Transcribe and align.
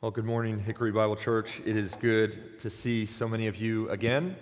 Well, 0.00 0.12
good 0.12 0.26
morning, 0.26 0.60
Hickory 0.60 0.92
Bible 0.92 1.16
Church. 1.16 1.60
It 1.66 1.76
is 1.76 1.96
good 1.96 2.60
to 2.60 2.70
see 2.70 3.04
so 3.04 3.26
many 3.26 3.48
of 3.48 3.56
you 3.56 3.90
again 3.90 4.36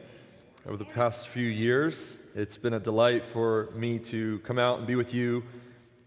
over 0.67 0.77
the 0.77 0.85
past 0.85 1.29
few 1.29 1.47
years. 1.47 2.19
It's 2.35 2.59
been 2.59 2.75
a 2.75 2.79
delight 2.79 3.25
for 3.25 3.71
me 3.75 3.99
to 4.01 4.39
come 4.41 4.59
out 4.59 4.77
and 4.77 4.87
be 4.87 4.97
with 4.97 5.15
you. 5.15 5.43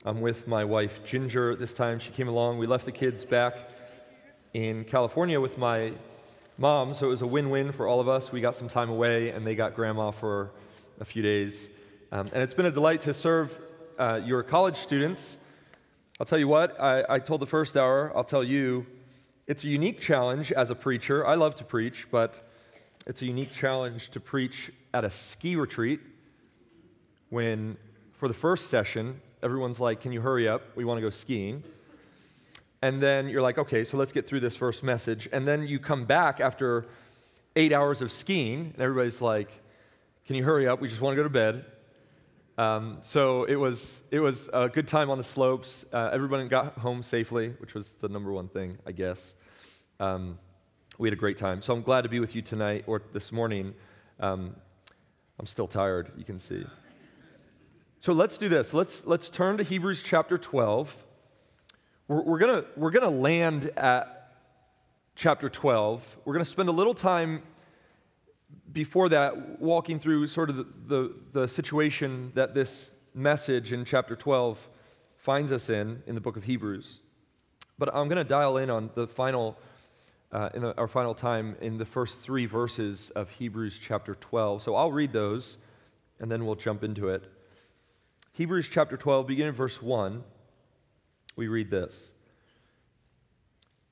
I'm 0.05 0.21
with 0.21 0.47
my 0.47 0.63
wife, 0.63 1.03
Ginger, 1.03 1.55
this 1.55 1.73
time. 1.73 1.97
She 1.97 2.11
came 2.11 2.27
along. 2.27 2.59
We 2.59 2.67
left 2.67 2.85
the 2.85 2.91
kids 2.91 3.25
back 3.25 3.55
in 4.53 4.85
California 4.85 5.41
with 5.41 5.57
my 5.57 5.93
mom, 6.59 6.93
so 6.93 7.07
it 7.07 7.09
was 7.09 7.23
a 7.23 7.27
win 7.27 7.49
win 7.49 7.71
for 7.71 7.87
all 7.87 7.99
of 7.99 8.07
us. 8.07 8.31
We 8.31 8.41
got 8.41 8.53
some 8.55 8.67
time 8.67 8.91
away, 8.91 9.29
and 9.31 9.47
they 9.47 9.55
got 9.55 9.73
grandma 9.73 10.11
for 10.11 10.51
a 10.99 11.05
few 11.05 11.23
days. 11.23 11.71
Um, 12.11 12.29
and 12.33 12.43
it's 12.43 12.53
been 12.53 12.67
a 12.67 12.71
delight 12.71 13.01
to 13.01 13.15
serve 13.15 13.59
uh, 13.97 14.21
your 14.23 14.43
college 14.43 14.77
students. 14.77 15.39
I'll 16.19 16.27
tell 16.27 16.37
you 16.37 16.47
what, 16.47 16.79
I, 16.79 17.03
I 17.09 17.17
told 17.17 17.41
the 17.41 17.47
first 17.47 17.75
hour, 17.75 18.11
I'll 18.15 18.23
tell 18.23 18.43
you, 18.43 18.85
it's 19.49 19.63
a 19.63 19.67
unique 19.67 19.99
challenge 19.99 20.51
as 20.51 20.69
a 20.69 20.75
preacher. 20.75 21.25
I 21.25 21.33
love 21.33 21.55
to 21.55 21.63
preach, 21.63 22.05
but 22.11 22.47
it's 23.07 23.23
a 23.23 23.25
unique 23.25 23.51
challenge 23.51 24.11
to 24.11 24.19
preach 24.19 24.71
at 24.93 25.03
a 25.03 25.09
ski 25.09 25.55
retreat 25.55 25.99
when, 27.31 27.75
for 28.13 28.27
the 28.27 28.33
first 28.35 28.69
session, 28.69 29.19
everyone's 29.41 29.79
like, 29.79 30.01
Can 30.01 30.11
you 30.11 30.21
hurry 30.21 30.47
up? 30.47 30.61
We 30.75 30.85
want 30.85 30.99
to 30.99 31.01
go 31.01 31.09
skiing. 31.09 31.63
And 32.83 33.01
then 33.01 33.27
you're 33.27 33.41
like, 33.41 33.57
Okay, 33.57 33.83
so 33.83 33.97
let's 33.97 34.11
get 34.11 34.27
through 34.27 34.41
this 34.41 34.55
first 34.55 34.83
message. 34.83 35.27
And 35.31 35.47
then 35.47 35.67
you 35.67 35.79
come 35.79 36.05
back 36.05 36.39
after 36.39 36.85
eight 37.55 37.73
hours 37.73 38.03
of 38.03 38.11
skiing, 38.11 38.71
and 38.73 38.79
everybody's 38.79 39.19
like, 39.19 39.49
Can 40.27 40.35
you 40.35 40.43
hurry 40.43 40.67
up? 40.67 40.79
We 40.79 40.89
just 40.89 41.01
want 41.01 41.13
to 41.13 41.17
go 41.17 41.23
to 41.23 41.29
bed. 41.29 41.65
Um, 42.59 42.99
so 43.01 43.45
it 43.45 43.55
was, 43.55 43.99
it 44.11 44.19
was 44.19 44.47
a 44.53 44.69
good 44.69 44.87
time 44.87 45.09
on 45.09 45.17
the 45.17 45.23
slopes. 45.23 45.85
Uh, 45.91 46.11
everybody 46.13 46.47
got 46.47 46.77
home 46.77 47.01
safely, 47.01 47.55
which 47.57 47.73
was 47.73 47.89
the 47.99 48.09
number 48.09 48.31
one 48.31 48.47
thing, 48.47 48.77
I 48.85 48.91
guess. 48.91 49.33
Um, 49.99 50.39
we 50.97 51.09
had 51.09 51.13
a 51.13 51.19
great 51.19 51.37
time. 51.37 51.61
So 51.61 51.73
I'm 51.73 51.81
glad 51.81 52.03
to 52.03 52.09
be 52.09 52.21
with 52.21 52.35
you 52.35 52.41
tonight 52.41 52.85
or 52.87 53.01
this 53.11 53.31
morning. 53.31 53.73
Um, 54.19 54.55
I'm 55.37 55.45
still 55.45 55.67
tired, 55.67 56.11
you 56.17 56.23
can 56.23 56.39
see. 56.39 56.65
So 57.99 58.13
let's 58.13 58.37
do 58.37 58.47
this. 58.47 58.73
Let's, 58.73 59.05
let's 59.05 59.29
turn 59.29 59.57
to 59.57 59.63
Hebrews 59.63 60.01
chapter 60.01 60.37
12. 60.37 60.95
We're, 62.07 62.21
we're 62.21 62.39
going 62.39 62.63
we're 62.77 62.91
gonna 62.91 63.09
land 63.09 63.71
at 63.75 64.19
chapter 65.15 65.49
12. 65.49 66.17
We're 66.23 66.33
going 66.33 66.45
to 66.45 66.49
spend 66.49 66.69
a 66.69 66.73
little 66.73 66.93
time 66.93 67.41
before 68.71 69.09
that 69.09 69.59
walking 69.59 69.99
through 69.99 70.27
sort 70.27 70.49
of 70.49 70.55
the, 70.55 70.67
the, 70.87 71.15
the 71.33 71.47
situation 71.49 72.31
that 72.35 72.53
this 72.53 72.89
message 73.13 73.73
in 73.73 73.83
chapter 73.83 74.15
12 74.15 74.69
finds 75.17 75.51
us 75.51 75.69
in, 75.69 76.01
in 76.07 76.15
the 76.15 76.21
book 76.21 76.37
of 76.37 76.45
Hebrews. 76.45 77.01
But 77.77 77.93
I'm 77.93 78.07
going 78.07 78.17
to 78.17 78.23
dial 78.23 78.55
in 78.55 78.69
on 78.69 78.91
the 78.95 79.07
final 79.07 79.57
uh, 80.31 80.49
in 80.53 80.63
our 80.63 80.87
final 80.87 81.15
time 81.15 81.55
in 81.61 81.77
the 81.77 81.85
first 81.85 82.19
three 82.19 82.45
verses 82.45 83.11
of 83.15 83.29
Hebrews 83.29 83.79
chapter 83.81 84.15
12. 84.15 84.61
So 84.61 84.75
I'll 84.75 84.91
read 84.91 85.11
those 85.11 85.57
and 86.19 86.31
then 86.31 86.45
we'll 86.45 86.55
jump 86.55 86.83
into 86.83 87.09
it. 87.09 87.23
Hebrews 88.33 88.69
chapter 88.71 88.95
12, 88.95 89.27
beginning 89.27 89.53
verse 89.53 89.81
1, 89.81 90.23
we 91.35 91.47
read 91.47 91.71
this. 91.71 92.11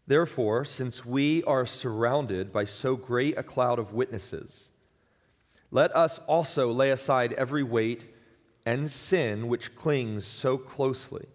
Therefore, 0.06 0.64
since 0.64 1.06
we 1.06 1.44
are 1.44 1.66
surrounded 1.66 2.54
by 2.54 2.66
so 2.66 2.96
great 2.96 3.38
a 3.38 3.44
cloud 3.44 3.80
of 3.80 3.94
witnesses, 3.94 4.70
let 5.70 5.94
us 5.96 6.20
also 6.28 6.72
lay 6.72 6.92
aside 6.92 7.34
every 7.34 7.64
weight 7.64 8.06
and 8.66 8.90
sin 8.90 9.48
which 9.48 9.76
clings 9.76 10.26
so 10.26 10.58
closely, 10.58 11.26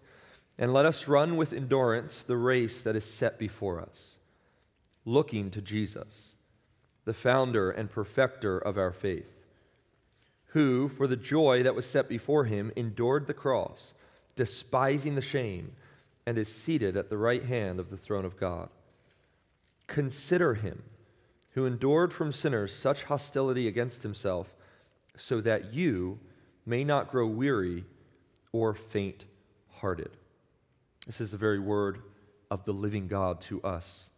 and 0.57 0.73
let 0.73 0.87
us 0.87 1.09
run 1.09 1.37
with 1.37 1.53
endurance 1.53 2.23
the 2.23 2.37
race 2.37 2.81
that 2.83 2.97
is 2.97 3.05
set 3.05 3.39
before 3.39 3.81
us 3.81 4.19
looking 5.05 5.51
to 5.51 5.61
Jesus, 5.61 6.37
the 7.05 7.15
founder 7.15 7.71
and 7.71 7.91
perfecter 7.91 8.59
of 8.59 8.79
our 8.79 8.93
faith, 8.93 9.29
who, 10.47 10.89
for 10.91 11.07
the 11.07 11.17
joy 11.17 11.63
that 11.63 11.75
was 11.75 11.87
set 11.87 12.09
before 12.09 12.45
him, 12.45 12.73
endured 12.77 13.27
the 13.27 13.35
cross, 13.35 13.95
despising 14.37 15.15
the 15.15 15.23
shame, 15.23 15.73
and 16.27 16.39
is 16.39 16.55
seated 16.55 16.97
at 16.97 17.11
the 17.11 17.17
right 17.17 17.45
hand 17.45 17.81
of 17.81 17.91
the 17.91 17.97
throne 17.97 18.25
of 18.25 18.39
God. 18.39 18.69
Consider 19.87 20.55
him 20.55 20.83
who 21.53 21.67
endured 21.67 22.13
from 22.13 22.33
sinners 22.33 22.75
such 22.75 23.05
hostility 23.05 23.69
against 23.69 24.03
himself, 24.03 24.55
so 25.17 25.41
that 25.41 25.75
you 25.75 26.19
may 26.65 26.85
not 26.85 27.11
grow 27.11 27.27
weary 27.27 27.85
or 28.53 28.73
faint 28.75 29.25
hearted. 29.71 30.11
This 31.07 31.21
is 31.21 31.33
the 31.33 31.37
very 31.37 31.59
word 31.59 31.99
of 32.51 32.65
the 32.65 32.73
living 32.73 33.09
God 33.09 33.41
to 33.43 33.61
us. 33.63 34.09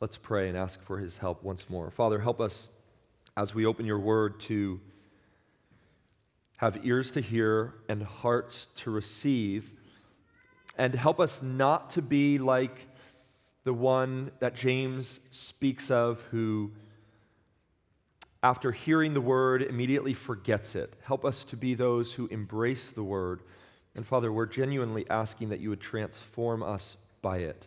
Let's 0.00 0.16
pray 0.16 0.48
and 0.48 0.56
ask 0.56 0.80
for 0.82 0.98
his 0.98 1.16
help 1.16 1.42
once 1.42 1.68
more. 1.68 1.90
Father, 1.90 2.20
help 2.20 2.40
us 2.40 2.70
as 3.36 3.52
we 3.52 3.66
open 3.66 3.84
your 3.84 3.98
word 3.98 4.38
to 4.40 4.80
have 6.58 6.84
ears 6.84 7.10
to 7.12 7.20
hear 7.20 7.74
and 7.88 8.02
hearts 8.02 8.66
to 8.76 8.90
receive, 8.90 9.72
and 10.76 10.94
help 10.94 11.18
us 11.18 11.42
not 11.42 11.90
to 11.90 12.02
be 12.02 12.38
like 12.38 12.86
the 13.64 13.72
one 13.74 14.30
that 14.38 14.54
James 14.54 15.18
speaks 15.30 15.90
of 15.90 16.20
who, 16.30 16.70
after 18.42 18.70
hearing 18.70 19.14
the 19.14 19.20
word, 19.20 19.62
immediately 19.62 20.14
forgets 20.14 20.76
it. 20.76 20.94
Help 21.02 21.24
us 21.24 21.42
to 21.44 21.56
be 21.56 21.74
those 21.74 22.12
who 22.12 22.28
embrace 22.28 22.92
the 22.92 23.02
word. 23.02 23.42
And 23.96 24.06
Father, 24.06 24.32
we're 24.32 24.46
genuinely 24.46 25.10
asking 25.10 25.48
that 25.48 25.58
you 25.58 25.70
would 25.70 25.80
transform 25.80 26.62
us 26.62 26.96
by 27.20 27.38
it. 27.38 27.66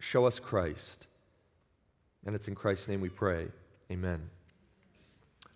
Show 0.00 0.24
us 0.24 0.40
Christ. 0.40 1.06
And 2.24 2.34
it's 2.34 2.48
in 2.48 2.54
Christ's 2.54 2.88
name 2.88 3.02
we 3.02 3.10
pray. 3.10 3.48
Amen. 3.92 4.30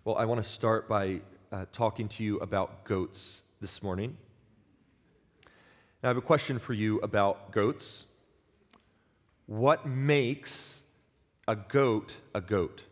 Well, 0.03 0.17
I 0.17 0.25
want 0.25 0.41
to 0.41 0.47
start 0.47 0.87
by 0.87 1.21
uh, 1.51 1.65
talking 1.71 2.07
to 2.09 2.23
you 2.23 2.37
about 2.37 2.83
goats 2.83 3.41
this 3.59 3.81
morning. 3.81 4.15
Now, 6.03 6.09
I 6.09 6.11
have 6.11 6.17
a 6.17 6.21
question 6.21 6.59
for 6.59 6.73
you 6.73 6.99
about 6.99 7.53
goats. 7.53 8.05
What 9.47 9.87
makes 9.87 10.79
a 11.47 11.55
goat 11.55 12.15
a 12.35 12.41
goat? 12.41 12.83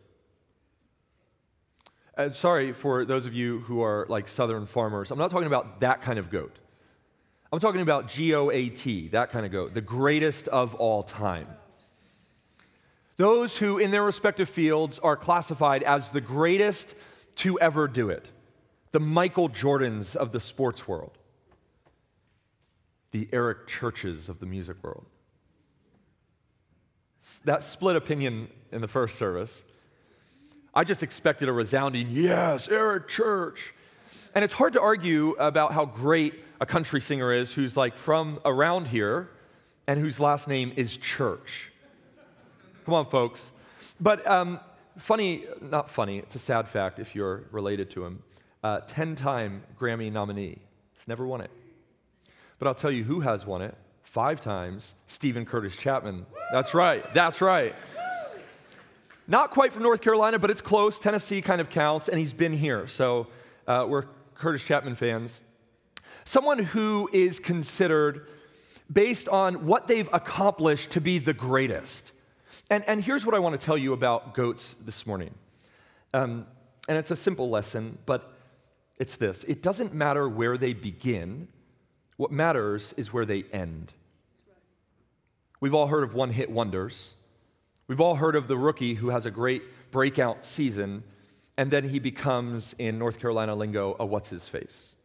And 2.16 2.30
uh, 2.32 2.34
sorry 2.34 2.72
for 2.72 3.04
those 3.04 3.26
of 3.26 3.34
you 3.34 3.60
who 3.60 3.80
are 3.80 4.06
like 4.08 4.26
southern 4.26 4.66
farmers. 4.66 5.12
I'm 5.12 5.18
not 5.18 5.30
talking 5.30 5.46
about 5.46 5.80
that 5.80 6.02
kind 6.02 6.18
of 6.18 6.30
goat. 6.30 6.58
I'm 7.54 7.60
talking 7.60 7.82
about 7.82 8.08
G 8.08 8.34
O 8.34 8.50
A 8.50 8.68
T, 8.68 9.06
that 9.08 9.30
kind 9.30 9.46
of 9.46 9.52
goat, 9.52 9.74
the 9.74 9.80
greatest 9.80 10.48
of 10.48 10.74
all 10.74 11.04
time. 11.04 11.46
Those 13.16 13.56
who, 13.56 13.78
in 13.78 13.92
their 13.92 14.02
respective 14.02 14.48
fields, 14.48 14.98
are 14.98 15.16
classified 15.16 15.84
as 15.84 16.10
the 16.10 16.20
greatest 16.20 16.96
to 17.36 17.60
ever 17.60 17.86
do 17.86 18.10
it, 18.10 18.28
the 18.90 18.98
Michael 18.98 19.48
Jordans 19.48 20.16
of 20.16 20.32
the 20.32 20.40
sports 20.40 20.88
world, 20.88 21.16
the 23.12 23.28
Eric 23.32 23.68
Churches 23.68 24.28
of 24.28 24.40
the 24.40 24.46
music 24.46 24.82
world. 24.82 25.06
That 27.44 27.62
split 27.62 27.94
opinion 27.94 28.48
in 28.72 28.80
the 28.80 28.88
first 28.88 29.16
service. 29.16 29.62
I 30.74 30.82
just 30.82 31.04
expected 31.04 31.48
a 31.48 31.52
resounding 31.52 32.08
yes, 32.10 32.68
Eric 32.68 33.06
Church. 33.06 33.74
And 34.34 34.42
it's 34.42 34.52
hard 34.52 34.72
to 34.72 34.80
argue 34.80 35.30
about 35.38 35.72
how 35.72 35.84
great 35.84 36.34
a 36.60 36.66
country 36.66 37.00
singer 37.00 37.32
is 37.32 37.52
who's 37.52 37.76
like 37.76 37.96
from 37.96 38.40
around 38.44 38.88
here 38.88 39.30
and 39.86 40.00
whose 40.00 40.18
last 40.18 40.48
name 40.48 40.72
is 40.74 40.96
Church. 40.96 41.70
Come 42.84 42.94
on, 42.94 43.06
folks. 43.06 43.52
But 44.00 44.26
um, 44.26 44.58
funny, 44.98 45.44
not 45.60 45.88
funny, 45.88 46.18
it's 46.18 46.34
a 46.34 46.40
sad 46.40 46.68
fact 46.68 46.98
if 46.98 47.14
you're 47.14 47.44
related 47.52 47.90
to 47.90 48.04
him. 48.04 48.22
10 48.62 49.12
uh, 49.12 49.14
time 49.14 49.62
Grammy 49.78 50.10
nominee. 50.10 50.58
He's 50.94 51.06
never 51.06 51.24
won 51.26 51.40
it. 51.40 51.50
But 52.58 52.66
I'll 52.66 52.74
tell 52.74 52.90
you 52.90 53.04
who 53.04 53.20
has 53.20 53.46
won 53.46 53.62
it 53.62 53.76
five 54.02 54.40
times 54.40 54.94
Steven 55.06 55.46
Curtis 55.46 55.76
Chapman. 55.76 56.26
That's 56.50 56.74
right, 56.74 57.04
that's 57.14 57.40
right. 57.40 57.74
Not 59.28 59.52
quite 59.52 59.72
from 59.72 59.84
North 59.84 60.00
Carolina, 60.00 60.38
but 60.40 60.50
it's 60.50 60.60
close. 60.60 60.98
Tennessee 60.98 61.40
kind 61.40 61.60
of 61.60 61.70
counts, 61.70 62.08
and 62.08 62.18
he's 62.18 62.32
been 62.32 62.52
here. 62.52 62.88
So 62.88 63.28
uh, 63.66 63.86
we're 63.88 64.04
Curtis 64.34 64.64
Chapman 64.64 64.96
fans. 64.96 65.42
Someone 66.24 66.58
who 66.58 67.08
is 67.12 67.38
considered, 67.38 68.26
based 68.92 69.28
on 69.28 69.66
what 69.66 69.86
they've 69.86 70.08
accomplished, 70.12 70.90
to 70.92 71.00
be 71.00 71.18
the 71.18 71.34
greatest. 71.34 72.12
And, 72.70 72.84
and 72.86 73.02
here's 73.02 73.26
what 73.26 73.34
I 73.34 73.38
want 73.38 73.58
to 73.58 73.64
tell 73.64 73.76
you 73.76 73.92
about 73.92 74.34
goats 74.34 74.76
this 74.84 75.06
morning. 75.06 75.34
Um, 76.12 76.46
and 76.88 76.98
it's 76.98 77.10
a 77.10 77.16
simple 77.16 77.50
lesson, 77.50 77.98
but 78.06 78.32
it's 78.98 79.16
this 79.16 79.44
it 79.44 79.62
doesn't 79.62 79.92
matter 79.92 80.28
where 80.28 80.56
they 80.56 80.72
begin, 80.72 81.48
what 82.16 82.30
matters 82.30 82.94
is 82.96 83.12
where 83.12 83.26
they 83.26 83.44
end. 83.52 83.92
We've 85.60 85.74
all 85.74 85.86
heard 85.86 86.04
of 86.04 86.14
one 86.14 86.30
hit 86.30 86.50
wonders. 86.50 87.14
We've 87.86 88.00
all 88.00 88.14
heard 88.14 88.36
of 88.36 88.48
the 88.48 88.56
rookie 88.56 88.94
who 88.94 89.10
has 89.10 89.26
a 89.26 89.30
great 89.30 89.62
breakout 89.90 90.44
season, 90.46 91.04
and 91.56 91.70
then 91.70 91.88
he 91.88 91.98
becomes, 91.98 92.74
in 92.78 92.98
North 92.98 93.20
Carolina 93.20 93.54
lingo, 93.54 93.96
a 93.98 94.06
what's 94.06 94.28
his 94.28 94.48
face. 94.48 94.96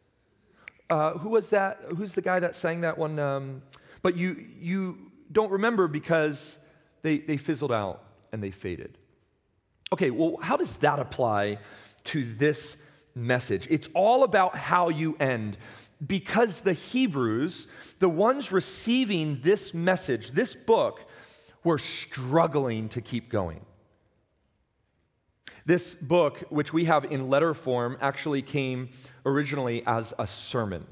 Uh, 0.88 1.12
who 1.12 1.28
was 1.28 1.50
that? 1.50 1.80
Who's 1.96 2.12
the 2.12 2.22
guy 2.22 2.40
that 2.40 2.56
sang 2.56 2.80
that 2.80 2.98
one? 2.98 3.18
Um, 3.18 3.62
but 4.02 4.16
you, 4.16 4.44
you 4.58 4.98
don't 5.30 5.52
remember 5.52 5.86
because 5.86 6.58
they, 7.02 7.18
they 7.18 7.36
fizzled 7.36 7.72
out 7.72 8.02
and 8.32 8.42
they 8.42 8.50
faded. 8.50 8.98
Okay, 9.92 10.10
well, 10.10 10.36
how 10.40 10.56
does 10.56 10.76
that 10.78 10.98
apply 10.98 11.58
to 12.04 12.24
this 12.34 12.76
message? 13.14 13.66
It's 13.70 13.88
all 13.94 14.24
about 14.24 14.56
how 14.56 14.88
you 14.88 15.16
end 15.20 15.56
because 16.04 16.60
the 16.62 16.72
Hebrews, 16.72 17.66
the 17.98 18.08
ones 18.08 18.52
receiving 18.52 19.40
this 19.42 19.74
message, 19.74 20.30
this 20.30 20.54
book, 20.54 21.04
were 21.62 21.78
struggling 21.78 22.88
to 22.90 23.00
keep 23.00 23.30
going. 23.30 23.60
This 25.70 25.94
book, 25.94 26.42
which 26.48 26.72
we 26.72 26.86
have 26.86 27.04
in 27.04 27.28
letter 27.28 27.54
form, 27.54 27.96
actually 28.00 28.42
came 28.42 28.88
originally 29.24 29.84
as 29.86 30.12
a 30.18 30.26
sermon. 30.26 30.84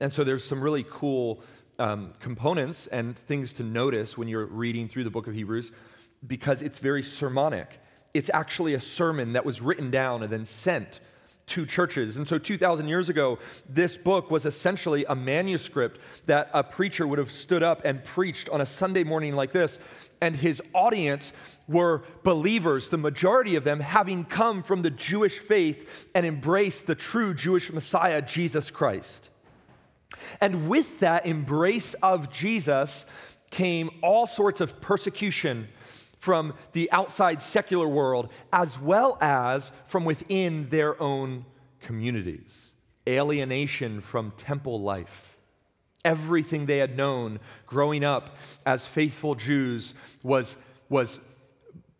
And 0.00 0.12
so 0.12 0.22
there's 0.22 0.44
some 0.44 0.60
really 0.60 0.84
cool 0.90 1.40
um, 1.78 2.12
components 2.20 2.88
and 2.88 3.16
things 3.16 3.54
to 3.54 3.62
notice 3.62 4.18
when 4.18 4.28
you're 4.28 4.44
reading 4.44 4.86
through 4.86 5.04
the 5.04 5.10
book 5.10 5.28
of 5.28 5.34
Hebrews 5.34 5.72
because 6.26 6.60
it's 6.60 6.78
very 6.78 7.02
sermonic. 7.02 7.80
It's 8.12 8.28
actually 8.34 8.74
a 8.74 8.80
sermon 8.80 9.32
that 9.32 9.46
was 9.46 9.62
written 9.62 9.90
down 9.90 10.22
and 10.22 10.30
then 10.30 10.44
sent 10.44 11.00
to 11.46 11.64
churches. 11.64 12.18
And 12.18 12.28
so 12.28 12.38
2,000 12.38 12.86
years 12.86 13.08
ago, 13.08 13.38
this 13.66 13.96
book 13.96 14.30
was 14.30 14.44
essentially 14.44 15.06
a 15.08 15.14
manuscript 15.14 16.00
that 16.26 16.50
a 16.52 16.62
preacher 16.62 17.06
would 17.06 17.18
have 17.18 17.32
stood 17.32 17.62
up 17.62 17.80
and 17.84 18.04
preached 18.04 18.50
on 18.50 18.60
a 18.60 18.66
Sunday 18.66 19.04
morning 19.04 19.34
like 19.34 19.52
this. 19.52 19.78
And 20.20 20.34
his 20.34 20.60
audience 20.74 21.32
were 21.68 22.02
believers, 22.24 22.88
the 22.88 22.98
majority 22.98 23.54
of 23.56 23.64
them 23.64 23.80
having 23.80 24.24
come 24.24 24.62
from 24.62 24.82
the 24.82 24.90
Jewish 24.90 25.38
faith 25.38 26.08
and 26.14 26.26
embraced 26.26 26.86
the 26.86 26.94
true 26.94 27.34
Jewish 27.34 27.72
Messiah, 27.72 28.20
Jesus 28.22 28.70
Christ. 28.70 29.30
And 30.40 30.68
with 30.68 31.00
that 31.00 31.26
embrace 31.26 31.94
of 31.94 32.32
Jesus 32.32 33.04
came 33.50 33.90
all 34.02 34.26
sorts 34.26 34.60
of 34.60 34.80
persecution 34.80 35.68
from 36.18 36.54
the 36.72 36.90
outside 36.90 37.40
secular 37.40 37.88
world 37.88 38.30
as 38.52 38.78
well 38.78 39.16
as 39.20 39.72
from 39.86 40.04
within 40.04 40.68
their 40.68 41.00
own 41.00 41.44
communities. 41.80 42.72
Alienation 43.06 44.00
from 44.00 44.32
temple 44.32 44.80
life. 44.80 45.37
Everything 46.04 46.66
they 46.66 46.78
had 46.78 46.96
known 46.96 47.40
growing 47.66 48.04
up 48.04 48.36
as 48.64 48.86
faithful 48.86 49.34
Jews 49.34 49.94
was, 50.22 50.56
was 50.88 51.20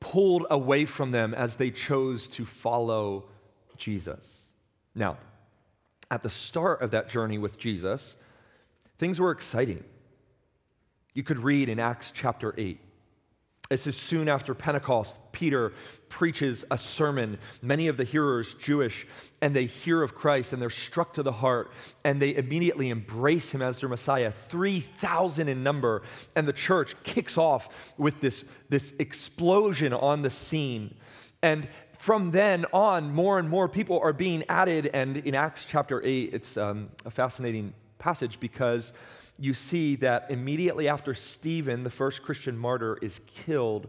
pulled 0.00 0.46
away 0.50 0.84
from 0.84 1.10
them 1.10 1.34
as 1.34 1.56
they 1.56 1.70
chose 1.70 2.28
to 2.28 2.44
follow 2.44 3.24
Jesus. 3.76 4.48
Now, 4.94 5.18
at 6.10 6.22
the 6.22 6.30
start 6.30 6.82
of 6.82 6.92
that 6.92 7.08
journey 7.08 7.38
with 7.38 7.58
Jesus, 7.58 8.16
things 8.98 9.20
were 9.20 9.30
exciting. 9.30 9.84
You 11.14 11.22
could 11.22 11.38
read 11.38 11.68
in 11.68 11.78
Acts 11.78 12.12
chapter 12.12 12.54
8 12.56 12.80
this 13.68 13.86
is 13.86 13.96
soon 13.96 14.30
after 14.30 14.54
Pentecost. 14.54 15.16
Peter 15.32 15.74
preaches 16.08 16.64
a 16.70 16.78
sermon. 16.78 17.38
Many 17.60 17.88
of 17.88 17.98
the 17.98 18.04
hearers, 18.04 18.54
Jewish, 18.54 19.06
and 19.42 19.54
they 19.54 19.66
hear 19.66 20.02
of 20.02 20.14
Christ 20.14 20.54
and 20.54 20.62
they're 20.62 20.70
struck 20.70 21.14
to 21.14 21.22
the 21.22 21.32
heart 21.32 21.70
and 22.02 22.20
they 22.20 22.34
immediately 22.34 22.88
embrace 22.88 23.50
him 23.50 23.60
as 23.60 23.78
their 23.80 23.90
Messiah. 23.90 24.30
3,000 24.30 25.48
in 25.48 25.62
number. 25.62 26.02
And 26.34 26.48
the 26.48 26.52
church 26.54 26.94
kicks 27.02 27.36
off 27.36 27.68
with 27.98 28.20
this, 28.22 28.42
this 28.70 28.94
explosion 28.98 29.92
on 29.92 30.22
the 30.22 30.30
scene. 30.30 30.94
And 31.42 31.68
from 31.98 32.30
then 32.30 32.64
on, 32.72 33.12
more 33.12 33.38
and 33.38 33.50
more 33.50 33.68
people 33.68 34.00
are 34.00 34.14
being 34.14 34.44
added. 34.48 34.86
And 34.94 35.18
in 35.18 35.34
Acts 35.34 35.66
chapter 35.66 36.02
8, 36.02 36.30
it's 36.32 36.56
um, 36.56 36.88
a 37.04 37.10
fascinating 37.10 37.74
passage 37.98 38.40
because 38.40 38.94
you 39.38 39.54
see 39.54 39.96
that 39.96 40.30
immediately 40.30 40.88
after 40.88 41.14
Stephen, 41.14 41.84
the 41.84 41.90
first 41.90 42.22
Christian 42.22 42.58
martyr, 42.58 42.98
is 43.00 43.20
killed, 43.26 43.88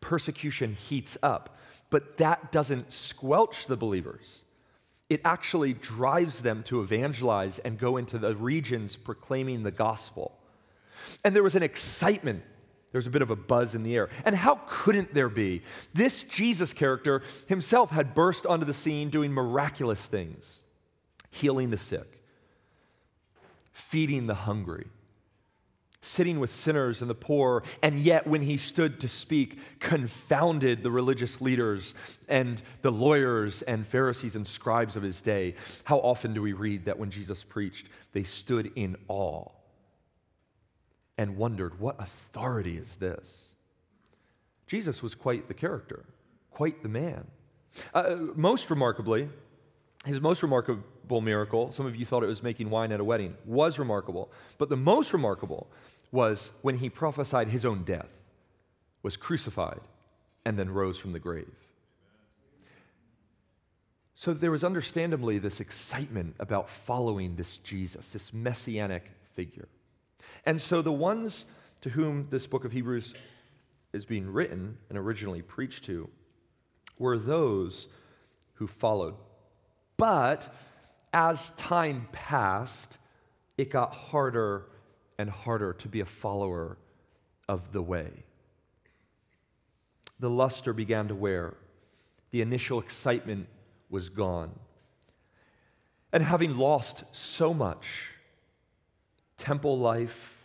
persecution 0.00 0.74
heats 0.74 1.18
up. 1.22 1.58
But 1.90 2.18
that 2.18 2.52
doesn't 2.52 2.92
squelch 2.92 3.66
the 3.66 3.76
believers. 3.76 4.44
It 5.10 5.20
actually 5.24 5.74
drives 5.74 6.40
them 6.40 6.62
to 6.64 6.80
evangelize 6.80 7.58
and 7.58 7.78
go 7.78 7.96
into 7.96 8.18
the 8.18 8.34
regions 8.34 8.96
proclaiming 8.96 9.62
the 9.62 9.70
gospel. 9.70 10.38
And 11.24 11.34
there 11.34 11.42
was 11.42 11.54
an 11.54 11.62
excitement. 11.62 12.42
There 12.90 12.98
was 12.98 13.06
a 13.06 13.10
bit 13.10 13.22
of 13.22 13.30
a 13.30 13.36
buzz 13.36 13.74
in 13.74 13.82
the 13.82 13.94
air. 13.94 14.08
And 14.24 14.34
how 14.34 14.60
couldn't 14.66 15.12
there 15.12 15.28
be? 15.28 15.62
This 15.92 16.24
Jesus 16.24 16.72
character 16.72 17.22
himself 17.48 17.90
had 17.90 18.14
burst 18.14 18.46
onto 18.46 18.64
the 18.64 18.74
scene 18.74 19.10
doing 19.10 19.32
miraculous 19.32 20.00
things, 20.00 20.62
healing 21.30 21.70
the 21.70 21.76
sick, 21.76 22.23
feeding 23.74 24.26
the 24.26 24.34
hungry, 24.34 24.86
sitting 26.00 26.38
with 26.38 26.54
sinners 26.54 27.00
and 27.00 27.10
the 27.10 27.14
poor, 27.14 27.62
and 27.82 27.98
yet 27.98 28.26
when 28.26 28.40
he 28.40 28.56
stood 28.56 29.00
to 29.00 29.08
speak, 29.08 29.58
confounded 29.80 30.82
the 30.82 30.90
religious 30.90 31.40
leaders 31.40 31.92
and 32.28 32.62
the 32.82 32.92
lawyers 32.92 33.62
and 33.62 33.86
Pharisees 33.86 34.36
and 34.36 34.46
scribes 34.46 34.96
of 34.96 35.02
his 35.02 35.20
day. 35.20 35.54
How 35.84 35.98
often 35.98 36.32
do 36.32 36.40
we 36.40 36.52
read 36.52 36.84
that 36.86 36.98
when 36.98 37.10
Jesus 37.10 37.42
preached, 37.42 37.88
they 38.12 38.22
stood 38.22 38.72
in 38.76 38.96
awe 39.08 39.48
and 41.18 41.36
wondered, 41.36 41.80
what 41.80 41.96
authority 42.00 42.76
is 42.76 42.96
this? 42.96 43.48
Jesus 44.66 45.02
was 45.02 45.14
quite 45.14 45.48
the 45.48 45.54
character, 45.54 46.04
quite 46.50 46.82
the 46.82 46.88
man. 46.88 47.26
Uh, 47.92 48.16
most 48.34 48.70
remarkably, 48.70 49.28
his 50.04 50.20
most 50.20 50.42
remarkable 50.42 51.20
miracle, 51.20 51.72
some 51.72 51.86
of 51.86 51.96
you 51.96 52.04
thought 52.04 52.22
it 52.22 52.28
was 52.28 52.42
making 52.42 52.70
wine 52.70 52.92
at 52.92 53.00
a 53.00 53.04
wedding, 53.04 53.34
was 53.44 53.78
remarkable. 53.78 54.30
But 54.58 54.68
the 54.68 54.76
most 54.76 55.12
remarkable 55.12 55.66
was 56.12 56.50
when 56.62 56.78
he 56.78 56.90
prophesied 56.90 57.48
his 57.48 57.64
own 57.64 57.84
death, 57.84 58.08
was 59.02 59.16
crucified, 59.16 59.80
and 60.44 60.58
then 60.58 60.70
rose 60.70 60.98
from 60.98 61.12
the 61.12 61.18
grave. 61.18 61.50
So 64.14 64.32
there 64.32 64.50
was 64.50 64.62
understandably 64.62 65.38
this 65.38 65.60
excitement 65.60 66.36
about 66.38 66.70
following 66.70 67.34
this 67.34 67.58
Jesus, 67.58 68.08
this 68.08 68.32
messianic 68.32 69.10
figure. 69.34 69.68
And 70.46 70.60
so 70.60 70.82
the 70.82 70.92
ones 70.92 71.46
to 71.80 71.90
whom 71.90 72.28
this 72.30 72.46
book 72.46 72.64
of 72.64 72.72
Hebrews 72.72 73.14
is 73.92 74.04
being 74.04 74.30
written 74.30 74.76
and 74.88 74.98
originally 74.98 75.42
preached 75.42 75.84
to 75.84 76.08
were 76.98 77.18
those 77.18 77.88
who 78.54 78.66
followed 78.66 79.14
but 79.96 80.54
as 81.12 81.50
time 81.50 82.08
passed, 82.12 82.98
it 83.56 83.70
got 83.70 83.94
harder 83.94 84.66
and 85.18 85.30
harder 85.30 85.72
to 85.74 85.88
be 85.88 86.00
a 86.00 86.06
follower 86.06 86.76
of 87.48 87.72
the 87.72 87.82
way. 87.82 88.10
The 90.18 90.30
luster 90.30 90.72
began 90.72 91.08
to 91.08 91.14
wear, 91.14 91.54
the 92.30 92.40
initial 92.40 92.80
excitement 92.80 93.46
was 93.90 94.08
gone. 94.08 94.50
And 96.12 96.22
having 96.22 96.56
lost 96.56 97.04
so 97.12 97.52
much, 97.52 98.10
temple 99.36 99.78
life, 99.78 100.36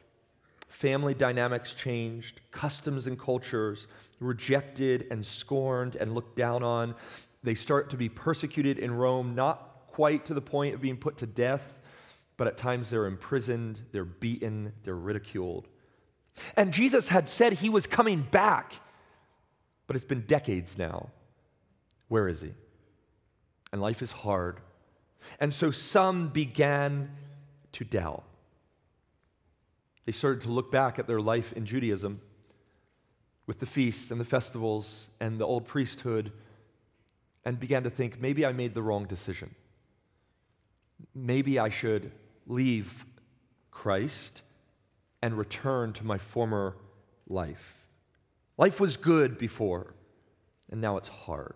family 0.67 1.13
dynamics 1.13 1.73
changed, 1.73 2.41
customs 2.51 3.07
and 3.07 3.19
cultures 3.19 3.87
rejected 4.19 5.07
and 5.11 5.25
scorned 5.25 5.95
and 5.95 6.13
looked 6.13 6.35
down 6.35 6.63
on, 6.63 6.95
they 7.43 7.55
start 7.55 7.89
to 7.91 7.97
be 7.97 8.09
persecuted 8.09 8.77
in 8.79 8.91
Rome, 8.91 9.35
not 9.35 9.87
quite 9.87 10.25
to 10.25 10.33
the 10.33 10.41
point 10.41 10.75
of 10.75 10.81
being 10.81 10.97
put 10.97 11.17
to 11.17 11.25
death, 11.25 11.79
but 12.37 12.47
at 12.47 12.57
times 12.57 12.89
they're 12.89 13.05
imprisoned, 13.05 13.81
they're 13.91 14.05
beaten, 14.05 14.73
they're 14.83 14.95
ridiculed. 14.95 15.67
And 16.55 16.71
Jesus 16.71 17.07
had 17.09 17.27
said 17.27 17.53
he 17.53 17.69
was 17.69 17.87
coming 17.87 18.21
back, 18.21 18.73
but 19.87 19.95
it's 19.95 20.05
been 20.05 20.21
decades 20.21 20.77
now. 20.77 21.09
Where 22.07 22.27
is 22.27 22.41
he? 22.41 22.53
And 23.71 23.81
life 23.81 24.01
is 24.01 24.11
hard. 24.11 24.59
And 25.39 25.53
so 25.53 25.71
some 25.71 26.29
began 26.29 27.11
to 27.73 27.83
doubt. 27.83 28.23
They 30.05 30.11
started 30.11 30.41
to 30.43 30.49
look 30.49 30.71
back 30.71 30.97
at 30.97 31.07
their 31.07 31.21
life 31.21 31.53
in 31.53 31.65
Judaism 31.65 32.19
with 33.45 33.59
the 33.59 33.65
feasts 33.65 34.11
and 34.11 34.19
the 34.19 34.25
festivals 34.25 35.07
and 35.19 35.37
the 35.39 35.45
old 35.45 35.67
priesthood 35.67 36.31
and 37.49 37.59
began 37.59 37.81
to 37.81 37.89
think 37.89 38.21
maybe 38.21 38.45
I 38.45 38.51
made 38.51 38.75
the 38.75 38.83
wrong 38.83 39.05
decision. 39.05 39.55
Maybe 41.15 41.57
I 41.57 41.69
should 41.69 42.11
leave 42.45 43.05
Christ 43.71 44.43
and 45.23 45.35
return 45.35 45.93
to 45.93 46.05
my 46.05 46.19
former 46.19 46.75
life. 47.27 47.73
Life 48.59 48.79
was 48.79 48.97
good 48.97 49.39
before, 49.39 49.95
and 50.69 50.79
now 50.79 50.97
it's 50.97 51.07
hard. 51.07 51.55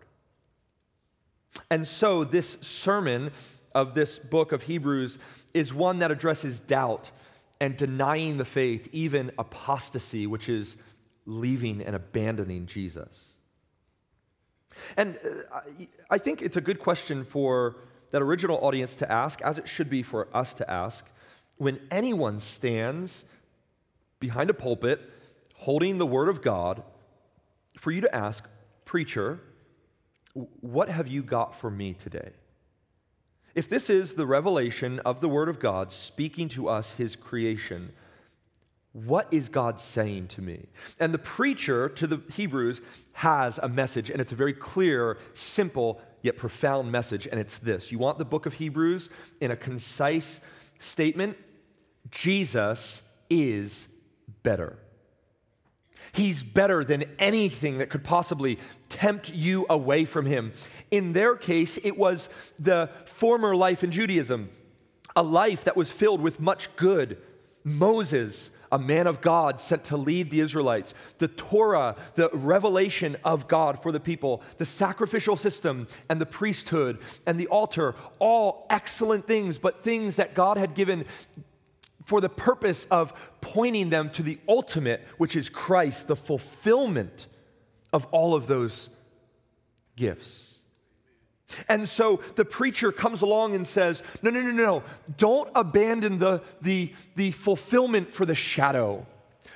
And 1.70 1.88
so, 1.88 2.24
this 2.24 2.58
sermon 2.62 3.30
of 3.76 3.94
this 3.94 4.18
book 4.18 4.52
of 4.52 4.64
Hebrews 4.64 5.20
is 5.54 5.76
one 5.76 6.00
that 6.00 6.10
addresses 6.10 6.60
doubt 6.60 7.12
and 7.62 7.78
denying 7.78 8.38
the 8.38 8.46
faith, 8.46 8.90
even 8.92 9.30
apostasy, 9.38 10.26
which 10.26 10.50
is 10.50 10.76
leaving 11.28 11.84
and 11.84 11.96
abandoning 11.96 12.66
Jesus. 12.66 13.33
And 14.98 15.18
uh, 15.52 15.62
I 16.10 16.18
think 16.18 16.42
it's 16.42 16.58
a 16.58 16.62
good 16.62 16.80
question 16.80 17.24
for 17.24 17.76
that 18.12 18.22
original 18.22 18.58
audience 18.62 18.96
to 18.98 19.12
ask, 19.12 19.42
as 19.42 19.58
it 19.58 19.68
should 19.68 19.90
be 19.90 20.04
for 20.04 20.28
us 20.34 20.54
to 20.56 20.70
ask, 20.70 21.06
when 21.58 21.80
anyone 21.90 22.40
stands 22.40 23.26
behind 24.20 24.50
a 24.50 24.54
pulpit 24.54 25.02
holding 25.56 25.98
the 25.98 26.06
Word 26.06 26.30
of 26.30 26.42
God, 26.42 26.84
for 27.78 27.92
you 27.92 28.02
to 28.02 28.16
ask, 28.16 28.48
Preacher, 28.86 29.40
what 30.62 30.90
have 30.90 31.08
you 31.08 31.24
got 31.24 31.56
for 31.56 31.70
me 31.70 31.94
today? 31.94 32.32
If 33.56 33.70
this 33.70 33.90
is 33.90 34.16
the 34.16 34.26
revelation 34.26 35.00
of 35.00 35.22
the 35.22 35.30
Word 35.30 35.50
of 35.50 35.60
God 35.60 35.92
speaking 35.92 36.50
to 36.50 36.68
us, 36.70 36.92
His 36.96 37.16
creation, 37.16 37.94
what 38.94 39.28
is 39.32 39.50
God 39.50 39.80
saying 39.80 40.28
to 40.30 40.42
me? 40.42 40.68
And 41.00 41.14
the 41.14 41.20
preacher 41.20 41.90
to 41.90 42.08
the 42.08 42.22
Hebrews 42.32 42.80
has 43.14 43.58
a 43.58 43.68
message, 43.68 44.10
and 44.10 44.22
it's 44.22 44.32
a 44.32 44.36
very 44.36 44.54
clear, 44.54 45.18
simple, 45.34 46.00
yet 46.22 46.38
profound 46.38 46.92
message, 46.92 47.28
and 47.28 47.40
it's 47.40 47.58
this. 47.58 47.92
You 47.92 47.98
want 47.98 48.20
the 48.20 48.26
book 48.26 48.46
of 48.46 48.54
Hebrews 48.54 49.10
in 49.42 49.50
a 49.52 49.56
concise 49.56 50.40
statement? 50.80 51.38
Jesus 52.12 53.02
is 53.32 53.88
better. 54.44 54.78
He's 56.12 56.44
better 56.44 56.84
than 56.84 57.06
anything 57.18 57.80
that 57.80 57.90
could 57.90 58.04
possibly 58.04 58.60
tempt 58.90 59.34
you 59.34 59.66
away 59.70 60.06
from 60.06 60.28
him. 60.28 60.54
In 60.92 61.14
their 61.14 61.36
case, 61.36 61.80
it 61.84 61.98
was 61.98 62.30
the 62.60 62.92
former 63.06 63.56
life 63.56 63.84
in 63.84 63.90
Judaism, 63.90 64.52
a 65.16 65.24
life 65.24 65.64
that 65.64 65.76
was 65.76 65.90
filled 65.90 66.22
with 66.22 66.40
much 66.40 66.74
good. 66.76 67.18
Moses, 67.64 68.52
a 68.74 68.80
man 68.80 69.06
of 69.06 69.22
God 69.22 69.60
sent 69.62 69.84
to 69.86 69.98
lead 69.98 70.32
the 70.32 70.40
Israelites, 70.40 70.96
the 71.20 71.28
Torah, 71.28 71.96
the 72.16 72.30
revelation 72.34 73.16
of 73.24 73.48
God 73.48 73.82
for 73.84 73.92
the 73.92 74.00
people, 74.00 74.42
the 74.58 74.66
sacrificial 74.66 75.38
system 75.38 75.88
and 76.10 76.20
the 76.20 76.26
priesthood 76.26 76.98
and 77.28 77.40
the 77.40 77.46
altar, 77.48 77.94
all 78.18 78.66
excellent 78.72 79.28
things, 79.28 79.60
but 79.60 79.84
things 79.84 80.16
that 80.16 80.34
God 80.34 80.58
had 80.58 80.74
given 80.74 81.06
for 82.06 82.20
the 82.20 82.30
purpose 82.30 82.88
of 82.90 83.14
pointing 83.42 83.92
them 83.92 84.10
to 84.10 84.24
the 84.24 84.40
ultimate, 84.50 85.06
which 85.20 85.36
is 85.36 85.50
Christ, 85.50 86.08
the 86.08 86.16
fulfillment 86.16 87.28
of 87.94 88.06
all 88.06 88.34
of 88.34 88.48
those 88.48 88.90
gifts. 89.96 90.53
And 91.68 91.88
so 91.88 92.22
the 92.36 92.46
preacher 92.46 92.92
comes 92.92 93.22
along 93.22 93.56
and 93.56 93.68
says, 93.68 94.04
No, 94.22 94.30
no, 94.30 94.42
no, 94.42 94.52
no, 94.52 94.84
don't 95.18 95.50
abandon 95.56 96.20
the, 96.20 96.42
the, 96.62 96.94
the 97.16 97.32
fulfillment 97.32 98.12
for 98.12 98.26
the 98.26 98.36
shadow. 98.36 99.06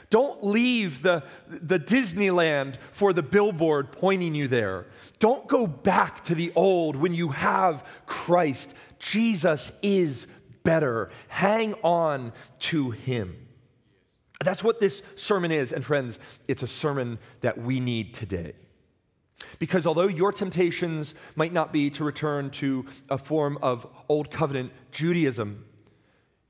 Don't 0.09 0.45
leave 0.45 1.01
the, 1.01 1.23
the 1.49 1.79
Disneyland 1.79 2.77
for 2.93 3.11
the 3.11 3.23
billboard 3.23 3.91
pointing 3.91 4.35
you 4.35 4.47
there. 4.47 4.85
Don't 5.19 5.47
go 5.47 5.67
back 5.67 6.23
to 6.25 6.35
the 6.35 6.53
old 6.55 6.95
when 6.95 7.13
you 7.13 7.29
have 7.29 7.85
Christ. 8.05 8.73
Jesus 8.99 9.73
is 9.81 10.27
better. 10.63 11.09
Hang 11.27 11.73
on 11.83 12.31
to 12.59 12.91
Him. 12.91 13.47
That's 14.43 14.63
what 14.63 14.79
this 14.79 15.01
sermon 15.15 15.51
is. 15.51 15.73
And 15.73 15.83
friends, 15.83 16.19
it's 16.47 16.63
a 16.63 16.67
sermon 16.67 17.19
that 17.41 17.57
we 17.57 17.79
need 17.79 18.13
today. 18.13 18.53
Because 19.59 19.85
although 19.85 20.07
your 20.07 20.31
temptations 20.31 21.15
might 21.35 21.53
not 21.53 21.71
be 21.71 21.89
to 21.91 22.03
return 22.03 22.49
to 22.51 22.85
a 23.09 23.17
form 23.17 23.57
of 23.61 23.87
Old 24.09 24.31
Covenant 24.31 24.71
Judaism, 24.91 25.65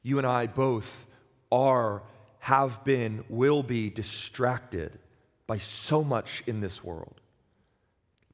you 0.04 0.18
and 0.18 0.28
I 0.28 0.48
both 0.48 1.06
are, 1.52 2.04
have 2.40 2.84
been, 2.84 3.24
will 3.30 3.64
be 3.64 3.90
distracted 3.90 4.98
by 5.48 5.58
so 5.58 6.04
much 6.04 6.44
in 6.48 6.62
this 6.62 6.84
world, 6.84 7.20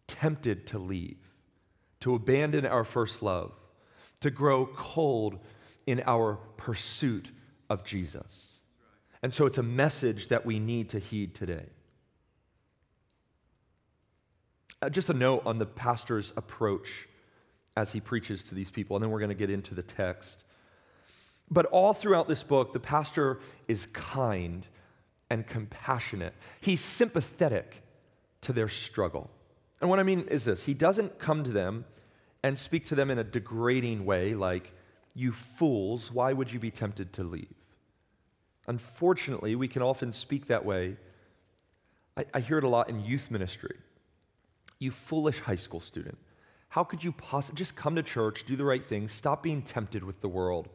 tempted 0.08 0.68
to 0.68 0.80
leave, 0.80 1.18
to 2.02 2.16
abandon 2.16 2.66
our 2.66 2.84
first 2.84 3.22
love, 3.22 3.54
to 4.22 4.30
grow 4.32 4.66
cold 4.66 5.40
in 5.86 6.02
our 6.06 6.36
pursuit 6.58 7.30
of 7.70 7.84
Jesus. 7.84 8.62
And 9.22 9.34
so 9.34 9.46
it's 9.46 9.58
a 9.58 9.64
message 9.64 10.28
that 10.28 10.46
we 10.46 10.60
need 10.60 10.90
to 10.90 11.00
heed 11.00 11.34
today. 11.34 11.66
Uh, 14.72 14.73
Uh, 14.84 14.90
just 14.90 15.10
a 15.10 15.14
note 15.14 15.42
on 15.46 15.60
the 15.60 15.66
pastor's 15.66 16.34
approach 16.36 17.08
as 17.78 17.94
he 17.94 18.02
preaches 18.02 18.44
to 18.44 18.54
these 18.54 18.70
people, 18.70 18.98
and 18.98 19.04
then 19.04 19.12
we're 19.12 19.20
going 19.20 19.30
to 19.30 19.34
get 19.36 19.50
into 19.50 19.74
the 19.74 19.82
text. 19.82 20.44
But 21.50 21.68
all 21.68 21.94
throughout 21.94 22.28
this 22.28 22.44
book, 22.44 22.74
the 22.74 22.82
pastor 22.82 23.40
is 23.70 23.88
kind 23.94 24.68
and 25.30 25.48
compassionate. 25.48 26.34
He's 26.60 26.82
sympathetic 26.82 27.82
to 28.42 28.52
their 28.52 28.68
struggle. 28.68 29.30
And 29.80 29.90
what 29.90 30.00
I 30.00 30.04
mean 30.04 30.28
is 30.28 30.44
this 30.44 30.64
he 30.64 30.74
doesn't 30.74 31.18
come 31.18 31.46
to 31.46 31.52
them 31.52 31.86
and 32.44 32.60
speak 32.60 32.88
to 32.88 32.96
them 32.96 33.10
in 33.10 33.18
a 33.18 33.24
degrading 33.24 34.04
way, 34.04 34.34
like, 34.34 34.70
you 35.16 35.32
fools, 35.32 36.12
why 36.12 36.34
would 36.34 36.52
you 36.52 36.60
be 36.60 36.72
tempted 36.72 37.14
to 37.14 37.24
leave? 37.24 37.56
Unfortunately, 38.68 39.56
we 39.56 39.70
can 39.70 39.82
often 39.82 40.12
speak 40.12 40.48
that 40.48 40.66
way. 40.66 40.98
I, 42.18 42.26
I 42.34 42.40
hear 42.42 42.58
it 42.58 42.66
a 42.66 42.70
lot 42.70 42.90
in 42.90 43.00
youth 43.00 43.32
ministry. 43.32 43.78
You 44.84 44.92
foolish 44.92 45.40
high 45.40 45.56
school 45.56 45.80
student. 45.80 46.18
How 46.68 46.84
could 46.84 47.04
you 47.04 47.14
possibly 47.14 47.58
just 47.58 47.74
come 47.74 47.96
to 47.96 48.04
church, 48.04 48.46
do 48.46 48.58
the 48.58 48.66
right 48.66 48.86
thing, 48.86 49.08
stop 49.08 49.42
being 49.42 49.62
tempted 49.62 50.04
with 50.04 50.20
the 50.20 50.28
world? 50.28 50.68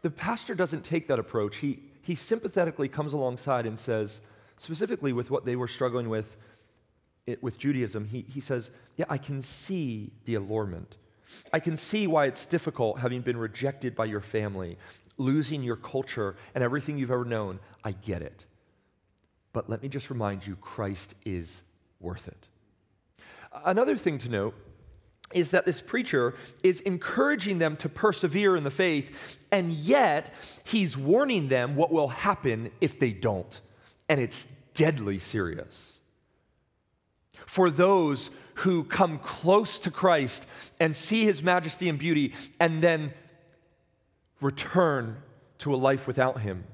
The 0.00 0.10
pastor 0.10 0.54
doesn't 0.54 0.82
take 0.82 1.08
that 1.08 1.18
approach. 1.18 1.56
He, 1.56 1.80
he 2.00 2.14
sympathetically 2.14 2.88
comes 2.88 3.12
alongside 3.12 3.66
and 3.66 3.78
says, 3.78 4.22
specifically 4.58 5.12
with 5.12 5.30
what 5.30 5.44
they 5.44 5.54
were 5.54 5.68
struggling 5.68 6.08
with 6.08 6.38
it, 7.26 7.42
with 7.42 7.58
Judaism, 7.58 8.06
he, 8.06 8.24
he 8.32 8.40
says, 8.40 8.70
Yeah, 8.96 9.04
I 9.10 9.18
can 9.18 9.42
see 9.42 10.10
the 10.24 10.36
allurement. 10.36 10.96
I 11.52 11.60
can 11.60 11.76
see 11.76 12.06
why 12.06 12.24
it's 12.24 12.46
difficult 12.46 13.00
having 13.00 13.20
been 13.20 13.36
rejected 13.36 13.94
by 13.94 14.06
your 14.06 14.22
family, 14.22 14.78
losing 15.18 15.62
your 15.62 15.76
culture 15.76 16.36
and 16.54 16.64
everything 16.64 16.96
you've 16.96 17.10
ever 17.10 17.26
known. 17.26 17.60
I 17.84 17.92
get 17.92 18.22
it. 18.22 18.46
But 19.52 19.68
let 19.68 19.82
me 19.82 19.90
just 19.90 20.08
remind 20.08 20.46
you 20.46 20.56
Christ 20.56 21.14
is 21.26 21.62
worth 22.00 22.28
it. 22.28 22.46
Another 23.64 23.96
thing 23.96 24.18
to 24.18 24.28
note 24.28 24.54
is 25.32 25.52
that 25.52 25.64
this 25.64 25.80
preacher 25.80 26.34
is 26.64 26.80
encouraging 26.80 27.58
them 27.58 27.76
to 27.76 27.88
persevere 27.88 28.56
in 28.56 28.64
the 28.64 28.70
faith, 28.70 29.46
and 29.52 29.72
yet 29.72 30.34
he's 30.64 30.96
warning 30.96 31.48
them 31.48 31.76
what 31.76 31.92
will 31.92 32.08
happen 32.08 32.70
if 32.80 32.98
they 32.98 33.12
don't. 33.12 33.60
And 34.08 34.20
it's 34.20 34.46
deadly 34.74 35.18
serious. 35.18 36.00
For 37.46 37.70
those 37.70 38.30
who 38.54 38.84
come 38.84 39.18
close 39.18 39.78
to 39.80 39.90
Christ 39.90 40.46
and 40.78 40.94
see 40.94 41.24
his 41.24 41.42
majesty 41.42 41.88
and 41.88 41.98
beauty 41.98 42.34
and 42.58 42.82
then 42.82 43.12
return 44.40 45.16
to 45.58 45.74
a 45.74 45.76
life 45.76 46.06
without 46.06 46.40
him. 46.40 46.64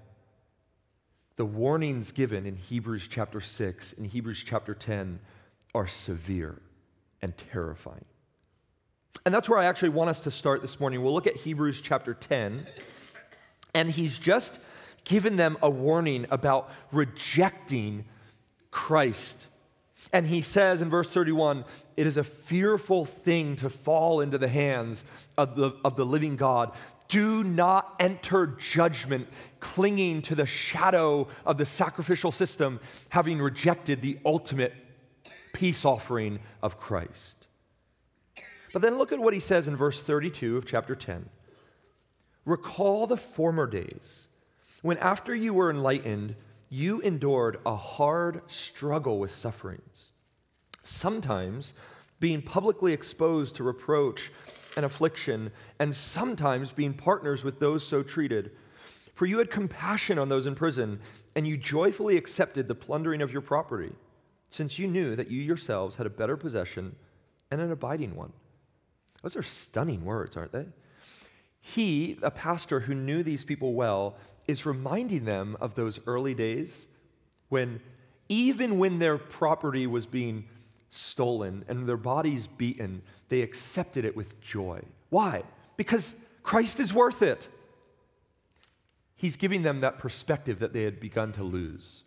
The 1.37 1.45
warnings 1.45 2.13
given 2.13 2.47
in 2.47 2.57
Hebrews 2.57 3.09
chapter 3.09 3.41
6 3.41 3.95
and 3.99 4.07
Hebrews 4.07 4.43
chapter 4.45 4.75
10 4.75 5.21
are 5.75 5.87
severe 5.87 6.61
and 7.21 7.37
terrifying. 7.37 8.05
And 9.25 9.35
that's 9.35 9.49
where 9.49 9.59
I 9.59 9.67
actually 9.67 9.91
want 9.91 10.11
us 10.11 10.21
to 10.21 10.31
start 10.31 10.63
this 10.63 10.81
morning. 10.81 11.03
We'll 11.03 11.13
look 11.13 11.27
at 11.27 11.37
Hebrews 11.37 11.81
chapter 11.81 12.15
10, 12.15 12.65
and 13.75 13.91
he's 13.91 14.19
just 14.19 14.61
given 15.05 15.37
them 15.37 15.59
a 15.63 15.69
warning 15.69 16.27
about 16.31 16.71
rejecting 16.91 18.05
Christ 18.71 19.47
and 20.13 20.27
he 20.27 20.41
says 20.41 20.83
in 20.83 20.91
verse 20.91 21.11
31 21.11 21.65
it 21.97 22.07
is 22.07 22.17
a 22.17 22.25
fearful 22.25 23.05
thing 23.05 23.57
to 23.57 23.71
fall 23.71 24.21
into 24.21 24.39
the 24.39 24.49
hands 24.49 25.03
of 25.37 25.57
the, 25.57 25.73
of 25.85 25.97
the 25.97 26.05
living 26.05 26.37
God. 26.37 26.73
Do 27.09 27.45
not 27.45 27.95
enter 28.01 28.47
judgment 28.47 29.29
clinging 29.61 30.23
to 30.23 30.35
the 30.35 30.47
shadow 30.47 31.29
of 31.45 31.59
the 31.59 31.67
sacrificial 31.67 32.33
system, 32.33 32.81
having 33.11 33.39
rejected 33.39 34.03
the 34.03 34.19
ultimate 34.25 34.75
peace 35.53 35.85
offering 35.85 36.41
of 36.63 36.79
Christ. 36.79 37.47
But 38.73 38.83
then 38.83 38.99
look 38.99 39.13
at 39.13 39.19
what 39.19 39.35
he 39.35 39.41
says 39.41 39.69
in 39.69 39.77
verse 39.77 40.01
32 40.01 40.57
of 40.57 40.67
chapter 40.67 40.95
10. 40.95 41.29
Recall 42.45 43.07
the 43.07 43.17
former 43.17 43.67
days 43.67 44.29
when, 44.83 44.99
after 44.99 45.35
you 45.35 45.55
were 45.55 45.71
enlightened, 45.71 46.37
you 46.69 47.01
endured 47.01 47.59
a 47.65 47.75
hard 47.75 48.43
struggle 48.51 49.19
with 49.19 49.31
sufferings, 49.31 50.13
sometimes 50.83 51.75
being 52.21 52.43
publicly 52.43 52.93
exposed 52.93 53.57
to 53.57 53.65
reproach 53.65 54.31
and 54.77 54.85
affliction, 54.85 55.51
and 55.79 55.95
sometimes 55.95 56.71
being 56.71 56.95
partners 56.95 57.43
with 57.43 57.59
those 57.59 57.85
so 57.85 58.03
treated. 58.03 58.51
For 59.15 59.25
you 59.27 59.39
had 59.39 59.51
compassion 59.51 60.19
on 60.19 60.29
those 60.29 60.47
in 60.47 60.55
prison, 60.55 61.01
and 61.35 61.49
you 61.49 61.57
joyfully 61.57 62.17
accepted 62.17 62.69
the 62.69 62.75
plundering 62.75 63.23
of 63.23 63.33
your 63.33 63.41
property, 63.41 63.93
since 64.51 64.79
you 64.79 64.87
knew 64.87 65.17
that 65.17 65.31
you 65.31 65.43
yourselves 65.43 65.97
had 65.97 66.07
a 66.07 66.11
better 66.11 66.37
possession 66.37 66.95
and 67.51 67.61
an 67.61 67.73
abiding 67.73 68.15
one. 68.15 68.33
Those 69.23 69.37
are 69.37 69.43
stunning 69.43 70.05
words, 70.05 70.37
aren't 70.37 70.53
they? 70.53 70.67
He, 71.61 72.19
a 72.23 72.31
pastor 72.31 72.81
who 72.81 72.95
knew 72.95 73.23
these 73.23 73.43
people 73.43 73.75
well, 73.75 74.17
is 74.47 74.67
reminding 74.67 75.25
them 75.25 75.57
of 75.61 75.75
those 75.75 75.99
early 76.07 76.35
days 76.35 76.87
when, 77.49 77.81
even 78.29 78.79
when 78.79 78.99
their 78.99 79.19
property 79.19 79.87
was 79.87 80.07
being 80.07 80.45
stolen 80.97 81.65
and 81.69 81.89
their 81.89 81.97
bodies 81.97 82.47
beaten, 82.47 83.03
they 83.29 83.43
accepted 83.43 84.05
it 84.05 84.17
with 84.17 84.41
joy. 84.41 84.83
Why? 85.11 85.43
Because 85.77 86.17
Christ 86.43 86.81
is 86.81 86.93
worth 86.93 87.23
it. 87.23 87.49
He's 89.17 89.37
giving 89.37 89.63
them 89.63 89.81
that 89.81 89.99
perspective 89.99 90.59
that 90.59 90.73
they 90.73 90.83
had 90.83 91.01
begun 91.01 91.33
to 91.35 91.43
lose. 91.43 92.03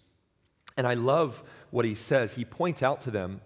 And 0.78 0.88
I 0.88 0.94
love 0.94 1.44
what 1.72 1.86
he 1.86 1.96
says. 1.96 2.34
He 2.34 2.46
points 2.46 2.84
out 2.84 3.02
to 3.02 3.12
them 3.12 3.42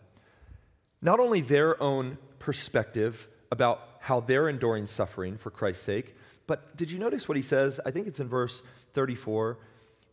not 1.01 1.19
only 1.19 1.41
their 1.41 1.81
own 1.81 2.17
perspective 2.39 3.27
about 3.51 3.88
how 4.00 4.19
they're 4.19 4.50
enduring 4.50 4.88
suffering 4.88 5.38
for 5.38 5.50
Christ's 5.50 5.83
sake, 5.83 6.15
but 6.45 6.75
did 6.75 6.91
you 6.91 7.00
notice 7.00 7.27
what 7.27 7.38
he 7.38 7.41
says? 7.41 7.79
I 7.85 7.91
think 7.91 8.07
it's 8.07 8.19
in 8.19 8.27
verse 8.27 8.62
34 8.93 9.57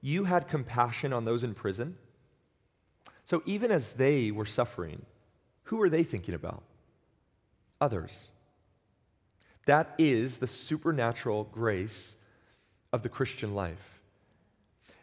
You 0.01 0.25
had 0.25 0.49
compassion 0.49 1.13
on 1.13 1.25
those 1.25 1.45
in 1.45 1.55
prison. 1.55 1.97
So 3.27 3.43
even 3.47 3.71
as 3.71 3.93
they 3.93 4.31
were 4.31 4.47
suffering, 4.47 5.05
who 5.71 5.81
are 5.81 5.89
they 5.89 6.03
thinking 6.03 6.35
about? 6.35 6.65
Others. 7.81 8.33
That 9.67 9.95
is 9.99 10.39
the 10.39 10.49
supernatural 10.49 11.45
grace 11.45 12.17
of 12.93 13.05
the 13.05 13.09
Christian 13.09 13.55
life. 13.55 14.01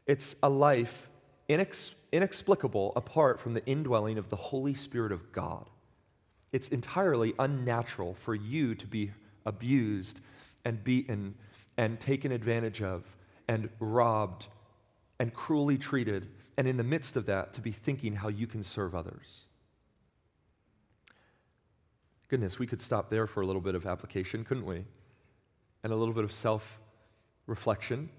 It's 0.05 0.35
a 0.43 0.49
life 0.49 1.09
inex- 1.47 1.93
inexplicable 2.11 2.91
apart 2.97 3.39
from 3.39 3.53
the 3.53 3.65
indwelling 3.65 4.17
of 4.17 4.29
the 4.29 4.35
Holy 4.35 4.73
Spirit 4.73 5.13
of 5.13 5.31
God. 5.31 5.69
It's 6.51 6.67
entirely 6.67 7.33
unnatural 7.39 8.15
for 8.15 8.35
you 8.35 8.75
to 8.75 8.85
be 8.85 9.11
abused 9.45 10.19
and 10.65 10.83
beaten 10.83 11.35
and 11.77 11.97
taken 12.01 12.33
advantage 12.33 12.81
of 12.81 13.05
and 13.47 13.69
robbed 13.79 14.47
and 15.17 15.33
cruelly 15.33 15.77
treated, 15.77 16.27
and 16.57 16.67
in 16.67 16.75
the 16.75 16.83
midst 16.83 17.15
of 17.15 17.27
that, 17.27 17.53
to 17.53 17.61
be 17.61 17.71
thinking 17.71 18.17
how 18.17 18.27
you 18.27 18.47
can 18.47 18.63
serve 18.63 18.93
others. 18.93 19.45
Goodness, 22.29 22.59
we 22.59 22.67
could 22.67 22.81
stop 22.81 23.09
there 23.09 23.27
for 23.27 23.41
a 23.41 23.45
little 23.45 23.61
bit 23.61 23.75
of 23.75 23.85
application, 23.85 24.43
couldn't 24.43 24.65
we? 24.65 24.83
And 25.83 25.93
a 25.93 25.95
little 25.95 26.13
bit 26.13 26.23
of 26.23 26.31
self 26.31 26.79
reflection. 27.45 28.09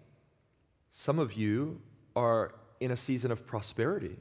Some 0.92 1.18
of 1.18 1.34
you 1.34 1.80
are 2.16 2.54
in 2.80 2.90
a 2.90 2.96
season 2.96 3.30
of 3.30 3.46
prosperity 3.46 4.16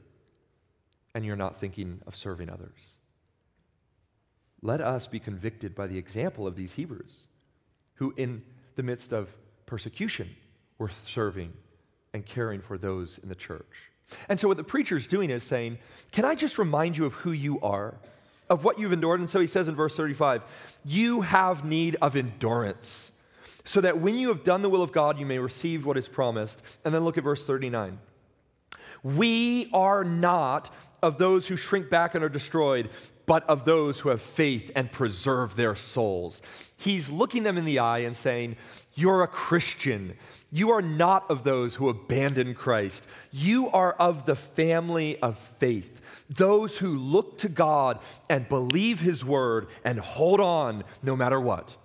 and 1.14 1.24
you're 1.24 1.36
not 1.36 1.58
thinking 1.58 2.00
of 2.06 2.14
serving 2.14 2.50
others. 2.50 2.98
Let 4.62 4.80
us 4.80 5.06
be 5.06 5.18
convicted 5.18 5.74
by 5.74 5.86
the 5.86 5.98
example 5.98 6.46
of 6.46 6.56
these 6.56 6.72
Hebrews 6.72 7.28
who, 7.94 8.12
in 8.16 8.42
the 8.76 8.82
midst 8.82 9.12
of 9.12 9.28
persecution, 9.66 10.28
were 10.78 10.88
serving 10.88 11.52
and 12.12 12.24
caring 12.24 12.60
for 12.60 12.78
those 12.78 13.18
in 13.22 13.28
the 13.28 13.34
church. 13.34 13.90
And 14.28 14.38
so, 14.38 14.48
what 14.48 14.56
the 14.56 14.64
preacher's 14.64 15.06
doing 15.06 15.30
is 15.30 15.42
saying, 15.42 15.78
Can 16.12 16.24
I 16.24 16.34
just 16.34 16.58
remind 16.58 16.96
you 16.96 17.04
of 17.04 17.12
who 17.14 17.32
you 17.32 17.60
are, 17.60 17.98
of 18.50 18.64
what 18.64 18.78
you've 18.78 18.92
endured? 18.92 19.20
And 19.20 19.30
so 19.30 19.40
he 19.40 19.46
says 19.46 19.68
in 19.68 19.74
verse 19.74 19.96
35, 19.96 20.42
You 20.84 21.22
have 21.22 21.64
need 21.64 21.96
of 22.00 22.16
endurance, 22.16 23.12
so 23.64 23.80
that 23.80 23.98
when 23.98 24.16
you 24.16 24.28
have 24.28 24.44
done 24.44 24.62
the 24.62 24.70
will 24.70 24.82
of 24.82 24.92
God, 24.92 25.18
you 25.18 25.26
may 25.26 25.38
receive 25.38 25.84
what 25.84 25.96
is 25.96 26.08
promised. 26.08 26.62
And 26.84 26.94
then 26.94 27.04
look 27.04 27.18
at 27.18 27.24
verse 27.24 27.44
39. 27.44 27.98
We 29.02 29.70
are 29.72 30.04
not 30.04 30.72
of 31.02 31.18
those 31.18 31.46
who 31.46 31.56
shrink 31.56 31.90
back 31.90 32.14
and 32.14 32.24
are 32.24 32.28
destroyed, 32.28 32.88
but 33.26 33.48
of 33.48 33.64
those 33.64 34.00
who 34.00 34.08
have 34.08 34.22
faith 34.22 34.72
and 34.74 34.90
preserve 34.90 35.54
their 35.54 35.76
souls. 35.76 36.40
He's 36.78 37.10
looking 37.10 37.42
them 37.42 37.58
in 37.58 37.64
the 37.64 37.78
eye 37.78 38.00
and 38.00 38.16
saying, 38.16 38.56
You're 38.94 39.22
a 39.22 39.28
Christian. 39.28 40.14
You 40.50 40.70
are 40.70 40.82
not 40.82 41.30
of 41.30 41.44
those 41.44 41.74
who 41.74 41.90
abandon 41.90 42.54
Christ. 42.54 43.06
You 43.30 43.68
are 43.68 43.92
of 43.92 44.24
the 44.24 44.36
family 44.36 45.18
of 45.20 45.36
faith, 45.58 46.00
those 46.28 46.78
who 46.78 46.98
look 46.98 47.38
to 47.38 47.48
God 47.48 48.00
and 48.28 48.48
believe 48.48 49.00
His 49.00 49.24
word 49.24 49.68
and 49.84 49.98
hold 49.98 50.40
on 50.40 50.84
no 51.02 51.16
matter 51.16 51.40
what. 51.40 51.76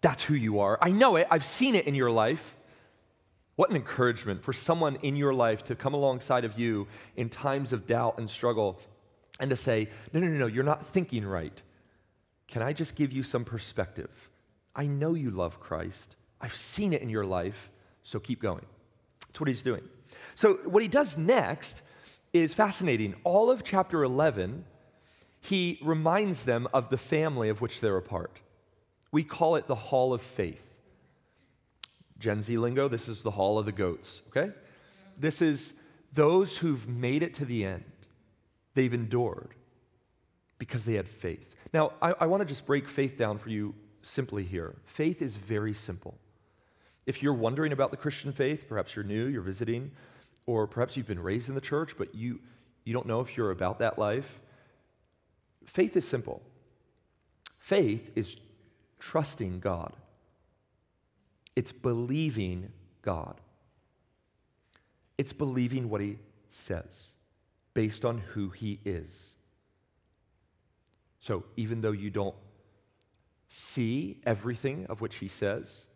That's 0.00 0.22
who 0.22 0.34
you 0.34 0.60
are. 0.60 0.78
I 0.82 0.90
know 0.90 1.16
it, 1.16 1.26
I've 1.30 1.44
seen 1.44 1.74
it 1.74 1.86
in 1.86 1.94
your 1.94 2.10
life. 2.10 2.56
What 3.56 3.70
an 3.70 3.76
encouragement 3.76 4.42
for 4.42 4.52
someone 4.52 4.96
in 5.02 5.14
your 5.16 5.32
life 5.32 5.64
to 5.64 5.76
come 5.76 5.94
alongside 5.94 6.44
of 6.44 6.58
you 6.58 6.88
in 7.16 7.28
times 7.28 7.72
of 7.72 7.86
doubt 7.86 8.18
and 8.18 8.28
struggle 8.28 8.80
and 9.38 9.48
to 9.50 9.56
say, 9.56 9.88
no, 10.12 10.20
no, 10.20 10.26
no, 10.26 10.38
no, 10.38 10.46
you're 10.46 10.64
not 10.64 10.84
thinking 10.84 11.24
right. 11.24 11.62
Can 12.48 12.62
I 12.62 12.72
just 12.72 12.96
give 12.96 13.12
you 13.12 13.22
some 13.22 13.44
perspective? 13.44 14.10
I 14.74 14.86
know 14.86 15.14
you 15.14 15.30
love 15.30 15.60
Christ. 15.60 16.16
I've 16.40 16.54
seen 16.54 16.92
it 16.92 17.02
in 17.02 17.08
your 17.08 17.24
life, 17.24 17.70
so 18.02 18.18
keep 18.18 18.42
going. 18.42 18.64
That's 19.26 19.40
what 19.40 19.48
he's 19.48 19.62
doing. 19.62 19.82
So, 20.34 20.54
what 20.64 20.82
he 20.82 20.88
does 20.88 21.16
next 21.16 21.82
is 22.34 22.52
fascinating. 22.52 23.14
All 23.22 23.50
of 23.50 23.62
chapter 23.62 24.02
11, 24.02 24.64
he 25.40 25.78
reminds 25.82 26.44
them 26.44 26.66
of 26.74 26.90
the 26.90 26.98
family 26.98 27.48
of 27.48 27.60
which 27.60 27.80
they're 27.80 27.96
a 27.96 28.02
part. 28.02 28.40
We 29.12 29.22
call 29.22 29.54
it 29.54 29.68
the 29.68 29.76
Hall 29.76 30.12
of 30.12 30.20
Faith. 30.20 30.62
Gen 32.18 32.42
Z 32.42 32.58
lingo, 32.58 32.88
this 32.88 33.08
is 33.08 33.22
the 33.22 33.30
Hall 33.30 33.58
of 33.58 33.66
the 33.66 33.72
Goats, 33.72 34.22
okay? 34.28 34.52
This 35.16 35.40
is 35.40 35.74
those 36.12 36.58
who've 36.58 36.88
made 36.88 37.22
it 37.22 37.34
to 37.34 37.44
the 37.44 37.64
end 37.64 37.84
they've 38.74 38.92
endured 38.92 39.54
because 40.58 40.84
they 40.84 40.94
had 40.94 41.08
faith. 41.08 41.54
Now, 41.72 41.92
I, 42.02 42.14
I 42.20 42.26
want 42.26 42.40
to 42.40 42.44
just 42.44 42.66
break 42.66 42.88
faith 42.88 43.16
down 43.16 43.38
for 43.38 43.50
you 43.50 43.74
simply 44.02 44.42
here. 44.42 44.74
Faith 44.86 45.22
is 45.22 45.36
very 45.36 45.74
simple. 45.74 46.16
If 47.06 47.22
you're 47.22 47.34
wondering 47.34 47.72
about 47.72 47.90
the 47.90 47.96
Christian 47.96 48.32
faith, 48.32 48.68
perhaps 48.68 48.96
you're 48.96 49.04
new, 49.04 49.26
you're 49.26 49.42
visiting, 49.42 49.92
or 50.46 50.66
perhaps 50.66 50.96
you've 50.96 51.06
been 51.06 51.22
raised 51.22 51.48
in 51.48 51.54
the 51.54 51.60
church, 51.60 51.96
but 51.96 52.14
you, 52.14 52.40
you 52.84 52.92
don't 52.92 53.06
know 53.06 53.20
if 53.20 53.36
you're 53.36 53.50
about 53.50 53.78
that 53.78 53.98
life, 53.98 54.40
faith 55.66 55.96
is 55.96 56.06
simple. 56.06 56.42
Faith 57.58 58.10
is 58.14 58.36
trusting 58.98 59.60
God, 59.60 59.94
it's 61.56 61.72
believing 61.72 62.72
God, 63.02 63.40
it's 65.16 65.32
believing 65.32 65.88
what 65.88 66.00
He 66.00 66.18
says 66.50 67.14
based 67.74 68.04
on 68.04 68.18
who 68.18 68.50
he 68.50 68.80
is. 68.84 69.34
So 71.18 71.44
even 71.56 71.80
though 71.80 71.92
you 71.92 72.10
don't 72.10 72.36
see 73.48 74.20
everything 74.24 74.86
of 74.88 75.00
which 75.00 75.16
he 75.16 75.28
says, 75.28 75.86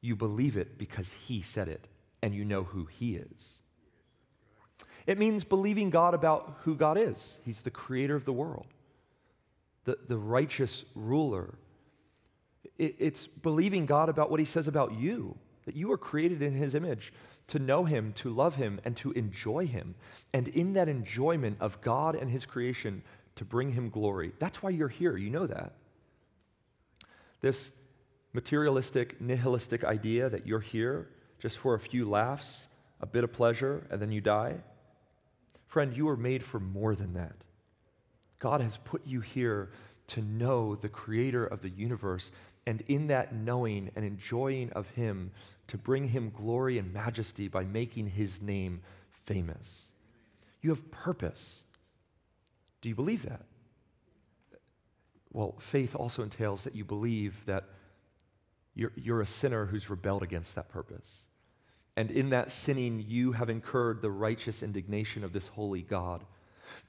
you 0.00 0.14
believe 0.14 0.56
it 0.56 0.78
because 0.78 1.14
he 1.26 1.40
said 1.40 1.68
it 1.68 1.88
and 2.22 2.34
you 2.34 2.44
know 2.44 2.64
who 2.64 2.84
he 2.84 3.16
is. 3.16 3.60
It 5.06 5.18
means 5.18 5.44
believing 5.44 5.90
God 5.90 6.14
about 6.14 6.58
who 6.62 6.74
God 6.74 6.98
is. 6.98 7.38
He's 7.44 7.62
the 7.62 7.70
creator 7.70 8.16
of 8.16 8.24
the 8.24 8.32
world, 8.32 8.66
the, 9.84 9.96
the 10.06 10.16
righteous 10.16 10.84
ruler. 10.94 11.54
It, 12.76 12.96
it's 12.98 13.26
believing 13.26 13.86
God 13.86 14.08
about 14.08 14.30
what 14.30 14.40
he 14.40 14.46
says 14.46 14.66
about 14.66 14.94
you, 14.94 15.36
that 15.64 15.76
you 15.76 15.92
are 15.92 15.98
created 15.98 16.42
in 16.42 16.54
his 16.54 16.74
image 16.74 17.12
to 17.48 17.58
know 17.58 17.84
Him, 17.84 18.12
to 18.14 18.30
love 18.30 18.56
Him, 18.56 18.80
and 18.84 18.96
to 18.98 19.12
enjoy 19.12 19.66
Him. 19.66 19.94
And 20.32 20.48
in 20.48 20.74
that 20.74 20.88
enjoyment 20.88 21.58
of 21.60 21.80
God 21.80 22.14
and 22.14 22.30
His 22.30 22.46
creation, 22.46 23.02
to 23.36 23.44
bring 23.44 23.72
Him 23.72 23.90
glory. 23.90 24.32
That's 24.38 24.62
why 24.62 24.70
you're 24.70 24.88
here. 24.88 25.16
You 25.16 25.30
know 25.30 25.46
that. 25.46 25.72
This 27.40 27.70
materialistic, 28.32 29.20
nihilistic 29.20 29.84
idea 29.84 30.28
that 30.28 30.46
you're 30.46 30.60
here 30.60 31.08
just 31.38 31.58
for 31.58 31.74
a 31.74 31.80
few 31.80 32.08
laughs, 32.08 32.66
a 33.00 33.06
bit 33.06 33.24
of 33.24 33.32
pleasure, 33.32 33.86
and 33.90 34.00
then 34.00 34.10
you 34.10 34.20
die. 34.20 34.56
Friend, 35.66 35.96
you 35.96 36.08
are 36.08 36.16
made 36.16 36.42
for 36.42 36.60
more 36.60 36.94
than 36.94 37.14
that. 37.14 37.36
God 38.38 38.60
has 38.60 38.78
put 38.78 39.06
you 39.06 39.20
here 39.20 39.70
to 40.08 40.22
know 40.22 40.76
the 40.76 40.88
creator 40.88 41.44
of 41.44 41.62
the 41.62 41.70
universe, 41.70 42.30
and 42.66 42.82
in 42.82 43.08
that 43.08 43.34
knowing 43.34 43.90
and 43.96 44.04
enjoying 44.04 44.70
of 44.72 44.88
Him, 44.90 45.32
to 45.68 45.78
bring 45.78 46.08
him 46.08 46.30
glory 46.30 46.78
and 46.78 46.92
majesty 46.92 47.48
by 47.48 47.64
making 47.64 48.06
his 48.08 48.40
name 48.40 48.82
famous. 49.24 49.86
You 50.60 50.70
have 50.70 50.90
purpose. 50.90 51.64
Do 52.80 52.88
you 52.88 52.94
believe 52.94 53.22
that? 53.22 53.42
Well, 55.32 55.56
faith 55.58 55.94
also 55.94 56.22
entails 56.22 56.62
that 56.64 56.74
you 56.74 56.84
believe 56.84 57.44
that 57.46 57.64
you're, 58.74 58.92
you're 58.94 59.20
a 59.20 59.26
sinner 59.26 59.66
who's 59.66 59.90
rebelled 59.90 60.22
against 60.22 60.54
that 60.54 60.68
purpose. 60.68 61.24
And 61.96 62.10
in 62.10 62.30
that 62.30 62.50
sinning, 62.50 63.04
you 63.08 63.32
have 63.32 63.48
incurred 63.48 64.02
the 64.02 64.10
righteous 64.10 64.62
indignation 64.62 65.24
of 65.24 65.32
this 65.32 65.48
holy 65.48 65.82
God. 65.82 66.24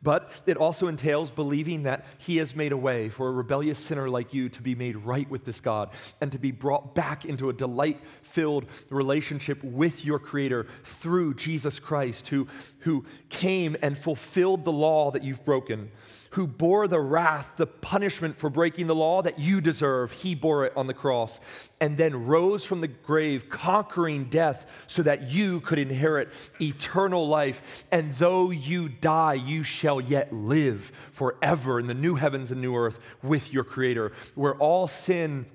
But 0.02 0.32
it 0.46 0.58
also 0.58 0.88
entails 0.88 1.32
believing 1.32 1.84
that 1.84 2.06
He 2.18 2.38
has 2.38 2.56
made 2.56 2.72
a 2.72 2.78
way 2.78 3.10
for 3.10 3.28
a 3.28 3.32
rebellious 3.32 3.80
sinner 3.80 4.10
like 4.10 4.34
you 4.34 4.50
to 4.50 4.62
be 4.62 4.76
made 4.76 4.96
right 4.98 5.30
with 5.30 5.46
this 5.46 5.60
God 5.62 5.90
and 6.22 6.32
to 6.32 6.40
be 6.40 6.52
brought 6.52 6.94
back 6.94 7.26
into 7.26 7.50
a 7.50 7.54
delight 7.54 8.00
filled 8.22 8.66
relationship 8.90 9.64
with 9.64 10.06
your 10.06 10.20
Creator 10.20 10.68
through 10.84 11.34
Jesus 11.36 11.80
Christ, 11.80 12.28
who, 12.28 12.48
who 12.80 13.06
came 13.30 13.76
and 13.82 13.98
fulfilled 13.98 14.66
the 14.66 14.72
law 14.72 15.12
that 15.12 15.24
you've 15.24 15.46
broken, 15.46 15.92
who 16.32 16.48
bore 16.48 16.88
the 16.88 17.00
wrath, 17.00 17.54
the 17.58 17.68
punishment 17.68 18.38
for 18.38 18.50
breaking 18.50 18.88
the 18.88 18.96
law 18.96 19.22
that 19.22 19.40
you 19.40 19.62
deserve. 19.62 20.12
He 20.12 20.36
bore 20.36 20.66
it 20.66 20.74
on 20.76 20.88
the 20.88 20.94
cross 20.94 21.40
and 21.80 21.98
then 21.98 22.26
rose 22.26 22.66
from 22.66 22.82
the 22.82 22.88
grave, 22.88 23.50
conquering 23.50 24.26
death 24.26 24.66
so 24.88 25.02
that 25.04 25.32
you 25.32 25.62
could 25.62 25.80
inherit 25.80 26.30
eternal 26.60 27.28
life. 27.28 27.86
And 27.92 28.16
though 28.16 28.52
you 28.52 28.90
die, 28.90 29.36
you 29.36 29.64
shall 29.64 30.02
yet 30.02 30.34
live 30.34 30.92
forever 31.12 31.80
in 31.80 31.88
the 31.88 31.94
new 31.94 32.16
heavens 32.16 32.52
and 32.52 32.62
new 32.62 32.76
earth 32.76 33.00
with 33.24 33.54
your 33.54 33.64
Creator, 33.64 34.12
where 34.36 34.56
all 34.56 34.88
sin 34.88 35.46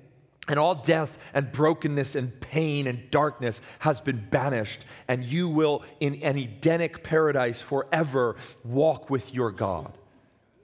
And 0.49 0.59
all 0.59 0.75
death 0.75 1.17
and 1.33 1.53
brokenness 1.53 2.15
and 2.15 2.37
pain 2.41 2.85
and 2.85 3.09
darkness 3.09 3.61
has 3.79 4.01
been 4.01 4.27
banished, 4.29 4.83
and 5.07 5.23
you 5.23 5.47
will, 5.47 5.85
in 6.01 6.21
an 6.21 6.37
Edenic 6.37 7.01
paradise, 7.01 7.61
forever 7.61 8.35
walk 8.65 9.09
with 9.09 9.33
your 9.33 9.51
God. 9.51 9.97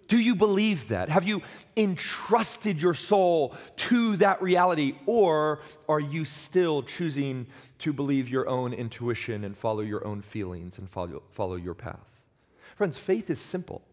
Do 0.10 0.17
you 0.17 0.34
believe 0.36 0.88
that? 0.88 1.08
Have 1.10 1.24
you 1.24 1.43
entrusted 1.78 2.82
your 2.82 2.95
soul 2.95 3.56
to 3.78 4.17
that 4.17 4.41
reality? 4.41 4.95
Or 5.06 5.62
are 5.88 6.00
you 6.00 6.26
still 6.26 6.82
choosing 6.82 7.45
to 7.80 7.93
believe 7.93 8.28
your 8.28 8.50
own 8.50 8.74
intuition 8.74 9.43
and 9.43 9.56
follow 9.56 9.82
your 9.82 10.06
own 10.06 10.24
feelings 10.24 10.80
and 10.80 10.89
follow, 10.89 11.22
follow 11.32 11.56
your 11.56 11.76
path? 11.76 12.22
Friends, 12.76 12.98
faith 12.98 13.30
is 13.30 13.39
simple. 13.39 13.84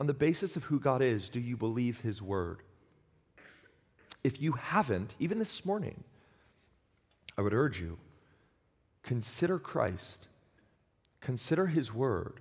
On 0.00 0.08
the 0.08 0.14
basis 0.14 0.56
of 0.56 0.64
who 0.64 0.80
God 0.80 1.00
is, 1.00 1.28
do 1.28 1.38
you 1.38 1.56
believe 1.56 2.00
His 2.00 2.20
word? 2.20 2.58
If 4.24 4.42
you 4.42 4.52
haven't, 4.52 5.14
even 5.20 5.38
this 5.38 5.64
morning, 5.64 6.02
I 7.38 7.42
would 7.42 7.54
urge 7.54 7.80
you 7.80 7.98
consider 9.04 9.60
Christ, 9.60 10.26
consider 11.20 11.68
His 11.68 11.94
word 11.94 12.40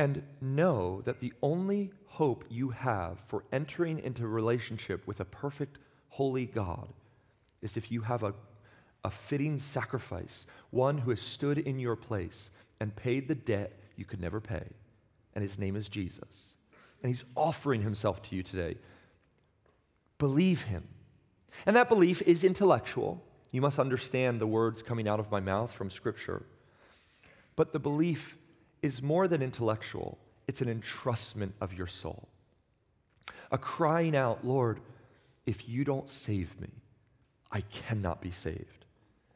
and 0.00 0.22
know 0.40 1.02
that 1.02 1.20
the 1.20 1.34
only 1.42 1.90
hope 2.06 2.46
you 2.48 2.70
have 2.70 3.18
for 3.28 3.44
entering 3.52 3.98
into 3.98 4.26
relationship 4.26 5.06
with 5.06 5.20
a 5.20 5.26
perfect, 5.26 5.76
holy 6.08 6.46
God 6.46 6.88
is 7.60 7.76
if 7.76 7.92
you 7.92 8.00
have 8.00 8.22
a, 8.22 8.32
a 9.04 9.10
fitting 9.10 9.58
sacrifice, 9.58 10.46
one 10.70 10.96
who 10.96 11.10
has 11.10 11.20
stood 11.20 11.58
in 11.58 11.78
your 11.78 11.96
place 11.96 12.50
and 12.80 12.96
paid 12.96 13.28
the 13.28 13.34
debt 13.34 13.78
you 13.96 14.06
could 14.06 14.22
never 14.22 14.40
pay. 14.40 14.64
And 15.34 15.42
his 15.42 15.58
name 15.58 15.76
is 15.76 15.90
Jesus. 15.90 16.54
And 17.02 17.10
he's 17.10 17.26
offering 17.36 17.82
himself 17.82 18.22
to 18.22 18.36
you 18.36 18.42
today. 18.42 18.78
Believe 20.16 20.62
him. 20.62 20.88
And 21.66 21.76
that 21.76 21.90
belief 21.90 22.22
is 22.22 22.42
intellectual. 22.42 23.22
You 23.50 23.60
must 23.60 23.78
understand 23.78 24.40
the 24.40 24.46
words 24.46 24.82
coming 24.82 25.06
out 25.06 25.20
of 25.20 25.30
my 25.30 25.40
mouth 25.40 25.70
from 25.70 25.90
Scripture. 25.90 26.46
But 27.54 27.74
the 27.74 27.78
belief 27.78 28.38
is 28.82 29.02
more 29.02 29.28
than 29.28 29.42
intellectual, 29.42 30.18
it's 30.46 30.60
an 30.60 30.68
entrustment 30.68 31.52
of 31.60 31.72
your 31.74 31.86
soul. 31.86 32.28
A 33.52 33.58
crying 33.58 34.16
out, 34.16 34.44
Lord, 34.44 34.80
if 35.46 35.68
you 35.68 35.84
don't 35.84 36.08
save 36.08 36.60
me, 36.60 36.68
I 37.50 37.62
cannot 37.62 38.20
be 38.20 38.30
saved. 38.30 38.84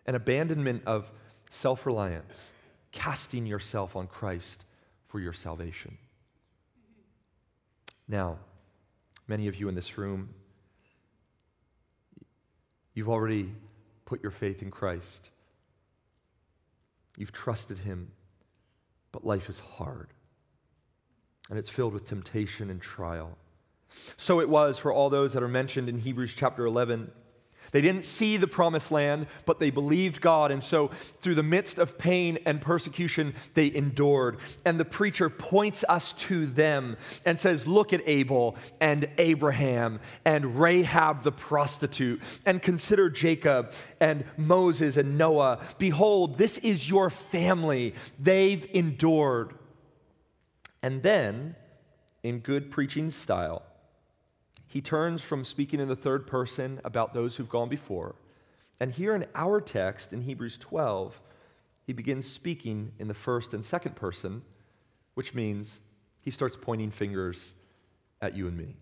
An 0.07 0.15
abandonment 0.15 0.83
of 0.87 1.11
self 1.51 1.87
reliance, 1.87 2.53
casting 2.93 3.47
yourself 3.47 3.97
on 3.97 4.07
Christ 4.07 4.65
for 5.09 5.21
your 5.21 5.33
salvation. 5.33 5.99
Now, 8.07 8.39
many 9.27 9.49
of 9.49 9.57
you 9.57 9.69
in 9.69 9.75
this 9.75 9.97
room, 9.97 10.29
you've 12.93 13.09
already 13.09 13.51
put 14.05 14.23
your 14.23 14.33
faith 14.33 14.63
in 14.63 14.71
Christ. 14.71 15.31
You've 17.17 17.33
trusted 17.33 17.79
Him 17.79 18.11
but 19.15 19.25
life 19.25 19.49
is 19.49 19.61
hard. 19.61 20.09
And 21.49 21.57
it's 21.57 21.71
filled 21.71 21.93
with 21.93 22.05
temptation 22.05 22.69
and 22.69 22.83
trial. 22.83 23.39
So 24.17 24.41
it 24.41 24.49
was 24.49 24.77
for 24.77 24.93
all 24.93 25.09
those 25.09 25.35
that 25.35 25.43
are 25.45 25.49
mentioned 25.49 25.89
in 25.89 26.01
Hebrews 26.01 26.35
chapter 26.37 26.67
11. 26.67 27.13
They 27.75 27.81
didn't 27.81 28.05
see 28.05 28.37
the 28.37 28.47
promised 28.47 28.93
land, 28.93 29.27
but 29.47 29.59
they 29.59 29.71
believed 29.71 30.21
God. 30.21 30.53
And 30.53 30.63
so, 30.63 30.93
through 31.21 31.35
the 31.35 31.43
midst 31.43 31.81
of 31.81 31.99
pain 31.99 32.39
and 32.47 32.61
persecution, 32.61 33.35
they 33.55 33.75
endured. 33.75 34.37
And 34.65 34.79
the 34.79 34.85
preacher 34.85 35.29
points 35.29 35.85
us 35.89 36.13
to 36.13 36.47
them 36.47 36.97
and 37.27 37.41
says, 37.41 37.67
Look 37.67 37.93
at 37.93 38.01
Abel 38.07 38.55
and 38.81 39.09
Abraham 39.19 39.99
and 40.25 40.57
Rahab 40.57 41.25
the 41.25 41.33
prostitute, 41.33 42.23
and 42.47 42.63
consider 42.63 43.11
Jacob 43.11 43.73
and 43.99 44.25
Moses 44.37 44.97
and 44.97 45.19
Noah. 45.19 45.59
Behold, 45.77 46.39
this 46.39 46.59
is 46.59 46.89
your 46.89 47.11
family. 47.11 47.97
They've 48.21 48.65
endured. 48.73 49.53
And 50.81 51.03
then, 51.03 51.57
in 52.23 52.39
good 52.39 52.71
preaching 52.71 53.11
style, 53.11 53.65
he 54.75 54.81
turns 54.81 55.23
from 55.23 55.45
speaking 55.45 55.79
in 55.79 55.87
the 55.87 55.95
third 55.95 56.27
person 56.27 56.81
about 56.83 57.15
those 57.15 57.37
who've 57.37 57.49
gone 57.49 57.69
before. 57.69 58.17
And 58.81 58.91
here 58.91 59.15
in 59.15 59.25
our 59.37 59.61
text 59.61 60.13
in 60.13 60.21
Hebrews 60.21 60.59
12, 60.59 61.21
he 61.87 61.93
begins 61.93 62.29
speaking 62.29 62.91
in 62.99 63.07
the 63.07 63.15
first 63.15 63.55
and 63.55 63.65
second 63.65 63.95
person, 63.95 64.43
which 65.15 65.33
means 65.33 65.79
he 66.23 66.33
starts 66.33 66.59
pointing 66.61 66.91
fingers 66.91 67.55
at 68.21 68.35
you 68.35 68.49
and 68.49 68.57
me 68.57 68.75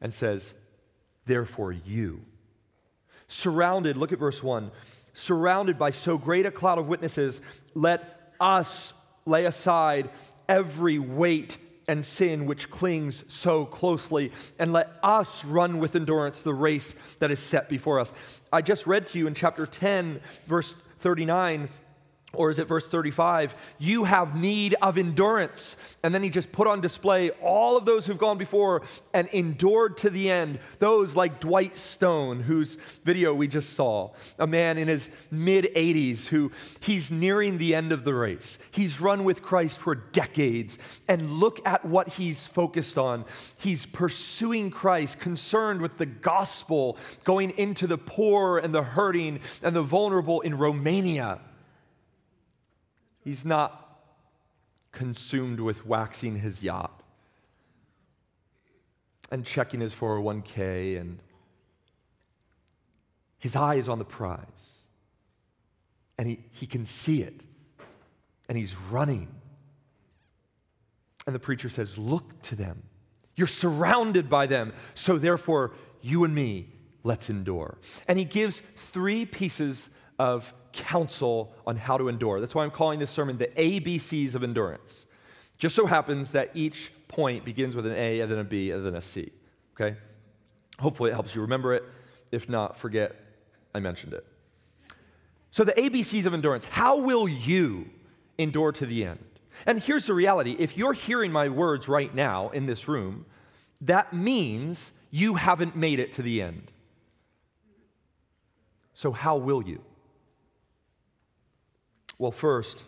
and 0.00 0.12
says, 0.12 0.54
Therefore, 1.24 1.70
you, 1.70 2.22
surrounded, 3.28 3.96
look 3.96 4.10
at 4.10 4.18
verse 4.18 4.42
1, 4.42 4.72
surrounded 5.14 5.78
by 5.78 5.90
so 5.90 6.18
great 6.18 6.46
a 6.46 6.50
cloud 6.50 6.78
of 6.78 6.88
witnesses, 6.88 7.40
let 7.74 8.32
us 8.40 8.92
lay 9.24 9.44
aside 9.44 10.10
every 10.48 10.98
weight 10.98 11.58
and 11.90 12.04
sin 12.04 12.46
which 12.46 12.70
clings 12.70 13.24
so 13.26 13.66
closely, 13.66 14.30
and 14.60 14.72
let 14.72 14.92
us 15.02 15.44
run 15.44 15.80
with 15.80 15.96
endurance 15.96 16.42
the 16.42 16.54
race 16.54 16.94
that 17.18 17.32
is 17.32 17.40
set 17.40 17.68
before 17.68 17.98
us. 17.98 18.12
I 18.52 18.62
just 18.62 18.86
read 18.86 19.08
to 19.08 19.18
you 19.18 19.26
in 19.26 19.34
chapter 19.34 19.66
10, 19.66 20.20
verse 20.46 20.72
39 21.00 21.68
or 22.32 22.50
is 22.50 22.60
it 22.60 22.68
verse 22.68 22.86
35? 22.86 23.54
You 23.78 24.04
have 24.04 24.40
need 24.40 24.76
of 24.80 24.98
endurance. 24.98 25.76
And 26.04 26.14
then 26.14 26.22
he 26.22 26.30
just 26.30 26.52
put 26.52 26.68
on 26.68 26.80
display 26.80 27.30
all 27.42 27.76
of 27.76 27.84
those 27.84 28.06
who've 28.06 28.16
gone 28.16 28.38
before 28.38 28.82
and 29.12 29.26
endured 29.28 29.98
to 29.98 30.10
the 30.10 30.30
end. 30.30 30.60
Those 30.78 31.16
like 31.16 31.40
Dwight 31.40 31.76
Stone, 31.76 32.40
whose 32.40 32.76
video 33.04 33.34
we 33.34 33.48
just 33.48 33.72
saw, 33.72 34.10
a 34.38 34.46
man 34.46 34.78
in 34.78 34.86
his 34.86 35.08
mid 35.30 35.64
80s 35.74 36.26
who 36.26 36.52
he's 36.78 37.10
nearing 37.10 37.58
the 37.58 37.74
end 37.74 37.90
of 37.90 38.04
the 38.04 38.14
race. 38.14 38.58
He's 38.70 39.00
run 39.00 39.24
with 39.24 39.42
Christ 39.42 39.80
for 39.80 39.96
decades. 39.96 40.78
And 41.08 41.32
look 41.32 41.60
at 41.66 41.84
what 41.84 42.08
he's 42.08 42.46
focused 42.46 42.96
on. 42.96 43.24
He's 43.58 43.86
pursuing 43.86 44.70
Christ, 44.70 45.18
concerned 45.18 45.80
with 45.80 45.98
the 45.98 46.06
gospel, 46.06 46.96
going 47.24 47.50
into 47.58 47.88
the 47.88 47.98
poor 47.98 48.58
and 48.58 48.72
the 48.72 48.82
hurting 48.82 49.40
and 49.62 49.74
the 49.74 49.82
vulnerable 49.82 50.40
in 50.42 50.56
Romania. 50.56 51.40
He's 53.22 53.44
not 53.44 53.86
consumed 54.92 55.60
with 55.60 55.86
waxing 55.86 56.36
his 56.36 56.62
yacht 56.62 57.02
and 59.30 59.44
checking 59.44 59.80
his 59.80 59.94
401k, 59.94 61.00
and 61.00 61.20
his 63.38 63.54
eye 63.54 63.76
is 63.76 63.88
on 63.88 63.98
the 63.98 64.04
prize. 64.04 64.84
And 66.18 66.26
he, 66.26 66.40
he 66.50 66.66
can 66.66 66.84
see 66.84 67.22
it, 67.22 67.42
and 68.48 68.58
he's 68.58 68.74
running. 68.90 69.28
And 71.26 71.34
the 71.34 71.38
preacher 71.38 71.68
says, 71.68 71.96
Look 71.96 72.42
to 72.42 72.56
them. 72.56 72.82
You're 73.36 73.46
surrounded 73.46 74.28
by 74.28 74.46
them. 74.46 74.72
So, 74.94 75.16
therefore, 75.16 75.72
you 76.02 76.24
and 76.24 76.34
me, 76.34 76.74
let's 77.04 77.30
endure. 77.30 77.78
And 78.08 78.18
he 78.18 78.24
gives 78.24 78.60
three 78.76 79.24
pieces 79.24 79.88
of 80.18 80.52
counsel 80.72 81.52
on 81.66 81.76
how 81.76 81.96
to 81.98 82.08
endure. 82.08 82.40
That's 82.40 82.54
why 82.54 82.64
I'm 82.64 82.70
calling 82.70 82.98
this 82.98 83.10
sermon 83.10 83.38
the 83.38 83.48
ABCs 83.48 84.34
of 84.34 84.42
endurance. 84.42 85.06
Just 85.58 85.74
so 85.74 85.86
happens 85.86 86.32
that 86.32 86.50
each 86.54 86.92
point 87.08 87.44
begins 87.44 87.76
with 87.76 87.86
an 87.86 87.92
A 87.92 88.20
and 88.20 88.30
then 88.30 88.38
a 88.38 88.44
B 88.44 88.70
and 88.70 88.84
then 88.84 88.94
a 88.94 89.00
C. 89.00 89.30
Okay? 89.74 89.96
Hopefully 90.78 91.10
it 91.10 91.14
helps 91.14 91.34
you 91.34 91.42
remember 91.42 91.74
it. 91.74 91.84
If 92.32 92.48
not, 92.48 92.78
forget 92.78 93.16
I 93.74 93.80
mentioned 93.80 94.14
it. 94.14 94.26
So, 95.50 95.64
the 95.64 95.72
ABCs 95.72 96.26
of 96.26 96.34
endurance 96.34 96.64
how 96.64 96.96
will 96.96 97.28
you 97.28 97.90
endure 98.38 98.72
to 98.72 98.86
the 98.86 99.04
end? 99.04 99.24
And 99.66 99.80
here's 99.80 100.06
the 100.06 100.14
reality 100.14 100.56
if 100.58 100.76
you're 100.76 100.92
hearing 100.92 101.32
my 101.32 101.48
words 101.48 101.88
right 101.88 102.14
now 102.14 102.50
in 102.50 102.66
this 102.66 102.88
room, 102.88 103.26
that 103.80 104.12
means 104.12 104.92
you 105.10 105.34
haven't 105.34 105.76
made 105.76 105.98
it 105.98 106.12
to 106.14 106.22
the 106.22 106.40
end. 106.42 106.70
So, 108.94 109.12
how 109.12 109.36
will 109.36 109.62
you? 109.62 109.82
Well, 112.20 112.32
first, 112.32 112.84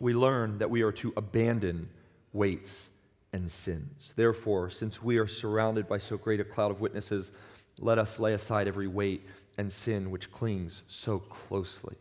we 0.00 0.14
learn 0.14 0.58
that 0.58 0.68
we 0.68 0.82
are 0.82 0.90
to 0.90 1.12
abandon 1.16 1.88
weights 2.32 2.90
and 3.32 3.48
sins. 3.48 4.12
Therefore, 4.16 4.68
since 4.68 5.00
we 5.00 5.18
are 5.18 5.28
surrounded 5.28 5.88
by 5.88 5.98
so 5.98 6.16
great 6.16 6.40
a 6.40 6.44
cloud 6.44 6.72
of 6.72 6.80
witnesses, 6.80 7.30
let 7.78 7.98
us 7.98 8.18
lay 8.18 8.32
aside 8.32 8.66
every 8.66 8.88
weight 8.88 9.24
and 9.58 9.70
sin 9.70 10.10
which 10.10 10.32
clings 10.32 10.82
so 10.88 11.20
closely. 11.20 11.94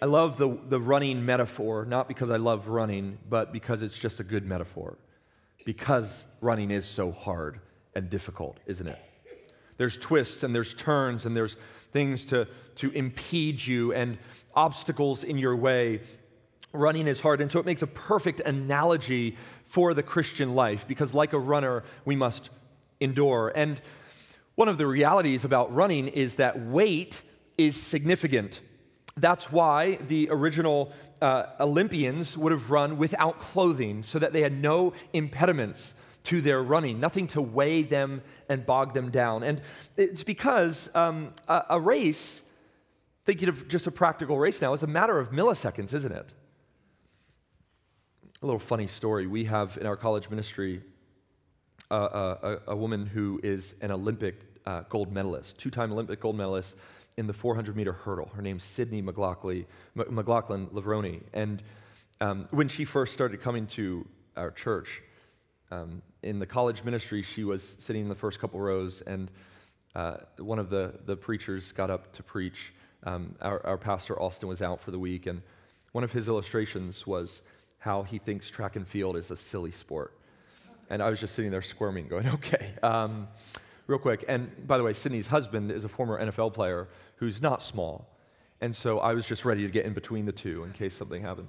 I 0.00 0.06
love 0.06 0.38
the, 0.38 0.56
the 0.70 0.80
running 0.80 1.22
metaphor, 1.26 1.84
not 1.84 2.08
because 2.08 2.30
I 2.30 2.38
love 2.38 2.66
running, 2.66 3.18
but 3.28 3.52
because 3.52 3.82
it's 3.82 3.98
just 3.98 4.20
a 4.20 4.24
good 4.24 4.46
metaphor. 4.46 4.96
Because 5.66 6.24
running 6.40 6.70
is 6.70 6.86
so 6.86 7.12
hard 7.12 7.60
and 7.94 8.08
difficult, 8.08 8.56
isn't 8.64 8.86
it? 8.86 8.98
There's 9.76 9.98
twists 9.98 10.42
and 10.44 10.54
there's 10.54 10.72
turns 10.72 11.26
and 11.26 11.36
there's 11.36 11.58
things 11.92 12.24
to, 12.26 12.46
to 12.76 12.90
impede 12.90 13.64
you 13.64 13.92
and 13.92 14.18
obstacles 14.54 15.24
in 15.24 15.38
your 15.38 15.56
way. 15.56 16.00
Running 16.72 17.06
is 17.08 17.20
hard. 17.20 17.40
And 17.40 17.50
so 17.50 17.58
it 17.58 17.66
makes 17.66 17.82
a 17.82 17.86
perfect 17.86 18.40
analogy 18.40 19.36
for 19.66 19.94
the 19.94 20.02
Christian 20.02 20.54
life 20.54 20.86
because, 20.86 21.14
like 21.14 21.32
a 21.32 21.38
runner, 21.38 21.82
we 22.04 22.16
must 22.16 22.50
endure. 23.00 23.52
And 23.54 23.80
One 24.60 24.68
of 24.68 24.76
the 24.76 24.86
realities 24.86 25.46
about 25.46 25.74
running 25.74 26.08
is 26.08 26.34
that 26.34 26.60
weight 26.60 27.22
is 27.56 27.80
significant. 27.80 28.60
That's 29.16 29.50
why 29.50 29.96
the 30.08 30.28
original 30.30 30.92
uh, 31.22 31.44
Olympians 31.60 32.36
would 32.36 32.52
have 32.52 32.70
run 32.70 32.98
without 32.98 33.38
clothing 33.38 34.02
so 34.02 34.18
that 34.18 34.34
they 34.34 34.42
had 34.42 34.52
no 34.52 34.92
impediments 35.14 35.94
to 36.24 36.40
their 36.40 36.62
running, 36.62 37.00
nothing 37.00 37.26
to 37.28 37.42
weigh 37.42 37.82
them 37.82 38.22
and 38.48 38.64
bog 38.66 38.94
them 38.94 39.10
down. 39.10 39.42
And 39.42 39.60
it's 39.96 40.22
because 40.22 40.90
um, 40.94 41.32
a, 41.48 41.64
a 41.70 41.80
race, 41.80 42.42
thinking 43.24 43.48
of 43.48 43.68
just 43.68 43.86
a 43.86 43.90
practical 43.90 44.38
race 44.38 44.60
now, 44.60 44.72
is 44.74 44.82
a 44.82 44.86
matter 44.86 45.18
of 45.18 45.30
milliseconds, 45.30 45.94
isn't 45.94 46.12
it? 46.12 46.26
A 48.42 48.46
little 48.46 48.58
funny 48.58 48.86
story. 48.86 49.26
We 49.26 49.44
have 49.44 49.76
in 49.78 49.86
our 49.86 49.96
college 49.96 50.30
ministry 50.30 50.82
a, 51.90 52.58
a, 52.66 52.76
woman 52.76 53.06
who 53.06 53.40
is 53.42 53.74
an 53.80 53.90
Olympic 53.90 54.40
uh, 54.66 54.82
gold 54.88 55.12
medalist, 55.12 55.58
two 55.58 55.70
time 55.70 55.92
Olympic 55.92 56.20
gold 56.20 56.36
medalist 56.36 56.76
in 57.16 57.26
the 57.26 57.32
400 57.32 57.76
meter 57.76 57.92
hurdle. 57.92 58.30
Her 58.34 58.42
name's 58.42 58.62
Sydney 58.62 59.02
McLaughlin, 59.02 59.66
McLaughlin 59.94 60.68
Levrone. 60.68 61.22
And 61.32 61.62
um, 62.20 62.48
when 62.50 62.68
she 62.68 62.84
first 62.84 63.12
started 63.12 63.40
coming 63.40 63.66
to 63.68 64.06
our 64.36 64.50
church, 64.50 65.02
um, 65.70 66.02
in 66.22 66.38
the 66.38 66.46
college 66.46 66.84
ministry, 66.84 67.22
she 67.22 67.44
was 67.44 67.76
sitting 67.78 68.02
in 68.02 68.08
the 68.08 68.14
first 68.14 68.40
couple 68.40 68.60
rows, 68.60 69.02
and 69.02 69.30
uh, 69.94 70.18
one 70.38 70.58
of 70.58 70.70
the, 70.70 70.94
the 71.06 71.16
preachers 71.16 71.72
got 71.72 71.90
up 71.90 72.12
to 72.12 72.22
preach. 72.22 72.72
Um, 73.04 73.34
our, 73.40 73.64
our 73.66 73.78
pastor, 73.78 74.20
Austin, 74.20 74.48
was 74.48 74.62
out 74.62 74.80
for 74.80 74.90
the 74.90 74.98
week, 74.98 75.26
and 75.26 75.42
one 75.92 76.04
of 76.04 76.12
his 76.12 76.28
illustrations 76.28 77.06
was 77.06 77.42
how 77.78 78.02
he 78.02 78.18
thinks 78.18 78.48
track 78.48 78.76
and 78.76 78.86
field 78.86 79.16
is 79.16 79.30
a 79.30 79.36
silly 79.36 79.70
sport. 79.70 80.12
And 80.90 81.02
I 81.02 81.08
was 81.08 81.20
just 81.20 81.34
sitting 81.34 81.50
there 81.50 81.62
squirming, 81.62 82.08
going, 82.08 82.28
okay. 82.34 82.74
Um, 82.82 83.28
real 83.86 83.98
quick, 83.98 84.24
and 84.28 84.50
by 84.66 84.76
the 84.76 84.84
way, 84.84 84.92
Sydney's 84.92 85.26
husband 85.26 85.70
is 85.70 85.84
a 85.84 85.88
former 85.88 86.20
NFL 86.20 86.52
player 86.52 86.88
who's 87.16 87.40
not 87.40 87.62
small. 87.62 88.08
And 88.60 88.74
so 88.74 88.98
I 88.98 89.14
was 89.14 89.24
just 89.24 89.44
ready 89.44 89.62
to 89.62 89.68
get 89.68 89.86
in 89.86 89.94
between 89.94 90.26
the 90.26 90.32
two 90.32 90.64
in 90.64 90.72
case 90.72 90.94
something 90.94 91.22
happened. 91.22 91.48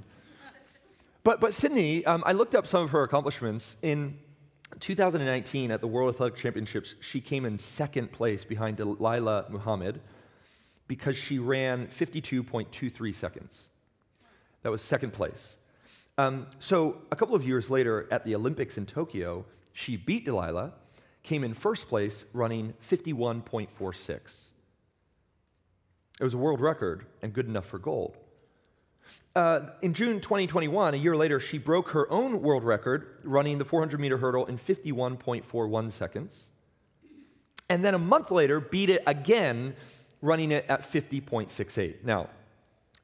But, 1.24 1.40
but 1.40 1.54
Sydney, 1.54 2.04
um, 2.06 2.24
I 2.26 2.32
looked 2.32 2.56
up 2.56 2.66
some 2.66 2.84
of 2.84 2.92
her 2.92 3.04
accomplishments. 3.04 3.76
In 3.82 4.18
2019, 4.80 5.72
at 5.72 5.82
the 5.82 5.88
World 5.88 6.14
Athletic 6.16 6.38
Championships, 6.38 6.96
she 7.00 7.22
came 7.22 7.46
in 7.46 7.58
second 7.58 8.12
place 8.12 8.44
behind 8.44 8.78
Dalilah 8.78 9.50
Muhammad 9.50 10.02
because 10.88 11.16
she 11.16 11.38
ran 11.38 11.88
52.23 11.88 13.16
seconds. 13.16 13.70
That 14.64 14.72
was 14.72 14.82
second 14.82 15.14
place. 15.14 15.58
Um, 16.18 16.48
so 16.60 16.98
a 17.12 17.16
couple 17.16 17.36
of 17.36 17.46
years 17.48 17.70
later, 17.70 18.08
at 18.12 18.24
the 18.24 18.36
Olympics 18.36 18.78
in 18.78 18.86
Tokyo, 18.86 19.46
she 19.74 19.98
beat 19.98 20.26
Dalilah, 20.26 20.72
came 21.24 21.44
in 21.44 21.54
first 21.54 21.88
place, 21.88 22.26
running 22.34 22.74
51.46. 22.90 24.50
It 26.20 26.24
was 26.24 26.34
a 26.34 26.38
world 26.38 26.62
record 26.62 27.06
and 27.22 27.32
good 27.32 27.48
enough 27.48 27.66
for 27.66 27.80
gold. 27.80 28.18
Uh, 29.36 29.62
in 29.82 29.94
June 29.94 30.20
2021, 30.20 30.94
a 30.94 30.98
year 30.98 31.16
later, 31.16 31.40
she 31.40 31.58
broke 31.58 31.90
her 31.90 32.12
own 32.12 32.42
world 32.42 32.64
record 32.64 33.16
running 33.24 33.58
the 33.58 33.66
400 33.66 34.00
meter 34.00 34.18
hurdle 34.18 34.46
in 34.46 34.58
51.41 34.58 35.92
seconds. 35.92 36.50
And 37.70 37.86
then 37.86 37.94
a 37.94 38.00
month 38.00 38.32
later, 38.32 38.60
beat 38.60 38.90
it 38.90 39.04
again, 39.08 39.76
running 40.22 40.52
it 40.52 40.66
at 40.68 40.82
50.68. 40.82 42.04
Now, 42.04 42.30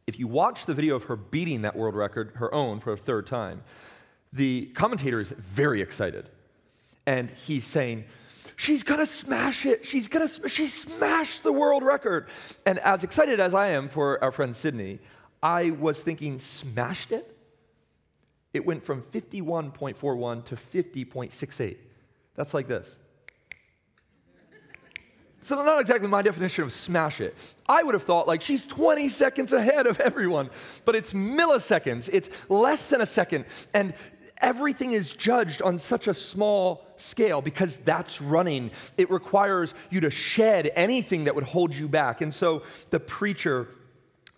if 0.05 0.19
you 0.19 0.27
watch 0.27 0.65
the 0.65 0.73
video 0.73 0.95
of 0.95 1.03
her 1.05 1.15
beating 1.15 1.61
that 1.61 1.75
world 1.75 1.95
record, 1.95 2.33
her 2.35 2.53
own, 2.53 2.81
for 2.81 2.91
a 2.93 2.97
third 2.97 3.27
time, 3.27 3.63
the 4.33 4.65
commentator 4.75 5.21
is 5.21 5.29
very 5.31 5.81
excited. 5.81 6.29
And 7.05 7.31
he's 7.31 7.65
saying, 7.65 8.05
She's 8.57 8.81
gonna 8.81 9.05
smash 9.05 9.67
it. 9.67 9.85
She's 9.85 10.07
gonna, 10.07 10.27
sm- 10.27 10.47
she 10.47 10.67
smashed 10.67 11.43
the 11.43 11.53
world 11.53 11.83
record. 11.83 12.27
And 12.65 12.79
as 12.79 13.03
excited 13.03 13.39
as 13.39 13.53
I 13.53 13.67
am 13.67 13.87
for 13.87 14.21
our 14.23 14.31
friend 14.31 14.55
Sydney, 14.55 14.99
I 15.47 15.69
was 15.69 16.03
thinking, 16.03 16.39
smashed 16.39 17.13
it? 17.13 17.33
It 18.53 18.65
went 18.65 18.83
from 18.83 19.01
51.41 19.13 20.43
to 20.43 20.55
50.68. 20.57 21.77
That's 22.35 22.53
like 22.53 22.67
this. 22.67 22.97
So, 25.43 25.63
not 25.63 25.79
exactly 25.79 26.09
my 26.09 26.21
definition 26.21 26.65
of 26.65 26.73
smash 26.73 27.21
it. 27.21 27.33
I 27.65 27.81
would 27.81 27.93
have 27.93 28.03
thought 28.03 28.27
like 28.27 28.41
she's 28.41 28.65
20 28.65 29.07
seconds 29.07 29.53
ahead 29.53 29.87
of 29.87 30.01
everyone, 30.01 30.49
but 30.83 30.95
it's 30.97 31.13
milliseconds, 31.13 32.09
it's 32.11 32.29
less 32.49 32.89
than 32.89 32.99
a 32.99 33.05
second. 33.05 33.45
And 33.73 33.93
everything 34.39 34.91
is 34.91 35.13
judged 35.13 35.61
on 35.61 35.79
such 35.79 36.09
a 36.09 36.13
small 36.13 36.85
scale 36.97 37.41
because 37.41 37.77
that's 37.77 38.21
running. 38.21 38.71
It 38.97 39.09
requires 39.09 39.73
you 39.91 40.01
to 40.01 40.09
shed 40.09 40.69
anything 40.75 41.23
that 41.23 41.35
would 41.35 41.45
hold 41.45 41.73
you 41.73 41.87
back. 41.87 42.19
And 42.19 42.33
so 42.33 42.63
the 42.89 42.99
preacher 42.99 43.69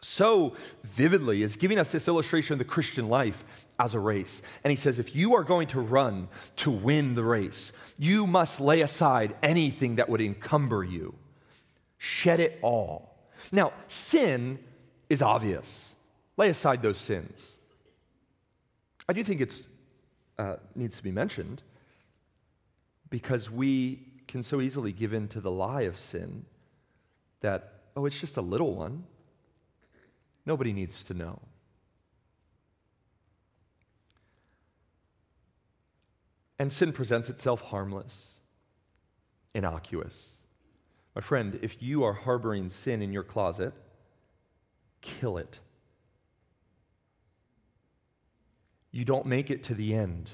so 0.01 0.55
vividly 0.83 1.43
is 1.43 1.55
giving 1.57 1.79
us 1.79 1.91
this 1.91 2.07
illustration 2.07 2.53
of 2.53 2.59
the 2.59 2.65
Christian 2.65 3.09
life 3.09 3.43
as 3.79 3.93
a 3.93 3.99
race. 3.99 4.41
And 4.63 4.71
he 4.71 4.77
says, 4.77 4.99
if 4.99 5.15
you 5.15 5.35
are 5.35 5.43
going 5.43 5.67
to 5.69 5.79
run 5.79 6.27
to 6.57 6.71
win 6.71 7.15
the 7.15 7.23
race, 7.23 7.71
you 7.97 8.27
must 8.27 8.59
lay 8.59 8.81
aside 8.81 9.35
anything 9.43 9.95
that 9.95 10.09
would 10.09 10.21
encumber 10.21 10.83
you, 10.83 11.15
shed 11.97 12.39
it 12.39 12.59
all. 12.61 13.17
Now, 13.51 13.73
sin 13.87 14.59
is 15.09 15.21
obvious. 15.21 15.95
Lay 16.37 16.49
aside 16.49 16.81
those 16.81 16.97
sins. 16.97 17.57
I 19.07 19.13
do 19.13 19.23
think 19.23 19.41
it 19.41 19.67
uh, 20.37 20.55
needs 20.75 20.97
to 20.97 21.03
be 21.03 21.11
mentioned 21.11 21.61
because 23.09 23.49
we 23.49 24.05
can 24.27 24.43
so 24.43 24.61
easily 24.61 24.91
give 24.91 25.13
in 25.13 25.27
to 25.29 25.41
the 25.41 25.51
lie 25.51 25.81
of 25.81 25.97
sin 25.97 26.45
that, 27.41 27.73
oh, 27.95 28.05
it's 28.05 28.19
just 28.19 28.37
a 28.37 28.41
little 28.41 28.75
one. 28.75 29.03
Nobody 30.45 30.73
needs 30.73 31.03
to 31.03 31.13
know. 31.13 31.39
And 36.57 36.73
sin 36.73 36.91
presents 36.91 37.29
itself 37.29 37.61
harmless, 37.61 38.39
innocuous. 39.53 40.27
My 41.15 41.21
friend, 41.21 41.57
if 41.61 41.81
you 41.81 42.03
are 42.03 42.13
harboring 42.13 42.69
sin 42.69 43.01
in 43.01 43.13
your 43.13 43.23
closet, 43.23 43.73
kill 45.01 45.37
it. 45.37 45.59
You 48.91 49.05
don't 49.05 49.25
make 49.25 49.49
it 49.49 49.63
to 49.65 49.73
the 49.73 49.93
end. 49.93 50.29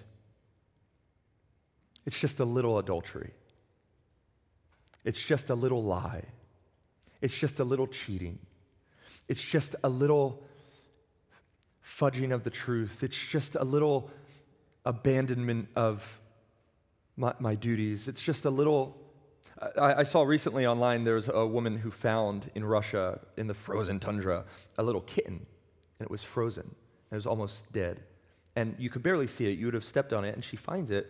It's 2.06 2.20
just 2.20 2.40
a 2.40 2.46
little 2.46 2.80
adultery. 2.80 3.32
It's 5.04 5.24
just 5.24 5.50
a 5.50 5.56
little 5.56 5.84
lie. 5.84 6.24
It's 7.22 7.38
just 7.38 7.60
a 7.60 7.64
little 7.64 7.88
cheating. 7.88 8.40
It's 9.28 9.42
just 9.42 9.76
a 9.84 9.90
little 9.90 10.44
fudging 11.84 12.34
of 12.34 12.44
the 12.44 12.50
truth. 12.50 13.04
It's 13.04 13.18
just 13.18 13.56
a 13.56 13.64
little 13.64 14.10
abandonment 14.86 15.70
of 15.76 16.20
my, 17.18 17.34
my 17.40 17.56
duties. 17.56 18.08
It's 18.08 18.22
just 18.22 18.46
a 18.46 18.50
little. 18.50 18.98
I, 19.78 19.94
I, 19.94 20.04
saw 20.04 20.24
recently 20.24 20.66
online 20.66 21.06
there's 21.06 21.30
a 21.30 21.46
woman 21.46 21.78
who 21.78 21.90
found 21.90 22.52
in 22.56 22.66
Russia, 22.66 23.22
in 23.38 23.48
the 23.48 23.54
frozen 23.54 24.00
tundra, 24.00 24.44
a 24.78 24.84
little 24.84 25.02
kitten, 25.02 25.46
and 26.00 26.06
it 26.06 26.12
was 26.12 26.24
frozen. 26.24 26.64
and 26.64 27.12
It 27.12 27.16
was 27.16 27.26
almost 27.26 27.72
dead. 27.72 28.02
And 28.58 28.76
you 28.78 28.90
could 28.90 29.02
barely 29.02 29.28
see 29.28 29.48
it. 29.48 29.58
You 29.58 29.66
would 29.68 29.74
have 29.74 29.86
stepped 29.86 30.14
on 30.14 30.26
it, 30.26 30.36
and 30.36 30.44
she 30.44 30.58
finds 30.58 30.92
it 30.92 31.10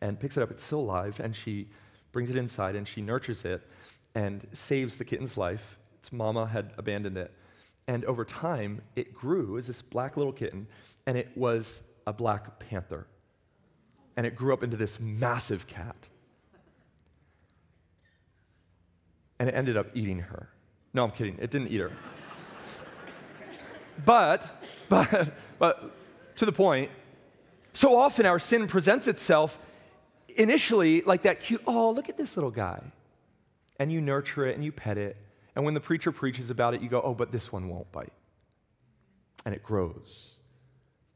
and 0.00 0.18
picks 0.18 0.36
it 0.36 0.42
up. 0.42 0.50
It's 0.50 0.62
still 0.62 0.80
alive, 0.80 1.20
and 1.20 1.34
she 1.34 1.68
brings 2.12 2.30
it 2.30 2.36
inside 2.36 2.76
and 2.76 2.86
she 2.86 3.00
nurtures 3.00 3.44
it 3.44 3.66
and 4.14 4.46
saves 4.52 4.98
the 4.98 5.04
kitten's 5.04 5.36
life 5.36 5.78
its 6.02 6.10
mama 6.10 6.48
had 6.48 6.72
abandoned 6.78 7.16
it. 7.16 7.30
And 7.86 8.04
over 8.06 8.24
time, 8.24 8.82
it 8.96 9.14
grew 9.14 9.56
as 9.56 9.68
this 9.68 9.82
black 9.82 10.16
little 10.16 10.32
kitten, 10.32 10.66
and 11.06 11.16
it 11.16 11.28
was 11.36 11.80
a 12.08 12.12
black 12.12 12.58
panther. 12.58 13.06
And 14.16 14.26
it 14.26 14.34
grew 14.34 14.52
up 14.52 14.64
into 14.64 14.76
this 14.76 14.98
massive 14.98 15.68
cat. 15.68 15.94
And 19.38 19.48
it 19.48 19.54
ended 19.54 19.76
up 19.76 19.86
eating 19.94 20.18
her. 20.18 20.48
No, 20.92 21.04
I'm 21.04 21.12
kidding. 21.12 21.38
It 21.40 21.52
didn't 21.52 21.68
eat 21.68 21.78
her. 21.78 21.92
but, 24.04 24.64
but, 24.88 25.32
but 25.60 25.94
to 26.36 26.44
the 26.44 26.52
point, 26.52 26.90
so 27.74 27.96
often 27.96 28.26
our 28.26 28.40
sin 28.40 28.66
presents 28.66 29.06
itself 29.06 29.56
initially 30.36 31.02
like 31.02 31.22
that 31.22 31.40
cute, 31.40 31.62
oh, 31.64 31.92
look 31.92 32.08
at 32.08 32.16
this 32.16 32.36
little 32.36 32.50
guy. 32.50 32.82
And 33.78 33.92
you 33.92 34.00
nurture 34.00 34.46
it 34.46 34.56
and 34.56 34.64
you 34.64 34.72
pet 34.72 34.98
it 34.98 35.16
and 35.54 35.64
when 35.64 35.74
the 35.74 35.80
preacher 35.80 36.12
preaches 36.12 36.50
about 36.50 36.74
it, 36.74 36.82
you 36.82 36.88
go, 36.88 37.00
oh, 37.02 37.14
but 37.14 37.30
this 37.30 37.52
one 37.52 37.68
won't 37.68 37.90
bite. 37.92 38.12
And 39.44 39.54
it 39.54 39.62
grows 39.62 40.36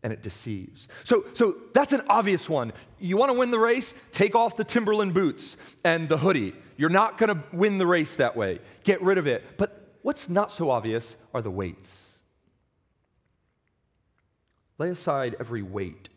and 0.03 0.13
it 0.13 0.23
deceives. 0.23 0.89
So, 1.05 1.25
so 1.33 1.57
that's 1.73 1.93
an 1.93 2.03
obvious 2.09 2.49
one. 2.49 2.73
You 2.99 3.17
want 3.17 3.33
to 3.33 3.39
win 3.39 3.51
the 3.51 3.59
race? 3.59 3.93
Take 4.13 4.35
off 4.35 4.57
the 4.57 4.65
Timberland 4.65 5.15
boots 5.15 5.57
and 5.85 6.09
the 6.09 6.19
hoodie. 6.19 6.55
You're 6.77 6.91
not 6.91 7.19
going 7.19 7.35
to 7.35 7.43
win 7.53 7.79
the 7.79 7.87
race 7.87 8.15
that 8.17 8.37
way. 8.37 8.61
Get 8.85 9.03
rid 9.03 9.19
of 9.19 9.27
it. 9.27 9.43
But 9.57 9.97
what's 10.03 10.29
not 10.29 10.53
so 10.53 10.71
obvious 10.71 11.17
are 11.35 11.43
the 11.43 11.51
weights. 11.51 12.19
Lay 14.79 14.91
aside 14.91 15.35
every 15.41 15.63
weight. 15.63 16.09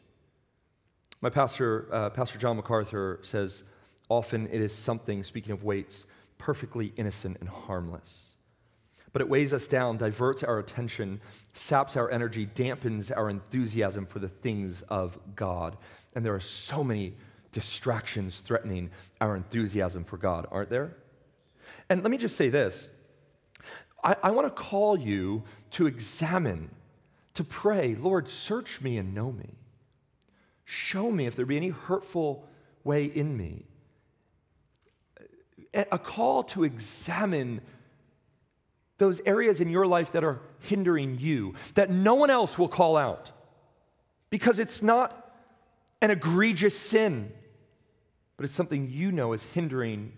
My 1.21 1.29
pastor, 1.29 1.87
uh, 1.91 2.09
Pastor 2.11 2.37
John 2.37 2.57
MacArthur, 2.57 3.19
says 3.23 3.63
often 4.07 4.47
it 4.51 4.61
is 4.61 4.73
something, 4.73 5.23
speaking 5.23 5.51
of 5.51 5.63
weights, 5.63 6.05
perfectly 6.39 6.91
innocent 6.97 7.37
and 7.39 7.47
harmless. 7.47 8.33
But 9.13 9.21
it 9.21 9.29
weighs 9.29 9.53
us 9.53 9.67
down, 9.67 9.97
diverts 9.97 10.43
our 10.43 10.57
attention, 10.57 11.21
saps 11.53 11.95
our 11.95 12.09
energy, 12.09 12.47
dampens 12.47 13.15
our 13.15 13.29
enthusiasm 13.29 14.07
for 14.07 14.17
the 14.17 14.27
things 14.27 14.81
of 14.89 15.17
God. 15.35 15.77
And 16.15 16.25
there 16.25 16.33
are 16.33 16.39
so 16.39 16.83
many 16.83 17.15
distractions 17.51 18.37
threatening 18.37 18.89
our 19.21 19.35
enthusiasm 19.35 20.03
for 20.03 20.17
God, 20.17 20.47
aren't 20.51 20.69
there? 20.69 20.95
And 21.89 22.03
let 22.03 22.11
me 22.11 22.17
just 22.17 22.35
say 22.35 22.49
this 22.49 22.89
I, 24.03 24.15
I 24.23 24.31
want 24.31 24.47
to 24.47 24.63
call 24.63 24.97
you 24.97 25.43
to 25.71 25.87
examine, 25.87 26.69
to 27.33 27.43
pray, 27.43 27.95
Lord, 27.95 28.27
search 28.27 28.81
me 28.81 28.97
and 28.97 29.13
know 29.13 29.31
me. 29.31 29.55
Show 30.65 31.11
me 31.11 31.25
if 31.25 31.35
there 31.35 31.47
be 31.47 31.57
any 31.57 31.69
hurtful 31.69 32.47
way 32.83 33.05
in 33.05 33.35
me. 33.35 33.65
A 35.73 35.99
call 35.99 36.43
to 36.43 36.63
examine 36.63 37.61
those 38.97 39.21
areas 39.25 39.61
in 39.61 39.69
your 39.69 39.87
life 39.87 40.11
that 40.11 40.23
are 40.23 40.41
hindering 40.59 41.17
you, 41.19 41.53
that 41.75 41.89
no 41.89 42.15
one 42.15 42.29
else 42.29 42.57
will 42.57 42.67
call 42.67 42.97
out 42.97 43.31
because 44.29 44.59
it's 44.59 44.81
not 44.81 45.31
an 46.01 46.11
egregious 46.11 46.77
sin, 46.77 47.31
but 48.37 48.45
it's 48.45 48.55
something 48.55 48.89
you 48.89 49.11
know 49.11 49.33
is 49.33 49.43
hindering 49.43 50.13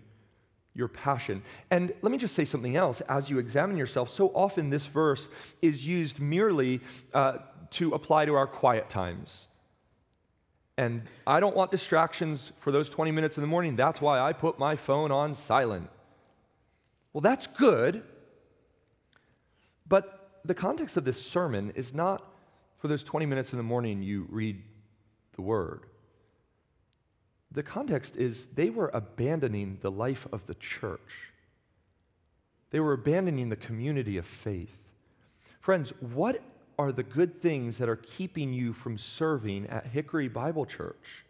your 0.74 0.88
passion. 0.88 1.42
And 1.70 1.92
let 2.02 2.10
me 2.10 2.18
just 2.18 2.34
say 2.34 2.44
something 2.44 2.76
else 2.76 3.00
as 3.02 3.28
you 3.28 3.38
examine 3.38 3.76
yourself. 3.76 4.10
So 4.10 4.28
often, 4.28 4.70
this 4.70 4.86
verse 4.86 5.28
is 5.60 5.86
used 5.86 6.18
merely 6.18 6.80
uh, 7.12 7.38
to 7.72 7.92
apply 7.94 8.26
to 8.26 8.34
our 8.34 8.46
quiet 8.46 8.88
times. 8.88 9.48
And 10.82 11.02
I 11.28 11.38
don't 11.38 11.54
want 11.54 11.70
distractions 11.70 12.50
for 12.58 12.72
those 12.72 12.90
20 12.90 13.12
minutes 13.12 13.36
in 13.36 13.40
the 13.40 13.46
morning. 13.46 13.76
That's 13.76 14.00
why 14.00 14.18
I 14.18 14.32
put 14.32 14.58
my 14.58 14.74
phone 14.74 15.12
on 15.12 15.36
silent. 15.36 15.88
Well, 17.12 17.20
that's 17.20 17.46
good. 17.46 18.02
But 19.86 20.40
the 20.44 20.54
context 20.54 20.96
of 20.96 21.04
this 21.04 21.24
sermon 21.24 21.72
is 21.76 21.94
not 21.94 22.26
for 22.78 22.88
those 22.88 23.04
20 23.04 23.26
minutes 23.26 23.52
in 23.52 23.58
the 23.58 23.62
morning 23.62 24.02
you 24.02 24.26
read 24.28 24.60
the 25.36 25.42
word. 25.42 25.86
The 27.52 27.62
context 27.62 28.16
is 28.16 28.46
they 28.52 28.70
were 28.70 28.90
abandoning 28.92 29.78
the 29.82 29.90
life 29.90 30.26
of 30.32 30.44
the 30.46 30.54
church, 30.54 31.32
they 32.70 32.80
were 32.80 32.94
abandoning 32.94 33.50
the 33.50 33.56
community 33.56 34.16
of 34.16 34.26
faith. 34.26 34.76
Friends, 35.60 35.92
what 36.00 36.42
are 36.78 36.92
the 36.92 37.02
good 37.02 37.40
things 37.40 37.78
that 37.78 37.88
are 37.88 37.96
keeping 37.96 38.52
you 38.52 38.72
from 38.72 38.98
serving 38.98 39.66
at 39.66 39.86
Hickory 39.86 40.28
Bible 40.28 40.66
Church 40.66 41.24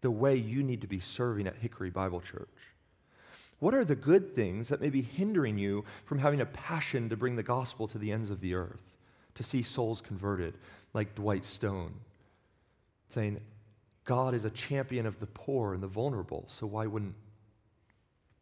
the 0.00 0.10
way 0.10 0.34
you 0.36 0.62
need 0.62 0.80
to 0.80 0.86
be 0.86 1.00
serving 1.00 1.46
at 1.46 1.56
Hickory 1.56 1.90
Bible 1.90 2.20
Church? 2.20 2.48
What 3.60 3.74
are 3.74 3.84
the 3.84 3.94
good 3.94 4.34
things 4.34 4.68
that 4.68 4.80
may 4.80 4.90
be 4.90 5.02
hindering 5.02 5.56
you 5.56 5.84
from 6.04 6.18
having 6.18 6.40
a 6.40 6.46
passion 6.46 7.08
to 7.08 7.16
bring 7.16 7.36
the 7.36 7.42
gospel 7.42 7.86
to 7.88 7.98
the 7.98 8.10
ends 8.10 8.30
of 8.30 8.40
the 8.40 8.54
earth, 8.54 8.82
to 9.34 9.42
see 9.42 9.62
souls 9.62 10.00
converted, 10.00 10.54
like 10.94 11.14
Dwight 11.14 11.46
Stone, 11.46 11.92
saying, 13.10 13.40
God 14.04 14.34
is 14.34 14.44
a 14.44 14.50
champion 14.50 15.06
of 15.06 15.20
the 15.20 15.26
poor 15.26 15.74
and 15.74 15.82
the 15.82 15.86
vulnerable, 15.86 16.44
so 16.48 16.66
why 16.66 16.86
wouldn't, 16.86 17.14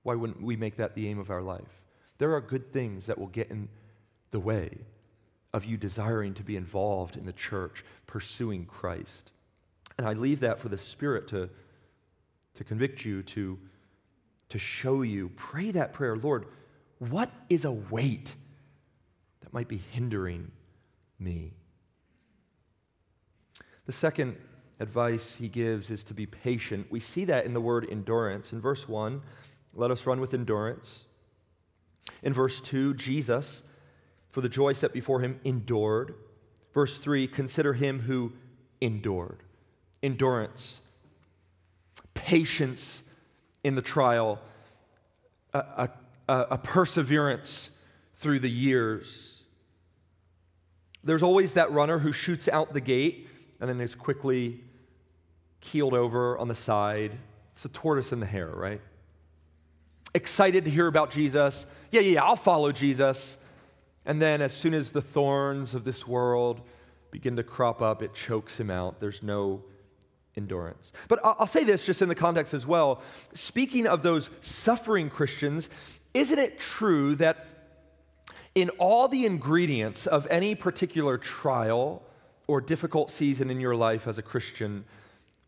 why 0.04 0.14
wouldn't 0.14 0.40
we 0.40 0.56
make 0.56 0.76
that 0.76 0.94
the 0.94 1.06
aim 1.06 1.18
of 1.18 1.30
our 1.30 1.42
life? 1.42 1.82
There 2.16 2.34
are 2.34 2.40
good 2.40 2.72
things 2.72 3.06
that 3.06 3.18
will 3.18 3.26
get 3.26 3.50
in 3.50 3.68
the 4.30 4.40
way 4.40 4.70
of 5.52 5.64
you 5.64 5.76
desiring 5.76 6.34
to 6.34 6.44
be 6.44 6.56
involved 6.56 7.16
in 7.16 7.26
the 7.26 7.32
church, 7.32 7.84
pursuing 8.06 8.64
Christ. 8.64 9.32
And 9.98 10.06
I 10.06 10.12
leave 10.12 10.40
that 10.40 10.60
for 10.60 10.68
the 10.68 10.78
Spirit 10.78 11.28
to, 11.28 11.50
to 12.54 12.64
convict 12.64 13.04
you, 13.04 13.22
to, 13.24 13.58
to 14.50 14.58
show 14.58 15.02
you. 15.02 15.30
Pray 15.36 15.70
that 15.72 15.92
prayer 15.92 16.16
Lord, 16.16 16.46
what 16.98 17.30
is 17.48 17.64
a 17.64 17.72
weight 17.72 18.34
that 19.40 19.52
might 19.52 19.68
be 19.68 19.80
hindering 19.92 20.50
me? 21.18 21.52
The 23.86 23.92
second 23.92 24.36
advice 24.78 25.34
he 25.34 25.48
gives 25.48 25.90
is 25.90 26.04
to 26.04 26.14
be 26.14 26.26
patient. 26.26 26.86
We 26.90 27.00
see 27.00 27.24
that 27.26 27.44
in 27.44 27.54
the 27.54 27.60
word 27.60 27.86
endurance. 27.90 28.52
In 28.52 28.60
verse 28.60 28.88
1, 28.88 29.20
let 29.74 29.90
us 29.90 30.06
run 30.06 30.20
with 30.20 30.34
endurance. 30.34 31.04
In 32.22 32.32
verse 32.32 32.60
2, 32.60 32.94
Jesus, 32.94 33.62
for 34.30 34.40
the 34.40 34.48
joy 34.48 34.72
set 34.72 34.92
before 34.92 35.20
him, 35.20 35.40
endured. 35.44 36.14
Verse 36.72 36.96
3, 36.98 37.26
consider 37.26 37.72
him 37.72 38.00
who 38.00 38.32
endured. 38.80 39.42
Endurance, 40.02 40.80
patience 42.14 43.02
in 43.64 43.74
the 43.74 43.82
trial, 43.82 44.40
a, 45.52 45.88
a, 46.28 46.34
a 46.52 46.58
perseverance 46.58 47.70
through 48.16 48.38
the 48.38 48.50
years. 48.50 49.42
There's 51.02 51.22
always 51.22 51.54
that 51.54 51.72
runner 51.72 51.98
who 51.98 52.12
shoots 52.12 52.48
out 52.48 52.72
the 52.72 52.80
gate 52.80 53.28
and 53.60 53.68
then 53.68 53.80
is 53.80 53.94
quickly 53.94 54.60
keeled 55.60 55.94
over 55.94 56.38
on 56.38 56.48
the 56.48 56.54
side. 56.54 57.12
It's 57.52 57.62
the 57.62 57.68
tortoise 57.68 58.12
and 58.12 58.22
the 58.22 58.26
hare, 58.26 58.50
right? 58.50 58.80
Excited 60.14 60.64
to 60.64 60.70
hear 60.70 60.86
about 60.86 61.10
Jesus. 61.10 61.66
Yeah, 61.90 62.00
yeah, 62.00 62.12
yeah, 62.12 62.24
I'll 62.24 62.36
follow 62.36 62.72
Jesus. 62.72 63.36
And 64.06 64.20
then 64.20 64.40
as 64.42 64.52
soon 64.52 64.74
as 64.74 64.92
the 64.92 65.02
thorns 65.02 65.74
of 65.74 65.84
this 65.84 66.06
world 66.06 66.60
begin 67.10 67.36
to 67.36 67.42
crop 67.42 67.82
up, 67.82 68.02
it 68.02 68.14
chokes 68.14 68.58
him 68.58 68.70
out. 68.70 69.00
There's 69.00 69.22
no 69.22 69.62
endurance. 70.36 70.92
But 71.08 71.20
I'll 71.24 71.46
say 71.46 71.64
this 71.64 71.84
just 71.84 72.02
in 72.02 72.08
the 72.08 72.14
context 72.14 72.54
as 72.54 72.66
well. 72.66 73.02
Speaking 73.34 73.86
of 73.86 74.02
those 74.02 74.30
suffering 74.40 75.10
Christians, 75.10 75.68
isn't 76.14 76.38
it 76.38 76.58
true 76.58 77.14
that 77.16 77.46
in 78.54 78.70
all 78.70 79.08
the 79.08 79.26
ingredients 79.26 80.06
of 80.06 80.26
any 80.28 80.54
particular 80.54 81.18
trial 81.18 82.02
or 82.46 82.60
difficult 82.60 83.10
season 83.10 83.50
in 83.50 83.60
your 83.60 83.76
life 83.76 84.08
as 84.08 84.18
a 84.18 84.22
Christian, 84.22 84.84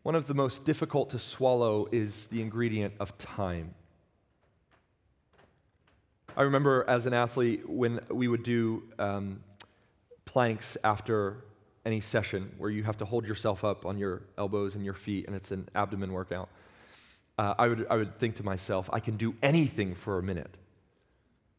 one 0.03 0.15
of 0.15 0.27
the 0.27 0.33
most 0.33 0.63
difficult 0.63 1.09
to 1.09 1.19
swallow 1.19 1.87
is 1.91 2.27
the 2.27 2.41
ingredient 2.41 2.93
of 2.99 3.17
time. 3.17 3.73
I 6.35 6.43
remember 6.43 6.85
as 6.87 7.05
an 7.05 7.13
athlete 7.13 7.67
when 7.69 7.99
we 8.09 8.27
would 8.27 8.43
do 8.43 8.83
um, 8.99 9.43
planks 10.25 10.77
after 10.83 11.45
any 11.85 12.01
session 12.01 12.51
where 12.57 12.69
you 12.69 12.83
have 12.83 12.97
to 12.97 13.05
hold 13.05 13.25
yourself 13.25 13.63
up 13.63 13.85
on 13.85 13.97
your 13.97 14.23
elbows 14.37 14.75
and 14.75 14.83
your 14.83 14.93
feet 14.93 15.27
and 15.27 15.35
it's 15.35 15.51
an 15.51 15.67
abdomen 15.75 16.11
workout. 16.11 16.49
Uh, 17.37 17.53
I, 17.57 17.67
would, 17.67 17.87
I 17.89 17.95
would 17.95 18.19
think 18.19 18.35
to 18.37 18.43
myself, 18.43 18.89
I 18.93 18.99
can 18.99 19.17
do 19.17 19.35
anything 19.41 19.95
for 19.95 20.19
a 20.19 20.23
minute. 20.23 20.57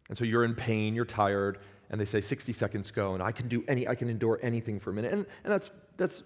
And 0.09 0.17
so 0.17 0.25
you're 0.25 0.45
in 0.45 0.55
pain, 0.55 0.95
you're 0.95 1.05
tired, 1.05 1.59
and 1.91 2.01
they 2.01 2.05
say 2.05 2.21
60 2.21 2.53
seconds 2.53 2.91
go, 2.91 3.15
and 3.15 3.23
I 3.23 3.33
can 3.33 3.49
do 3.49 3.65
any, 3.67 3.89
I 3.89 3.95
can 3.95 4.09
endure 4.09 4.39
anything 4.43 4.79
for 4.79 4.91
a 4.91 4.93
minute. 4.93 5.13
And, 5.13 5.27
and 5.45 5.53
that's, 5.53 5.71
that's 5.97 6.23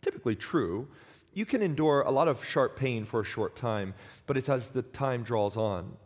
typically 0.00 0.34
true 0.34 0.88
you 1.32 1.46
can 1.46 1.62
endure 1.62 2.02
a 2.02 2.10
lot 2.10 2.28
of 2.28 2.44
sharp 2.44 2.76
pain 2.76 3.04
for 3.04 3.20
a 3.20 3.24
short 3.24 3.54
time, 3.54 3.94
but 4.26 4.36
it's 4.36 4.48
as 4.48 4.68
the 4.68 4.82
time 4.82 5.22
draws 5.22 5.56
on. 5.56 5.96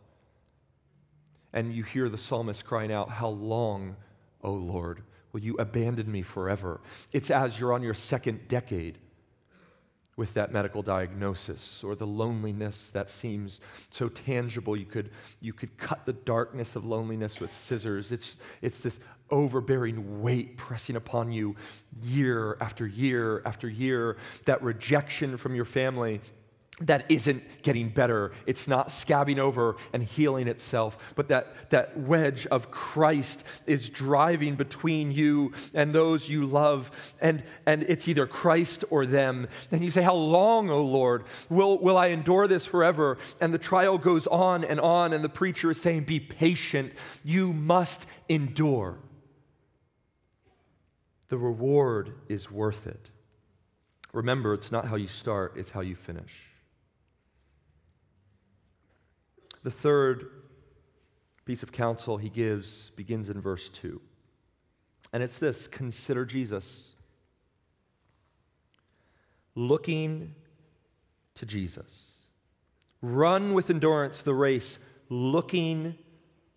And 1.55 1.73
you 1.73 1.83
hear 1.83 2.09
the 2.09 2.17
psalmist 2.17 2.65
crying 2.65 2.91
out, 2.91 3.09
How 3.09 3.29
long, 3.29 3.95
O 4.43 4.51
Lord, 4.51 5.01
will 5.31 5.39
you 5.39 5.55
abandon 5.55 6.11
me 6.11 6.21
forever? 6.21 6.81
It's 7.13 7.31
as 7.31 7.59
you're 7.59 7.73
on 7.73 7.81
your 7.81 7.95
second 7.95 8.47
decade 8.47 8.99
with 10.17 10.33
that 10.33 10.51
medical 10.51 10.81
diagnosis 10.81 11.83
or 11.83 11.95
the 11.95 12.07
loneliness 12.07 12.89
that 12.91 13.09
seems 13.09 13.59
so 13.89 14.07
tangible 14.07 14.77
you 14.77 14.85
could, 14.85 15.11
you 15.41 15.51
could 15.51 15.77
cut 15.77 16.05
the 16.05 16.13
darkness 16.13 16.75
of 16.75 16.85
loneliness 16.85 17.39
with 17.39 17.55
scissors. 17.55 18.11
It's, 18.11 18.37
it's 18.61 18.79
this 18.79 18.99
overbearing 19.29 20.21
weight 20.21 20.55
pressing 20.57 20.95
upon 20.95 21.31
you 21.31 21.55
year 22.01 22.57
after 22.61 22.85
year 22.85 23.41
after 23.45 23.67
year, 23.67 24.17
that 24.45 24.61
rejection 24.61 25.35
from 25.35 25.55
your 25.55 25.65
family 25.65 26.21
that 26.81 27.05
isn't 27.09 27.41
getting 27.63 27.87
better. 27.87 28.33
It's 28.45 28.67
not 28.67 28.89
scabbing 28.89 29.39
over 29.39 29.77
and 29.93 30.03
healing 30.03 30.49
itself, 30.49 30.97
but 31.15 31.29
that, 31.29 31.69
that 31.69 31.97
wedge 31.97 32.47
of 32.47 32.69
Christ 32.69 33.45
is 33.65 33.89
driving 33.89 34.55
between 34.55 35.11
you 35.11 35.53
and 35.73 35.93
those 35.93 36.27
you 36.27 36.45
love, 36.45 36.91
and, 37.21 37.43
and 37.65 37.83
it's 37.83 38.09
either 38.09 38.27
Christ 38.27 38.83
or 38.89 39.05
them. 39.05 39.47
And 39.71 39.81
you 39.81 39.89
say, 39.89 40.01
How 40.01 40.15
long, 40.15 40.69
O 40.69 40.83
Lord, 40.83 41.23
will, 41.49 41.77
will 41.77 41.97
I 41.97 42.07
endure 42.07 42.45
this 42.47 42.65
forever? 42.65 43.19
And 43.39 43.53
the 43.53 43.57
trial 43.57 43.97
goes 43.97 44.27
on 44.27 44.65
and 44.65 44.81
on, 44.81 45.13
and 45.13 45.23
the 45.23 45.29
preacher 45.29 45.71
is 45.71 45.79
saying, 45.79 46.03
Be 46.03 46.19
patient. 46.19 46.91
You 47.23 47.53
must 47.53 48.05
endure 48.27 48.97
the 51.29 51.37
reward 51.37 52.13
is 52.29 52.51
worth 52.51 52.87
it. 52.87 53.09
Remember, 54.13 54.53
it's 54.53 54.71
not 54.71 54.85
how 54.85 54.95
you 54.95 55.07
start, 55.07 55.53
it's 55.57 55.71
how 55.71 55.81
you 55.81 55.95
finish. 55.95 56.54
The 59.65 59.71
third 59.71 60.29
piece 61.43 61.63
of 61.63 61.71
counsel 61.71 62.17
he 62.17 62.29
gives 62.29 62.91
begins 62.91 63.31
in 63.31 63.41
verse 63.41 63.67
2. 63.69 63.99
And 65.11 65.23
it's 65.23 65.39
this 65.39 65.65
consider 65.65 66.23
Jesus. 66.23 66.93
Looking 69.55 70.35
to 71.33 71.47
Jesus. 71.47 72.13
Run 73.01 73.55
with 73.55 73.71
endurance 73.71 74.21
the 74.21 74.35
race, 74.35 74.77
looking 75.09 75.95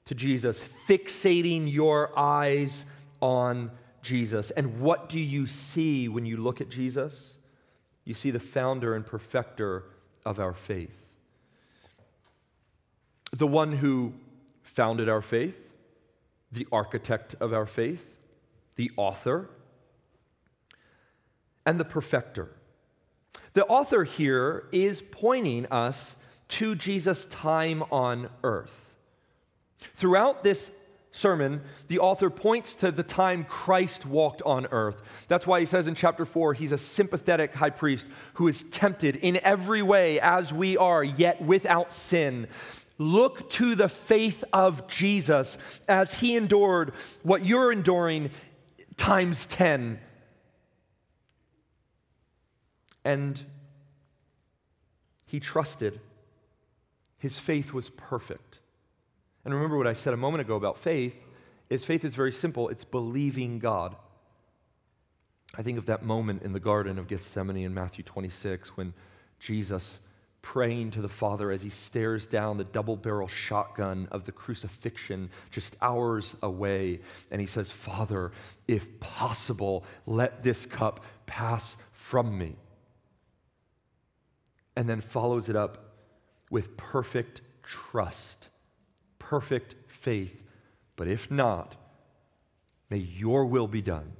to 0.04 0.14
Jesus, 0.14 0.60
fixating 0.86 1.72
your 1.72 2.16
eyes 2.18 2.84
on 3.22 3.70
Jesus. 4.02 4.50
And 4.50 4.80
what 4.80 5.08
do 5.08 5.18
you 5.18 5.46
see 5.46 6.08
when 6.08 6.26
you 6.26 6.36
look 6.36 6.60
at 6.60 6.68
Jesus? 6.68 7.38
You 8.04 8.12
see 8.12 8.32
the 8.32 8.38
founder 8.38 8.94
and 8.94 9.06
perfecter 9.06 9.84
of 10.26 10.38
our 10.38 10.52
faith. 10.52 11.07
The 13.32 13.46
one 13.46 13.72
who 13.72 14.14
founded 14.62 15.08
our 15.08 15.22
faith, 15.22 15.56
the 16.52 16.66
architect 16.72 17.34
of 17.40 17.52
our 17.52 17.66
faith, 17.66 18.04
the 18.76 18.90
author, 18.96 19.50
and 21.66 21.78
the 21.78 21.84
perfecter. 21.84 22.50
The 23.52 23.66
author 23.66 24.04
here 24.04 24.68
is 24.72 25.02
pointing 25.02 25.66
us 25.66 26.16
to 26.48 26.74
Jesus' 26.74 27.26
time 27.26 27.82
on 27.90 28.30
earth. 28.42 28.94
Throughout 29.96 30.44
this 30.44 30.70
sermon, 31.10 31.62
the 31.88 31.98
author 31.98 32.30
points 32.30 32.74
to 32.76 32.90
the 32.90 33.02
time 33.02 33.44
Christ 33.44 34.06
walked 34.06 34.42
on 34.42 34.66
earth. 34.70 35.02
That's 35.28 35.46
why 35.46 35.60
he 35.60 35.66
says 35.66 35.86
in 35.86 35.94
chapter 35.94 36.24
4 36.24 36.54
he's 36.54 36.72
a 36.72 36.78
sympathetic 36.78 37.54
high 37.54 37.70
priest 37.70 38.06
who 38.34 38.48
is 38.48 38.62
tempted 38.62 39.16
in 39.16 39.38
every 39.42 39.82
way 39.82 40.20
as 40.20 40.52
we 40.52 40.76
are, 40.76 41.02
yet 41.02 41.42
without 41.42 41.92
sin. 41.92 42.46
Look 42.98 43.48
to 43.52 43.76
the 43.76 43.88
faith 43.88 44.42
of 44.52 44.88
Jesus 44.88 45.56
as 45.88 46.18
he 46.18 46.36
endured 46.36 46.92
what 47.22 47.46
you're 47.46 47.72
enduring 47.72 48.30
times 48.96 49.46
10. 49.46 50.00
And 53.04 53.42
he 55.26 55.38
trusted. 55.38 56.00
His 57.20 57.38
faith 57.38 57.72
was 57.72 57.90
perfect. 57.90 58.60
And 59.44 59.54
remember 59.54 59.78
what 59.78 59.86
I 59.86 59.92
said 59.92 60.12
a 60.12 60.16
moment 60.16 60.40
ago 60.40 60.56
about 60.56 60.76
faith 60.76 61.16
is 61.70 61.84
faith 61.84 62.04
is 62.04 62.14
very 62.14 62.32
simple. 62.32 62.68
It's 62.68 62.84
believing 62.84 63.58
God. 63.58 63.94
I 65.56 65.62
think 65.62 65.78
of 65.78 65.86
that 65.86 66.02
moment 66.02 66.42
in 66.42 66.52
the 66.52 66.60
Garden 66.60 66.98
of 66.98 67.08
Gethsemane 67.08 67.64
in 67.64 67.72
Matthew 67.72 68.04
26 68.04 68.76
when 68.76 68.92
Jesus 69.38 70.00
praying 70.52 70.90
to 70.92 71.02
the 71.02 71.08
Father 71.08 71.50
as 71.50 71.60
he 71.60 71.68
stares 71.68 72.26
down 72.26 72.56
the 72.56 72.64
double 72.64 72.96
barrel 72.96 73.28
shotgun 73.28 74.08
of 74.10 74.24
the 74.24 74.32
crucifixion 74.32 75.28
just 75.50 75.76
hours 75.82 76.34
away. 76.42 77.00
And 77.30 77.38
he 77.40 77.46
says, 77.46 77.70
Father, 77.70 78.32
if 78.66 78.98
possible, 78.98 79.84
let 80.06 80.42
this 80.42 80.64
cup 80.64 81.04
pass 81.26 81.76
from 81.92 82.38
me. 82.38 82.56
And 84.74 84.88
then 84.88 85.02
follows 85.02 85.50
it 85.50 85.56
up 85.56 85.96
with 86.50 86.76
perfect 86.76 87.42
trust 87.62 88.48
perfect 89.28 89.74
faith. 89.88 90.42
But 90.96 91.06
if 91.06 91.30
not, 91.30 91.76
may 92.88 92.96
your 92.96 93.44
will 93.44 93.68
be 93.68 93.82
done, 93.82 94.12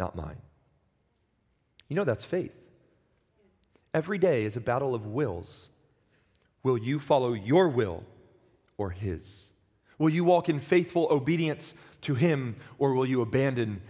not 0.00 0.16
mine. 0.16 0.42
You 1.88 1.94
know 1.94 2.02
that's 2.02 2.24
faith. 2.24 2.59
Every 3.92 4.18
day 4.18 4.44
is 4.44 4.56
a 4.56 4.60
battle 4.60 4.94
of 4.94 5.06
wills. 5.06 5.68
Will 6.62 6.78
you 6.78 6.98
follow 6.98 7.32
your 7.32 7.68
will 7.68 8.04
or 8.76 8.90
his? 8.90 9.50
Will 9.98 10.10
you 10.10 10.24
walk 10.24 10.48
in 10.48 10.60
faithful 10.60 11.08
obedience 11.10 11.74
to 12.02 12.14
him 12.14 12.56
or 12.78 12.94
will 12.94 13.06
you 13.06 13.20
abandon 13.20 13.82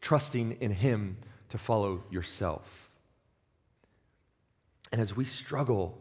trusting 0.00 0.58
in 0.60 0.72
him 0.72 1.18
to 1.50 1.58
follow 1.58 2.02
yourself? 2.10 2.90
And 4.92 5.00
as 5.00 5.14
we 5.14 5.24
struggle, 5.24 5.98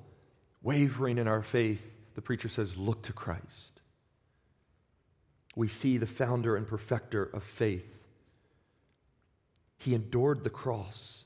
wavering 0.62 1.18
in 1.18 1.28
our 1.28 1.42
faith, 1.42 1.84
the 2.16 2.22
preacher 2.22 2.50
says, 2.50 2.78
Look 2.78 3.04
to 3.04 3.14
Christ. 3.14 3.82
We 5.56 5.68
see 5.68 5.98
the 5.98 6.08
founder 6.08 6.56
and 6.56 6.68
perfecter 6.68 7.24
of 7.24 7.44
faith. 7.44 7.88
He 9.78 9.94
endured 9.94 10.44
the 10.44 10.50
cross. 10.50 11.26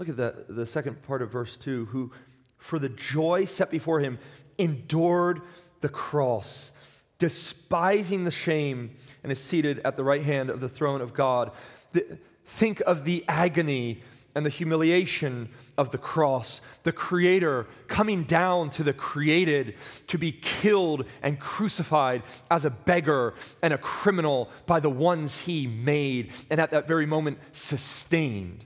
Look 0.00 0.08
at 0.08 0.16
the, 0.16 0.46
the 0.48 0.64
second 0.64 1.02
part 1.02 1.20
of 1.20 1.30
verse 1.30 1.58
2 1.58 1.84
who, 1.84 2.10
for 2.56 2.78
the 2.78 2.88
joy 2.88 3.44
set 3.44 3.68
before 3.68 4.00
him, 4.00 4.18
endured 4.56 5.42
the 5.82 5.90
cross, 5.90 6.72
despising 7.18 8.24
the 8.24 8.30
shame, 8.30 8.96
and 9.22 9.30
is 9.30 9.38
seated 9.38 9.82
at 9.84 9.98
the 9.98 10.02
right 10.02 10.22
hand 10.22 10.48
of 10.48 10.60
the 10.60 10.70
throne 10.70 11.02
of 11.02 11.12
God. 11.12 11.52
The, 11.90 12.16
think 12.46 12.80
of 12.86 13.04
the 13.04 13.26
agony 13.28 14.02
and 14.34 14.46
the 14.46 14.50
humiliation 14.50 15.50
of 15.76 15.90
the 15.90 15.98
cross, 15.98 16.62
the 16.82 16.92
Creator 16.92 17.66
coming 17.86 18.24
down 18.24 18.70
to 18.70 18.82
the 18.82 18.94
created 18.94 19.74
to 20.06 20.16
be 20.16 20.32
killed 20.32 21.04
and 21.20 21.38
crucified 21.38 22.22
as 22.50 22.64
a 22.64 22.70
beggar 22.70 23.34
and 23.60 23.74
a 23.74 23.78
criminal 23.78 24.48
by 24.64 24.80
the 24.80 24.88
ones 24.88 25.40
He 25.40 25.66
made, 25.66 26.32
and 26.48 26.58
at 26.58 26.70
that 26.70 26.88
very 26.88 27.04
moment 27.04 27.38
sustained 27.52 28.64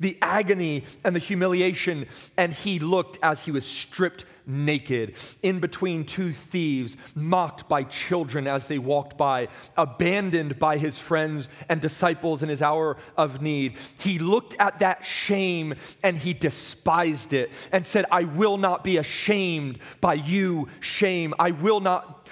the 0.00 0.18
agony 0.20 0.84
and 1.04 1.14
the 1.14 1.20
humiliation, 1.20 2.06
and 2.36 2.52
he 2.52 2.78
looked 2.78 3.18
as 3.22 3.44
he 3.44 3.50
was 3.50 3.64
stripped 3.64 4.24
naked 4.46 5.14
in 5.42 5.60
between 5.60 6.04
two 6.04 6.32
thieves, 6.32 6.96
mocked 7.14 7.68
by 7.68 7.82
children 7.84 8.46
as 8.46 8.68
they 8.68 8.78
walked 8.78 9.16
by, 9.16 9.48
abandoned 9.76 10.58
by 10.58 10.76
his 10.76 10.98
friends 10.98 11.48
and 11.68 11.80
disciples 11.80 12.42
in 12.42 12.48
his 12.48 12.60
hour 12.60 12.96
of 13.16 13.40
need. 13.40 13.74
He 13.98 14.18
looked 14.18 14.54
at 14.58 14.80
that 14.80 15.04
shame 15.06 15.74
and 16.02 16.18
he 16.18 16.34
despised 16.34 17.32
it 17.32 17.50
and 17.72 17.86
said, 17.86 18.04
I 18.10 18.24
will 18.24 18.58
not 18.58 18.84
be 18.84 18.98
ashamed 18.98 19.78
by 20.00 20.14
you, 20.14 20.68
shame. 20.80 21.34
I 21.38 21.52
will 21.52 21.80
not 21.80 22.28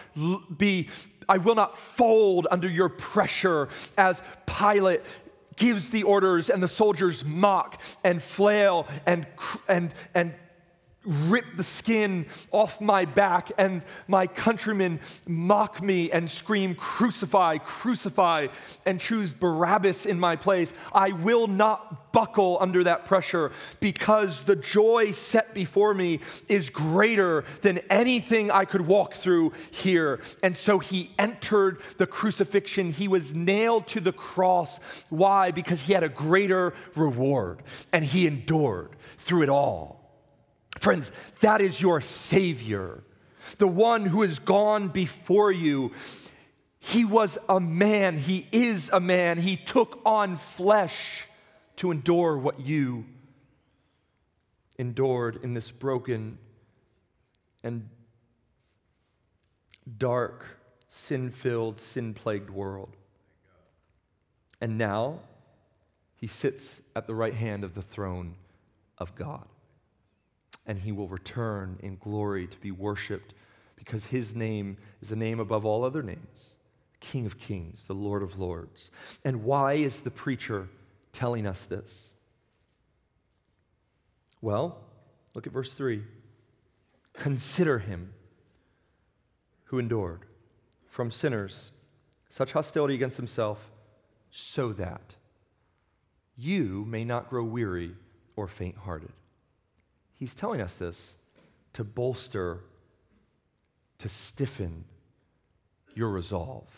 be 0.59 0.89
I 1.29 1.39
will 1.39 1.55
not 1.55 1.79
fold 1.79 2.47
under 2.51 2.69
your 2.69 2.89
pressure 2.89 3.69
as 3.97 4.21
Pilate 4.45 5.03
gives 5.57 5.91
the 5.91 6.03
orders, 6.03 6.51
and 6.51 6.63
the 6.63 6.69
soldiers 6.69 7.25
mock 7.25 7.81
and 8.05 8.23
flail 8.23 8.87
and, 9.07 9.27
and, 9.69 9.93
and 10.15 10.35
rip 11.05 11.45
the 11.57 11.65
skin 11.65 12.27
off 12.51 12.81
my 12.81 13.05
back, 13.05 13.53
and 13.59 13.85
my 14.09 14.27
countrymen 14.27 15.01
mock 15.27 15.83
me 15.83 16.11
and 16.11 16.31
scream, 16.31 16.75
Crucify, 16.75 17.59
crucify, 17.59 18.49
and 18.87 19.01
choose 19.01 19.33
Barabbas 19.33 20.07
in 20.07 20.19
my 20.19 20.37
place. 20.37 20.73
I 20.93 21.13
will 21.13 21.47
not 21.47 22.13
buckle 22.13 22.59
under 22.61 22.85
that 22.85 23.07
pressure 23.07 23.53
because 23.81 24.43
the 24.43 24.57
joy 24.57 25.11
set 25.13 25.55
before 25.55 25.95
me 25.95 26.21
is 26.49 26.71
greater 26.71 27.45
than 27.63 27.79
anything 27.91 28.51
I 28.51 28.65
could 28.65 28.83
walk 28.83 29.15
through 29.15 29.53
here. 29.71 30.21
And 30.43 30.57
so 30.57 30.79
he 30.79 31.11
entered 31.19 31.81
the 31.99 32.07
crucifixion. 32.07 32.93
He 32.93 33.09
was 33.09 33.35
nailed 33.35 33.87
to 33.89 34.01
the 34.01 34.13
cross. 34.13 34.79
Why? 35.09 35.51
Because 35.51 35.81
he 35.83 35.93
had 35.93 36.03
a 36.03 36.09
greater 36.09 36.75
reward, 36.95 37.63
and 37.93 38.05
he 38.05 38.27
endured 38.27 38.91
through 39.19 39.43
it 39.43 39.49
all. 39.49 40.02
Friends, 40.81 41.13
that 41.41 41.61
is 41.61 41.81
your 41.81 42.01
Savior, 42.01 43.03
the 43.59 43.69
one 43.69 44.07
who 44.07 44.23
has 44.23 44.39
gone 44.39 44.89
before 44.89 45.53
you. 45.53 45.93
He 46.79 47.05
was 47.05 47.39
a 47.49 47.61
man, 47.61 48.17
He 48.17 48.47
is 48.51 48.91
a 48.93 49.01
man. 49.01 49.39
He 49.39 49.57
took 49.57 50.01
on 50.05 50.37
flesh 50.37 51.27
to 51.77 51.91
endure 51.91 52.37
what 52.37 52.61
you 52.61 53.05
endured 54.79 55.39
in 55.43 55.55
this 55.55 55.71
broken 55.71 56.39
and 57.63 57.89
dark, 59.99 60.45
sin 60.89 61.31
filled, 61.31 61.81
sin 61.81 62.15
plagued 62.15 62.51
world. 62.51 62.97
And 64.61 64.79
now 64.79 65.21
he 66.17 66.27
sits 66.27 66.81
at 66.97 67.07
the 67.07 67.15
right 67.15 67.35
hand 67.35 67.65
of 67.65 67.75
the 67.75 67.83
throne 67.83 68.35
of 68.99 69.15
God 69.15 69.47
and 70.67 70.79
he 70.79 70.93
will 70.93 71.09
return 71.09 71.79
in 71.83 71.97
glory 71.97 72.47
to 72.47 72.57
be 72.59 72.71
worshiped 72.71 73.35
because 73.77 74.07
his 74.07 74.35
name 74.35 74.77
is 75.01 75.11
a 75.13 75.17
name 75.17 75.41
above 75.41 75.65
all 75.65 75.85
other 75.85 76.03
names 76.03 76.55
King 77.01 77.27
of 77.27 77.37
Kings, 77.37 77.83
the 77.89 77.95
Lord 77.95 78.23
of 78.23 78.39
Lords. 78.39 78.91
And 79.25 79.43
why 79.43 79.75
is 79.75 80.03
the 80.03 80.11
preacher 80.11 80.69
telling 81.13 81.47
us 81.47 81.65
this? 81.67 82.11
Well, 84.41 84.79
look 85.35 85.47
at 85.47 85.53
verse 85.53 85.73
3. 85.73 86.03
Consider 87.13 87.81
him 87.81 88.13
who 89.65 89.79
endured 89.79 90.21
from 90.89 91.11
sinners 91.11 91.73
such 92.31 92.53
hostility 92.53 92.95
against 92.95 93.17
himself, 93.17 93.59
so 94.31 94.73
that 94.73 95.17
you 96.37 96.85
may 96.89 97.05
not 97.05 97.29
grow 97.29 97.45
weary 97.45 97.95
or 98.37 98.49
faint 98.49 98.77
hearted. 98.77 99.13
He's 100.23 100.35
telling 100.35 100.61
us 100.61 100.77
this 100.77 101.17
to 101.73 101.83
bolster, 101.83 102.61
to 103.99 104.09
stiffen 104.09 104.85
your 105.97 106.11
resolve. 106.11 106.71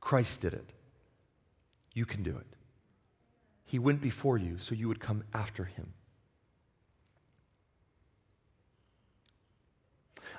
Christ 0.00 0.40
did 0.40 0.54
it. 0.54 0.70
You 1.92 2.04
can 2.04 2.24
do 2.24 2.36
it. 2.36 2.48
He 3.64 3.78
went 3.78 4.00
before 4.00 4.36
you 4.36 4.58
so 4.58 4.74
you 4.74 4.88
would 4.88 4.98
come 4.98 5.22
after 5.32 5.66
him. 5.66 5.92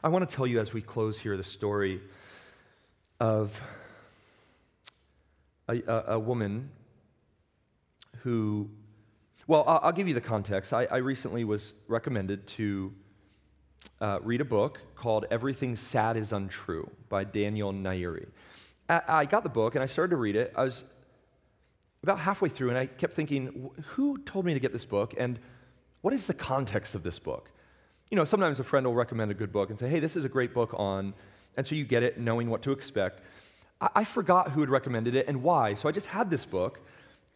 I 0.03 0.09
want 0.09 0.29
to 0.29 0.35
tell 0.35 0.45
you 0.45 0.59
as 0.59 0.73
we 0.73 0.81
close 0.81 1.17
here 1.17 1.37
the 1.37 1.43
story 1.45 2.01
of 3.21 3.61
a, 5.69 5.81
a, 5.87 6.03
a 6.15 6.19
woman 6.19 6.69
who, 8.23 8.69
well, 9.47 9.63
I'll, 9.67 9.91
give 9.91 10.07
you 10.07 10.15
the 10.15 10.21
context. 10.21 10.73
I, 10.73 10.85
I 10.85 10.97
recently 10.97 11.43
was 11.43 11.73
recommended 11.87 12.47
to 12.47 12.91
uh, 14.01 14.19
read 14.23 14.41
a 14.41 14.45
book 14.45 14.79
called 14.95 15.25
Everything 15.29 15.75
Sad 15.75 16.17
is 16.17 16.31
Untrue 16.31 16.89
by 17.09 17.25
Daniel 17.25 17.71
Nayeri. 17.71 18.25
I, 18.89 19.01
I 19.07 19.25
got 19.25 19.43
the 19.43 19.49
book 19.49 19.75
and 19.75 19.83
I 19.83 19.85
started 19.85 20.11
to 20.11 20.17
read 20.17 20.35
it. 20.35 20.51
I 20.55 20.63
was 20.63 20.83
about 22.01 22.17
halfway 22.17 22.49
through 22.49 22.69
and 22.69 22.77
I 22.77 22.87
kept 22.87 23.13
thinking, 23.13 23.69
who 23.89 24.17
told 24.19 24.45
me 24.45 24.55
to 24.55 24.59
get 24.59 24.73
this 24.73 24.85
book 24.85 25.13
and 25.15 25.37
what 26.01 26.13
is 26.13 26.25
the 26.25 26.33
context 26.33 26.95
of 26.95 27.03
this 27.03 27.19
book? 27.19 27.51
You 28.09 28.17
know, 28.17 28.25
sometimes 28.25 28.59
a 28.59 28.63
friend 28.63 28.85
will 28.85 28.95
recommend 28.95 29.29
a 29.29 29.35
good 29.35 29.51
book 29.51 29.69
and 29.69 29.77
say, 29.77 29.89
hey, 29.89 29.99
this 29.99 30.15
is 30.15 30.23
a 30.23 30.29
great 30.29 30.53
book 30.53 30.73
on, 30.75 31.13
and 31.57 31.65
so 31.65 31.73
you 31.73 31.83
get 31.83 32.03
it 32.03 32.19
knowing 32.19 32.49
what 32.49 32.61
to 32.63 32.71
expect. 32.71 33.21
I, 33.81 33.89
I 33.95 34.03
forgot 34.03 34.51
who 34.51 34.61
had 34.61 34.69
recommended 34.69 35.15
it 35.15 35.27
and 35.27 35.41
why, 35.41 35.73
so 35.73 35.89
I 35.89 35.91
just 35.91 36.07
had 36.07 36.29
this 36.29 36.45
book 36.45 36.79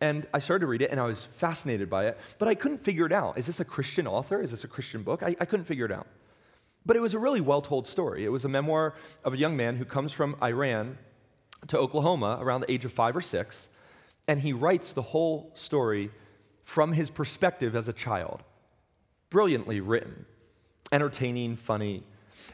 and 0.01 0.25
I 0.33 0.39
started 0.39 0.61
to 0.61 0.67
read 0.67 0.81
it 0.81 0.91
and 0.91 0.99
I 0.99 1.05
was 1.05 1.25
fascinated 1.25 1.89
by 1.89 2.07
it, 2.07 2.17
but 2.37 2.47
I 2.47 2.55
couldn't 2.55 2.83
figure 2.83 3.05
it 3.05 3.11
out. 3.11 3.37
Is 3.37 3.45
this 3.45 3.59
a 3.59 3.65
Christian 3.65 4.07
author? 4.07 4.41
Is 4.41 4.51
this 4.51 4.63
a 4.63 4.67
Christian 4.67 5.03
book? 5.03 5.23
I, 5.23 5.35
I 5.39 5.45
couldn't 5.45 5.65
figure 5.65 5.85
it 5.85 5.91
out. 5.91 6.07
But 6.85 6.95
it 6.95 7.01
was 7.01 7.13
a 7.13 7.19
really 7.19 7.41
well 7.41 7.61
told 7.61 7.85
story. 7.85 8.23
It 8.23 8.29
was 8.29 8.45
a 8.45 8.49
memoir 8.49 8.95
of 9.23 9.33
a 9.33 9.37
young 9.37 9.57
man 9.57 9.75
who 9.75 9.85
comes 9.85 10.11
from 10.11 10.35
Iran 10.41 10.97
to 11.67 11.77
Oklahoma 11.77 12.37
around 12.39 12.61
the 12.61 12.71
age 12.71 12.85
of 12.85 12.93
five 12.93 13.15
or 13.15 13.21
six, 13.21 13.67
and 14.27 14.39
he 14.39 14.53
writes 14.53 14.93
the 14.93 15.01
whole 15.01 15.51
story 15.55 16.11
from 16.63 16.93
his 16.93 17.09
perspective 17.09 17.75
as 17.75 17.87
a 17.87 17.93
child. 17.93 18.43
Brilliantly 19.29 19.81
written, 19.81 20.25
entertaining, 20.91 21.57
funny. 21.57 22.03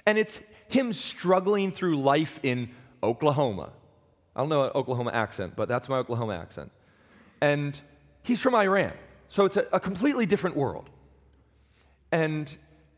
And 0.06 0.18
it's 0.18 0.42
him 0.68 0.92
struggling 0.94 1.72
through 1.72 1.98
life 1.98 2.40
in 2.42 2.72
Oklahoma. 3.04 3.70
I 4.36 4.40
don't 4.42 4.50
know 4.50 4.64
an 4.64 4.72
Oklahoma 4.74 5.12
accent, 5.12 5.56
but 5.56 5.68
that's 5.68 5.88
my 5.88 5.98
Oklahoma 5.98 6.36
accent. 6.36 6.72
And 7.46 7.80
he's 8.24 8.42
from 8.42 8.56
Iran, 8.56 8.94
so 9.28 9.46
it's 9.46 9.56
a, 9.56 9.68
a 9.72 9.80
completely 9.80 10.26
different 10.26 10.56
world. 10.56 10.90
And 12.12 12.52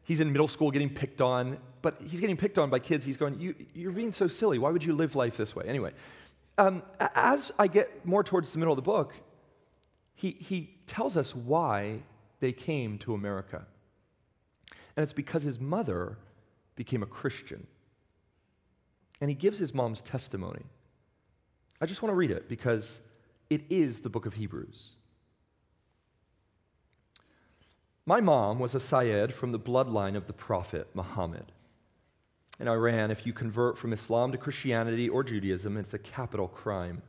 he's 0.04 0.22
in 0.22 0.32
middle 0.32 0.48
school 0.48 0.72
getting 0.72 0.90
picked 0.90 1.20
on, 1.20 1.58
but 1.82 1.98
he's 2.08 2.22
getting 2.22 2.38
picked 2.38 2.58
on 2.58 2.70
by 2.70 2.80
kids. 2.80 3.04
He's 3.04 3.18
going, 3.18 3.38
you, 3.42 3.54
You're 3.74 3.92
being 3.92 4.14
so 4.14 4.30
silly. 4.30 4.58
Why 4.58 4.70
would 4.70 4.86
you 4.86 4.94
live 4.94 5.18
life 5.18 5.36
this 5.36 5.54
way? 5.54 5.66
Anyway, 5.68 5.92
um, 6.58 6.82
as 7.14 7.52
I 7.60 7.68
get 7.68 8.06
more 8.06 8.24
towards 8.24 8.54
the 8.54 8.60
middle 8.60 8.72
of 8.72 8.78
the 8.78 8.90
book, 8.90 9.14
he, 10.16 10.32
he 10.32 10.78
tells 10.88 11.18
us 11.18 11.36
why 11.36 12.00
they 12.40 12.54
came 12.54 13.00
to 13.00 13.16
America. 13.16 13.66
And 14.96 15.04
it's 15.04 15.12
because 15.12 15.44
his 15.44 15.60
mother 15.60 16.18
became 16.78 17.04
a 17.04 17.06
Christian. 17.06 17.68
And 19.20 19.30
he 19.30 19.36
gives 19.36 19.60
his 19.60 19.74
mom's 19.74 20.00
testimony. 20.00 20.64
I 21.82 21.86
just 21.86 22.02
want 22.02 22.12
to 22.12 22.16
read 22.16 22.32
it 22.32 22.48
because 22.48 23.02
it 23.50 23.64
is 23.70 24.02
the 24.02 24.10
book 24.10 24.26
of 24.26 24.36
Hebrews. 24.36 24.94
My 28.06 28.22
mom 28.22 28.60
was 28.60 28.74
a 28.74 28.80
Syed 28.80 29.34
from 29.34 29.52
the 29.52 29.60
bloodline 29.60 30.16
of 30.16 30.28
the 30.28 30.34
prophet 30.34 30.88
Muhammad. 30.94 31.52
In 32.60 32.68
Iran, 32.68 33.12
if 33.12 33.26
you 33.26 33.34
convert 33.34 33.78
from 33.78 33.94
Islam 33.94 34.32
to 34.32 34.38
Christianity 34.38 35.10
or 35.10 35.24
Judaism, 35.24 35.78
it's 35.78 35.94
a 35.94 36.00
capital 36.00 36.48
crime. 36.48 37.02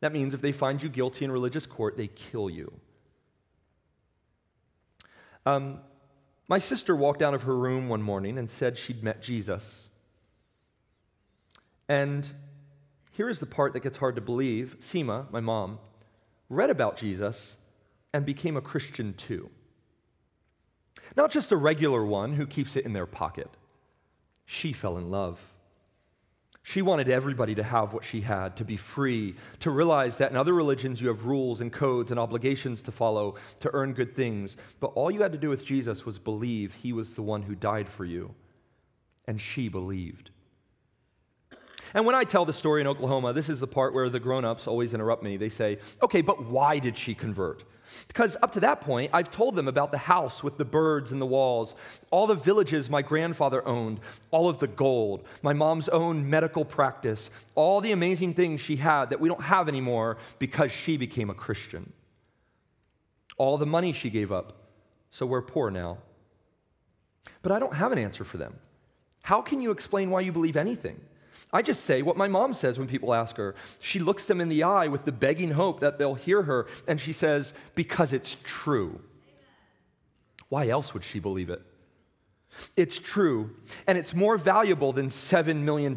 That 0.00 0.12
means 0.12 0.34
if 0.34 0.40
they 0.40 0.52
find 0.52 0.82
you 0.82 0.88
guilty 0.88 1.24
in 1.24 1.32
religious 1.32 1.66
court, 1.66 1.96
they 1.96 2.08
kill 2.08 2.48
you. 2.48 2.72
Um, 5.44 5.80
my 6.46 6.58
sister 6.58 6.94
walked 6.94 7.22
out 7.22 7.34
of 7.34 7.42
her 7.42 7.56
room 7.56 7.88
one 7.88 8.02
morning 8.02 8.38
and 8.38 8.48
said 8.48 8.78
she'd 8.78 9.02
met 9.02 9.22
Jesus. 9.22 9.88
And 11.88 12.30
here 13.18 13.28
is 13.28 13.40
the 13.40 13.46
part 13.46 13.72
that 13.72 13.82
gets 13.82 13.96
hard 13.96 14.14
to 14.14 14.20
believe 14.20 14.76
Sima, 14.78 15.28
my 15.32 15.40
mom, 15.40 15.80
read 16.48 16.70
about 16.70 16.96
Jesus 16.96 17.56
and 18.14 18.24
became 18.24 18.56
a 18.56 18.60
Christian 18.60 19.12
too. 19.14 19.50
Not 21.16 21.32
just 21.32 21.50
a 21.50 21.56
regular 21.56 22.06
one 22.06 22.34
who 22.34 22.46
keeps 22.46 22.76
it 22.76 22.84
in 22.84 22.92
their 22.92 23.06
pocket. 23.06 23.50
She 24.46 24.72
fell 24.72 24.98
in 24.98 25.10
love. 25.10 25.40
She 26.62 26.80
wanted 26.80 27.10
everybody 27.10 27.56
to 27.56 27.64
have 27.64 27.92
what 27.92 28.04
she 28.04 28.20
had, 28.20 28.56
to 28.58 28.64
be 28.64 28.76
free, 28.76 29.34
to 29.58 29.72
realize 29.72 30.18
that 30.18 30.30
in 30.30 30.36
other 30.36 30.54
religions 30.54 31.00
you 31.00 31.08
have 31.08 31.24
rules 31.24 31.60
and 31.60 31.72
codes 31.72 32.12
and 32.12 32.20
obligations 32.20 32.82
to 32.82 32.92
follow 32.92 33.34
to 33.58 33.70
earn 33.74 33.94
good 33.94 34.14
things. 34.14 34.56
But 34.78 34.92
all 34.94 35.10
you 35.10 35.22
had 35.22 35.32
to 35.32 35.38
do 35.38 35.48
with 35.48 35.64
Jesus 35.64 36.06
was 36.06 36.20
believe 36.20 36.72
he 36.72 36.92
was 36.92 37.16
the 37.16 37.22
one 37.22 37.42
who 37.42 37.56
died 37.56 37.88
for 37.88 38.04
you. 38.04 38.32
And 39.26 39.40
she 39.40 39.68
believed. 39.68 40.30
And 41.94 42.04
when 42.04 42.14
I 42.14 42.24
tell 42.24 42.44
the 42.44 42.52
story 42.52 42.80
in 42.80 42.86
Oklahoma, 42.86 43.32
this 43.32 43.48
is 43.48 43.60
the 43.60 43.66
part 43.66 43.94
where 43.94 44.08
the 44.08 44.20
grown 44.20 44.44
ups 44.44 44.66
always 44.66 44.94
interrupt 44.94 45.22
me. 45.22 45.36
They 45.36 45.48
say, 45.48 45.78
okay, 46.02 46.20
but 46.20 46.44
why 46.44 46.78
did 46.78 46.96
she 46.96 47.14
convert? 47.14 47.64
Because 48.06 48.36
up 48.42 48.52
to 48.52 48.60
that 48.60 48.82
point, 48.82 49.10
I've 49.14 49.30
told 49.30 49.56
them 49.56 49.68
about 49.68 49.92
the 49.92 49.98
house 49.98 50.42
with 50.42 50.58
the 50.58 50.64
birds 50.64 51.12
and 51.12 51.20
the 51.20 51.26
walls, 51.26 51.74
all 52.10 52.26
the 52.26 52.34
villages 52.34 52.90
my 52.90 53.02
grandfather 53.02 53.66
owned, 53.66 54.00
all 54.30 54.48
of 54.48 54.58
the 54.58 54.66
gold, 54.66 55.24
my 55.42 55.52
mom's 55.52 55.88
own 55.88 56.28
medical 56.28 56.64
practice, 56.64 57.30
all 57.54 57.80
the 57.80 57.92
amazing 57.92 58.34
things 58.34 58.60
she 58.60 58.76
had 58.76 59.10
that 59.10 59.20
we 59.20 59.28
don't 59.28 59.42
have 59.42 59.68
anymore 59.68 60.18
because 60.38 60.70
she 60.70 60.96
became 60.96 61.30
a 61.30 61.34
Christian. 61.34 61.92
All 63.38 63.56
the 63.56 63.66
money 63.66 63.92
she 63.92 64.10
gave 64.10 64.32
up, 64.32 64.52
so 65.10 65.24
we're 65.24 65.42
poor 65.42 65.70
now. 65.70 65.98
But 67.42 67.52
I 67.52 67.58
don't 67.58 67.74
have 67.74 67.92
an 67.92 67.98
answer 67.98 68.24
for 68.24 68.36
them. 68.36 68.58
How 69.22 69.40
can 69.40 69.60
you 69.60 69.70
explain 69.70 70.10
why 70.10 70.20
you 70.20 70.32
believe 70.32 70.56
anything? 70.56 71.00
I 71.52 71.62
just 71.62 71.84
say 71.84 72.02
what 72.02 72.16
my 72.16 72.28
mom 72.28 72.52
says 72.52 72.78
when 72.78 72.88
people 72.88 73.14
ask 73.14 73.36
her. 73.36 73.54
She 73.80 74.00
looks 74.00 74.24
them 74.24 74.40
in 74.40 74.48
the 74.48 74.64
eye 74.64 74.88
with 74.88 75.04
the 75.04 75.12
begging 75.12 75.52
hope 75.52 75.80
that 75.80 75.98
they'll 75.98 76.14
hear 76.14 76.42
her, 76.42 76.66
and 76.86 77.00
she 77.00 77.12
says, 77.12 77.54
Because 77.74 78.12
it's 78.12 78.36
true. 78.44 79.00
Why 80.48 80.68
else 80.68 80.92
would 80.92 81.04
she 81.04 81.18
believe 81.18 81.50
it? 81.50 81.62
It's 82.76 82.98
true, 82.98 83.54
and 83.86 83.96
it's 83.96 84.14
more 84.14 84.36
valuable 84.36 84.92
than 84.92 85.08
$7 85.08 85.56
million 85.62 85.96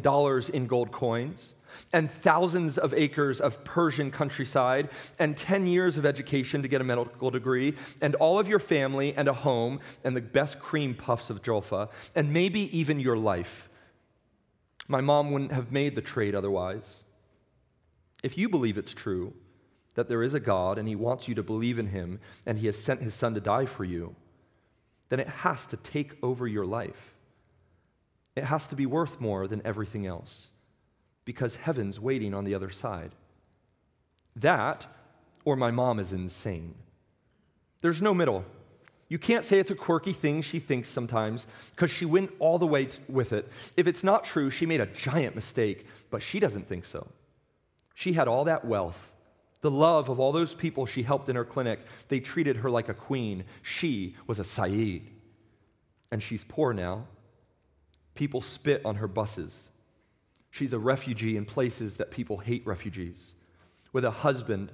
in 0.52 0.66
gold 0.66 0.92
coins 0.92 1.54
and 1.92 2.10
thousands 2.10 2.78
of 2.78 2.92
acres 2.94 3.40
of 3.40 3.64
Persian 3.64 4.10
countryside 4.10 4.90
and 5.18 5.36
10 5.36 5.66
years 5.66 5.96
of 5.96 6.04
education 6.04 6.62
to 6.62 6.68
get 6.68 6.80
a 6.80 6.84
medical 6.84 7.30
degree 7.30 7.74
and 8.02 8.14
all 8.16 8.38
of 8.38 8.48
your 8.48 8.58
family 8.58 9.14
and 9.16 9.26
a 9.28 9.32
home 9.32 9.80
and 10.04 10.14
the 10.14 10.20
best 10.20 10.58
cream 10.60 10.94
puffs 10.94 11.30
of 11.30 11.42
Jolfa 11.42 11.88
and 12.14 12.32
maybe 12.32 12.76
even 12.78 13.00
your 13.00 13.16
life. 13.16 13.70
My 14.88 15.00
mom 15.00 15.30
wouldn't 15.30 15.52
have 15.52 15.72
made 15.72 15.94
the 15.94 16.02
trade 16.02 16.34
otherwise. 16.34 17.04
If 18.22 18.36
you 18.38 18.48
believe 18.48 18.78
it's 18.78 18.94
true 18.94 19.34
that 19.94 20.08
there 20.08 20.22
is 20.22 20.34
a 20.34 20.40
God 20.40 20.78
and 20.78 20.88
He 20.88 20.96
wants 20.96 21.28
you 21.28 21.34
to 21.34 21.42
believe 21.42 21.78
in 21.78 21.88
Him 21.88 22.20
and 22.46 22.58
He 22.58 22.66
has 22.66 22.78
sent 22.78 23.02
His 23.02 23.14
Son 23.14 23.34
to 23.34 23.40
die 23.40 23.66
for 23.66 23.84
you, 23.84 24.14
then 25.08 25.20
it 25.20 25.28
has 25.28 25.66
to 25.66 25.76
take 25.76 26.12
over 26.22 26.46
your 26.46 26.64
life. 26.64 27.14
It 28.34 28.44
has 28.44 28.66
to 28.68 28.76
be 28.76 28.86
worth 28.86 29.20
more 29.20 29.46
than 29.46 29.60
everything 29.64 30.06
else 30.06 30.50
because 31.24 31.56
heaven's 31.56 32.00
waiting 32.00 32.34
on 32.34 32.44
the 32.44 32.54
other 32.54 32.70
side. 32.70 33.12
That, 34.36 34.86
or 35.44 35.56
my 35.56 35.70
mom 35.70 35.98
is 36.00 36.12
insane. 36.12 36.74
There's 37.82 38.00
no 38.00 38.14
middle. 38.14 38.44
You 39.12 39.18
can't 39.18 39.44
say 39.44 39.58
it's 39.58 39.70
a 39.70 39.74
quirky 39.74 40.14
thing 40.14 40.40
she 40.40 40.58
thinks 40.58 40.88
sometimes 40.88 41.46
because 41.72 41.90
she 41.90 42.06
went 42.06 42.32
all 42.38 42.58
the 42.58 42.66
way 42.66 42.86
t- 42.86 42.98
with 43.10 43.34
it. 43.34 43.46
If 43.76 43.86
it's 43.86 44.02
not 44.02 44.24
true, 44.24 44.48
she 44.48 44.64
made 44.64 44.80
a 44.80 44.86
giant 44.86 45.34
mistake, 45.34 45.86
but 46.08 46.22
she 46.22 46.40
doesn't 46.40 46.66
think 46.66 46.86
so. 46.86 47.06
She 47.94 48.14
had 48.14 48.26
all 48.26 48.44
that 48.44 48.64
wealth, 48.64 49.12
the 49.60 49.70
love 49.70 50.08
of 50.08 50.18
all 50.18 50.32
those 50.32 50.54
people 50.54 50.86
she 50.86 51.02
helped 51.02 51.28
in 51.28 51.36
her 51.36 51.44
clinic. 51.44 51.80
They 52.08 52.20
treated 52.20 52.56
her 52.56 52.70
like 52.70 52.88
a 52.88 52.94
queen. 52.94 53.44
She 53.60 54.16
was 54.26 54.38
a 54.38 54.44
Saeed. 54.44 55.10
And 56.10 56.22
she's 56.22 56.44
poor 56.44 56.72
now. 56.72 57.04
People 58.14 58.40
spit 58.40 58.80
on 58.82 58.94
her 58.94 59.08
buses. 59.08 59.68
She's 60.50 60.72
a 60.72 60.78
refugee 60.78 61.36
in 61.36 61.44
places 61.44 61.98
that 61.98 62.10
people 62.10 62.38
hate 62.38 62.66
refugees, 62.66 63.34
with 63.92 64.06
a 64.06 64.10
husband 64.10 64.72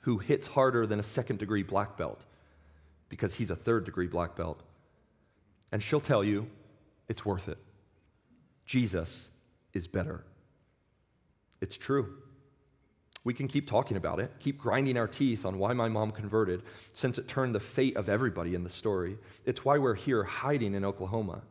who 0.00 0.18
hits 0.18 0.46
harder 0.46 0.86
than 0.86 1.00
a 1.00 1.02
second 1.02 1.38
degree 1.38 1.62
black 1.62 1.96
belt 1.96 2.26
because 3.08 3.34
he's 3.34 3.50
a 3.50 3.56
third 3.56 3.84
degree 3.84 4.06
black 4.06 4.36
belt. 4.36 4.62
And 5.72 5.82
she'll 5.82 6.00
tell 6.00 6.24
you 6.24 6.48
it's 7.08 7.24
worth 7.24 7.48
it. 7.48 7.58
Jesus 8.64 9.28
is 9.72 9.86
better. 9.86 10.24
It's 11.60 11.76
true. 11.76 12.16
We 13.24 13.34
can 13.34 13.48
keep 13.48 13.68
talking 13.68 13.96
about 13.96 14.20
it, 14.20 14.30
keep 14.38 14.56
grinding 14.56 14.96
our 14.96 15.08
teeth 15.08 15.44
on 15.44 15.58
why 15.58 15.72
my 15.72 15.88
mom 15.88 16.12
converted, 16.12 16.62
since 16.94 17.18
it 17.18 17.26
turned 17.26 17.56
the 17.56 17.60
fate 17.60 17.96
of 17.96 18.08
everybody 18.08 18.54
in 18.54 18.62
the 18.62 18.70
story. 18.70 19.18
It's 19.44 19.64
why 19.64 19.78
we're 19.78 19.96
here 19.96 20.22
hiding 20.22 20.74
in 20.74 20.84
Oklahoma. 20.84 21.42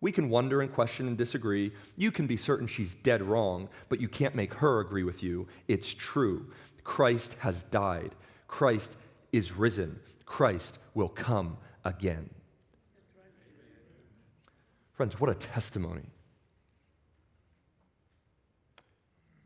We 0.00 0.10
can 0.10 0.28
wonder 0.28 0.60
and 0.60 0.72
question 0.72 1.06
and 1.06 1.16
disagree. 1.16 1.72
You 1.96 2.10
can 2.10 2.26
be 2.26 2.36
certain 2.36 2.66
she's 2.66 2.96
dead 2.96 3.22
wrong, 3.22 3.68
but 3.88 4.00
you 4.00 4.08
can't 4.08 4.34
make 4.34 4.52
her 4.54 4.80
agree 4.80 5.04
with 5.04 5.22
you. 5.22 5.46
It's 5.68 5.94
true. 5.94 6.50
Christ 6.82 7.36
has 7.38 7.62
died, 7.62 8.14
Christ 8.48 8.96
is 9.32 9.52
risen. 9.52 9.98
Christ 10.34 10.80
will 10.94 11.10
come 11.10 11.58
again. 11.84 12.28
Friends, 14.94 15.20
what 15.20 15.30
a 15.30 15.34
testimony. 15.36 16.06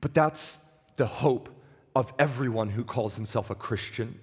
But 0.00 0.14
that's 0.14 0.56
the 0.96 1.04
hope 1.04 1.50
of 1.94 2.14
everyone 2.18 2.70
who 2.70 2.84
calls 2.84 3.16
himself 3.16 3.50
a 3.50 3.54
Christian. 3.54 4.18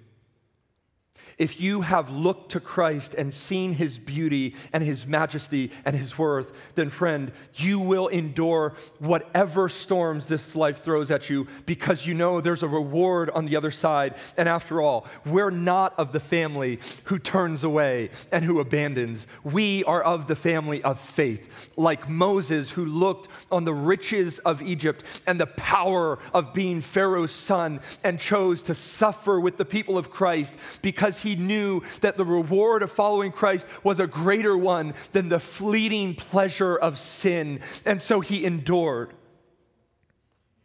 If 1.38 1.60
you 1.60 1.82
have 1.82 2.08
looked 2.08 2.52
to 2.52 2.60
Christ 2.60 3.14
and 3.14 3.34
seen 3.34 3.74
his 3.74 3.98
beauty 3.98 4.54
and 4.72 4.82
his 4.82 5.06
majesty 5.06 5.70
and 5.84 5.94
his 5.94 6.16
worth, 6.16 6.50
then, 6.76 6.88
friend, 6.88 7.30
you 7.56 7.78
will 7.78 8.08
endure 8.08 8.72
whatever 9.00 9.68
storms 9.68 10.28
this 10.28 10.56
life 10.56 10.82
throws 10.82 11.10
at 11.10 11.28
you 11.28 11.46
because 11.66 12.06
you 12.06 12.14
know 12.14 12.40
there's 12.40 12.62
a 12.62 12.68
reward 12.68 13.28
on 13.28 13.44
the 13.44 13.56
other 13.56 13.70
side. 13.70 14.14
And 14.38 14.48
after 14.48 14.80
all, 14.80 15.06
we're 15.26 15.50
not 15.50 15.98
of 15.98 16.12
the 16.12 16.20
family 16.20 16.80
who 17.04 17.18
turns 17.18 17.64
away 17.64 18.10
and 18.32 18.42
who 18.42 18.58
abandons. 18.60 19.26
We 19.44 19.84
are 19.84 20.02
of 20.02 20.28
the 20.28 20.36
family 20.36 20.82
of 20.82 20.98
faith, 20.98 21.70
like 21.76 22.08
Moses, 22.08 22.70
who 22.70 22.86
looked 22.86 23.28
on 23.52 23.64
the 23.64 23.74
riches 23.74 24.38
of 24.38 24.62
Egypt 24.62 25.04
and 25.26 25.38
the 25.38 25.46
power 25.46 26.18
of 26.32 26.54
being 26.54 26.80
Pharaoh's 26.80 27.32
son 27.32 27.80
and 28.02 28.18
chose 28.18 28.62
to 28.62 28.74
suffer 28.74 29.38
with 29.38 29.58
the 29.58 29.66
people 29.66 29.98
of 29.98 30.10
Christ 30.10 30.54
because 30.80 31.25
he 31.26 31.36
knew 31.36 31.82
that 32.00 32.16
the 32.16 32.24
reward 32.24 32.82
of 32.82 32.92
following 32.92 33.32
Christ 33.32 33.66
was 33.82 33.98
a 33.98 34.06
greater 34.06 34.56
one 34.56 34.94
than 35.12 35.28
the 35.28 35.40
fleeting 35.40 36.14
pleasure 36.14 36.76
of 36.76 36.98
sin. 36.98 37.60
And 37.84 38.00
so 38.00 38.20
he 38.20 38.44
endured. 38.44 39.12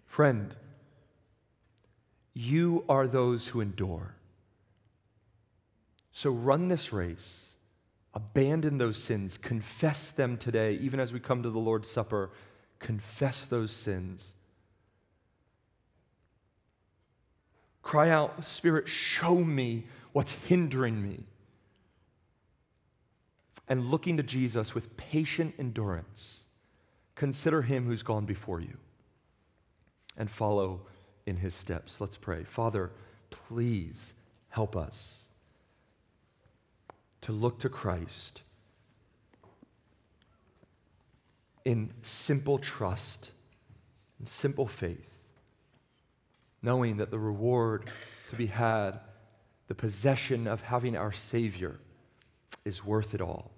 Friend, 0.05 0.55
you 2.33 2.85
are 2.87 3.07
those 3.07 3.47
who 3.47 3.59
endure. 3.59 4.15
So 6.11 6.29
run 6.29 6.67
this 6.67 6.93
race, 6.93 7.55
abandon 8.13 8.77
those 8.77 9.01
sins, 9.01 9.37
confess 9.37 10.11
them 10.11 10.37
today, 10.37 10.73
even 10.81 10.99
as 10.99 11.11
we 11.11 11.19
come 11.19 11.41
to 11.43 11.49
the 11.49 11.59
Lord's 11.59 11.89
Supper. 11.89 12.29
Confess 12.79 13.45
those 13.45 13.71
sins. 13.71 14.33
Cry 17.81 18.09
out, 18.09 18.43
Spirit, 18.43 18.87
show 18.87 19.35
me 19.35 19.85
what's 20.13 20.33
hindering 20.33 21.01
me. 21.01 21.23
And 23.67 23.89
looking 23.89 24.17
to 24.17 24.23
Jesus 24.23 24.75
with 24.75 24.97
patient 24.97 25.55
endurance, 25.57 26.43
consider 27.15 27.61
him 27.61 27.85
who's 27.85 28.03
gone 28.03 28.25
before 28.25 28.59
you 28.59 28.77
and 30.17 30.29
follow 30.29 30.81
in 31.25 31.37
his 31.37 31.53
steps. 31.53 32.01
Let's 32.01 32.17
pray. 32.17 32.43
Father, 32.43 32.91
please 33.29 34.13
help 34.49 34.75
us 34.75 35.25
to 37.21 37.31
look 37.31 37.59
to 37.59 37.69
Christ 37.69 38.41
in 41.63 41.91
simple 42.01 42.57
trust 42.57 43.29
and 44.19 44.27
simple 44.27 44.67
faith, 44.67 45.09
knowing 46.61 46.97
that 46.97 47.11
the 47.11 47.19
reward 47.19 47.89
to 48.29 48.35
be 48.35 48.47
had 48.47 48.99
the 49.71 49.75
possession 49.75 50.47
of 50.47 50.61
having 50.63 50.97
our 50.97 51.13
Savior 51.13 51.79
is 52.65 52.83
worth 52.83 53.13
it 53.13 53.21
all. 53.21 53.51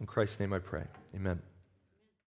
In 0.00 0.06
Christ's 0.06 0.40
name 0.40 0.52
I 0.52 0.58
pray. 0.58 0.82
Amen. 1.14 1.40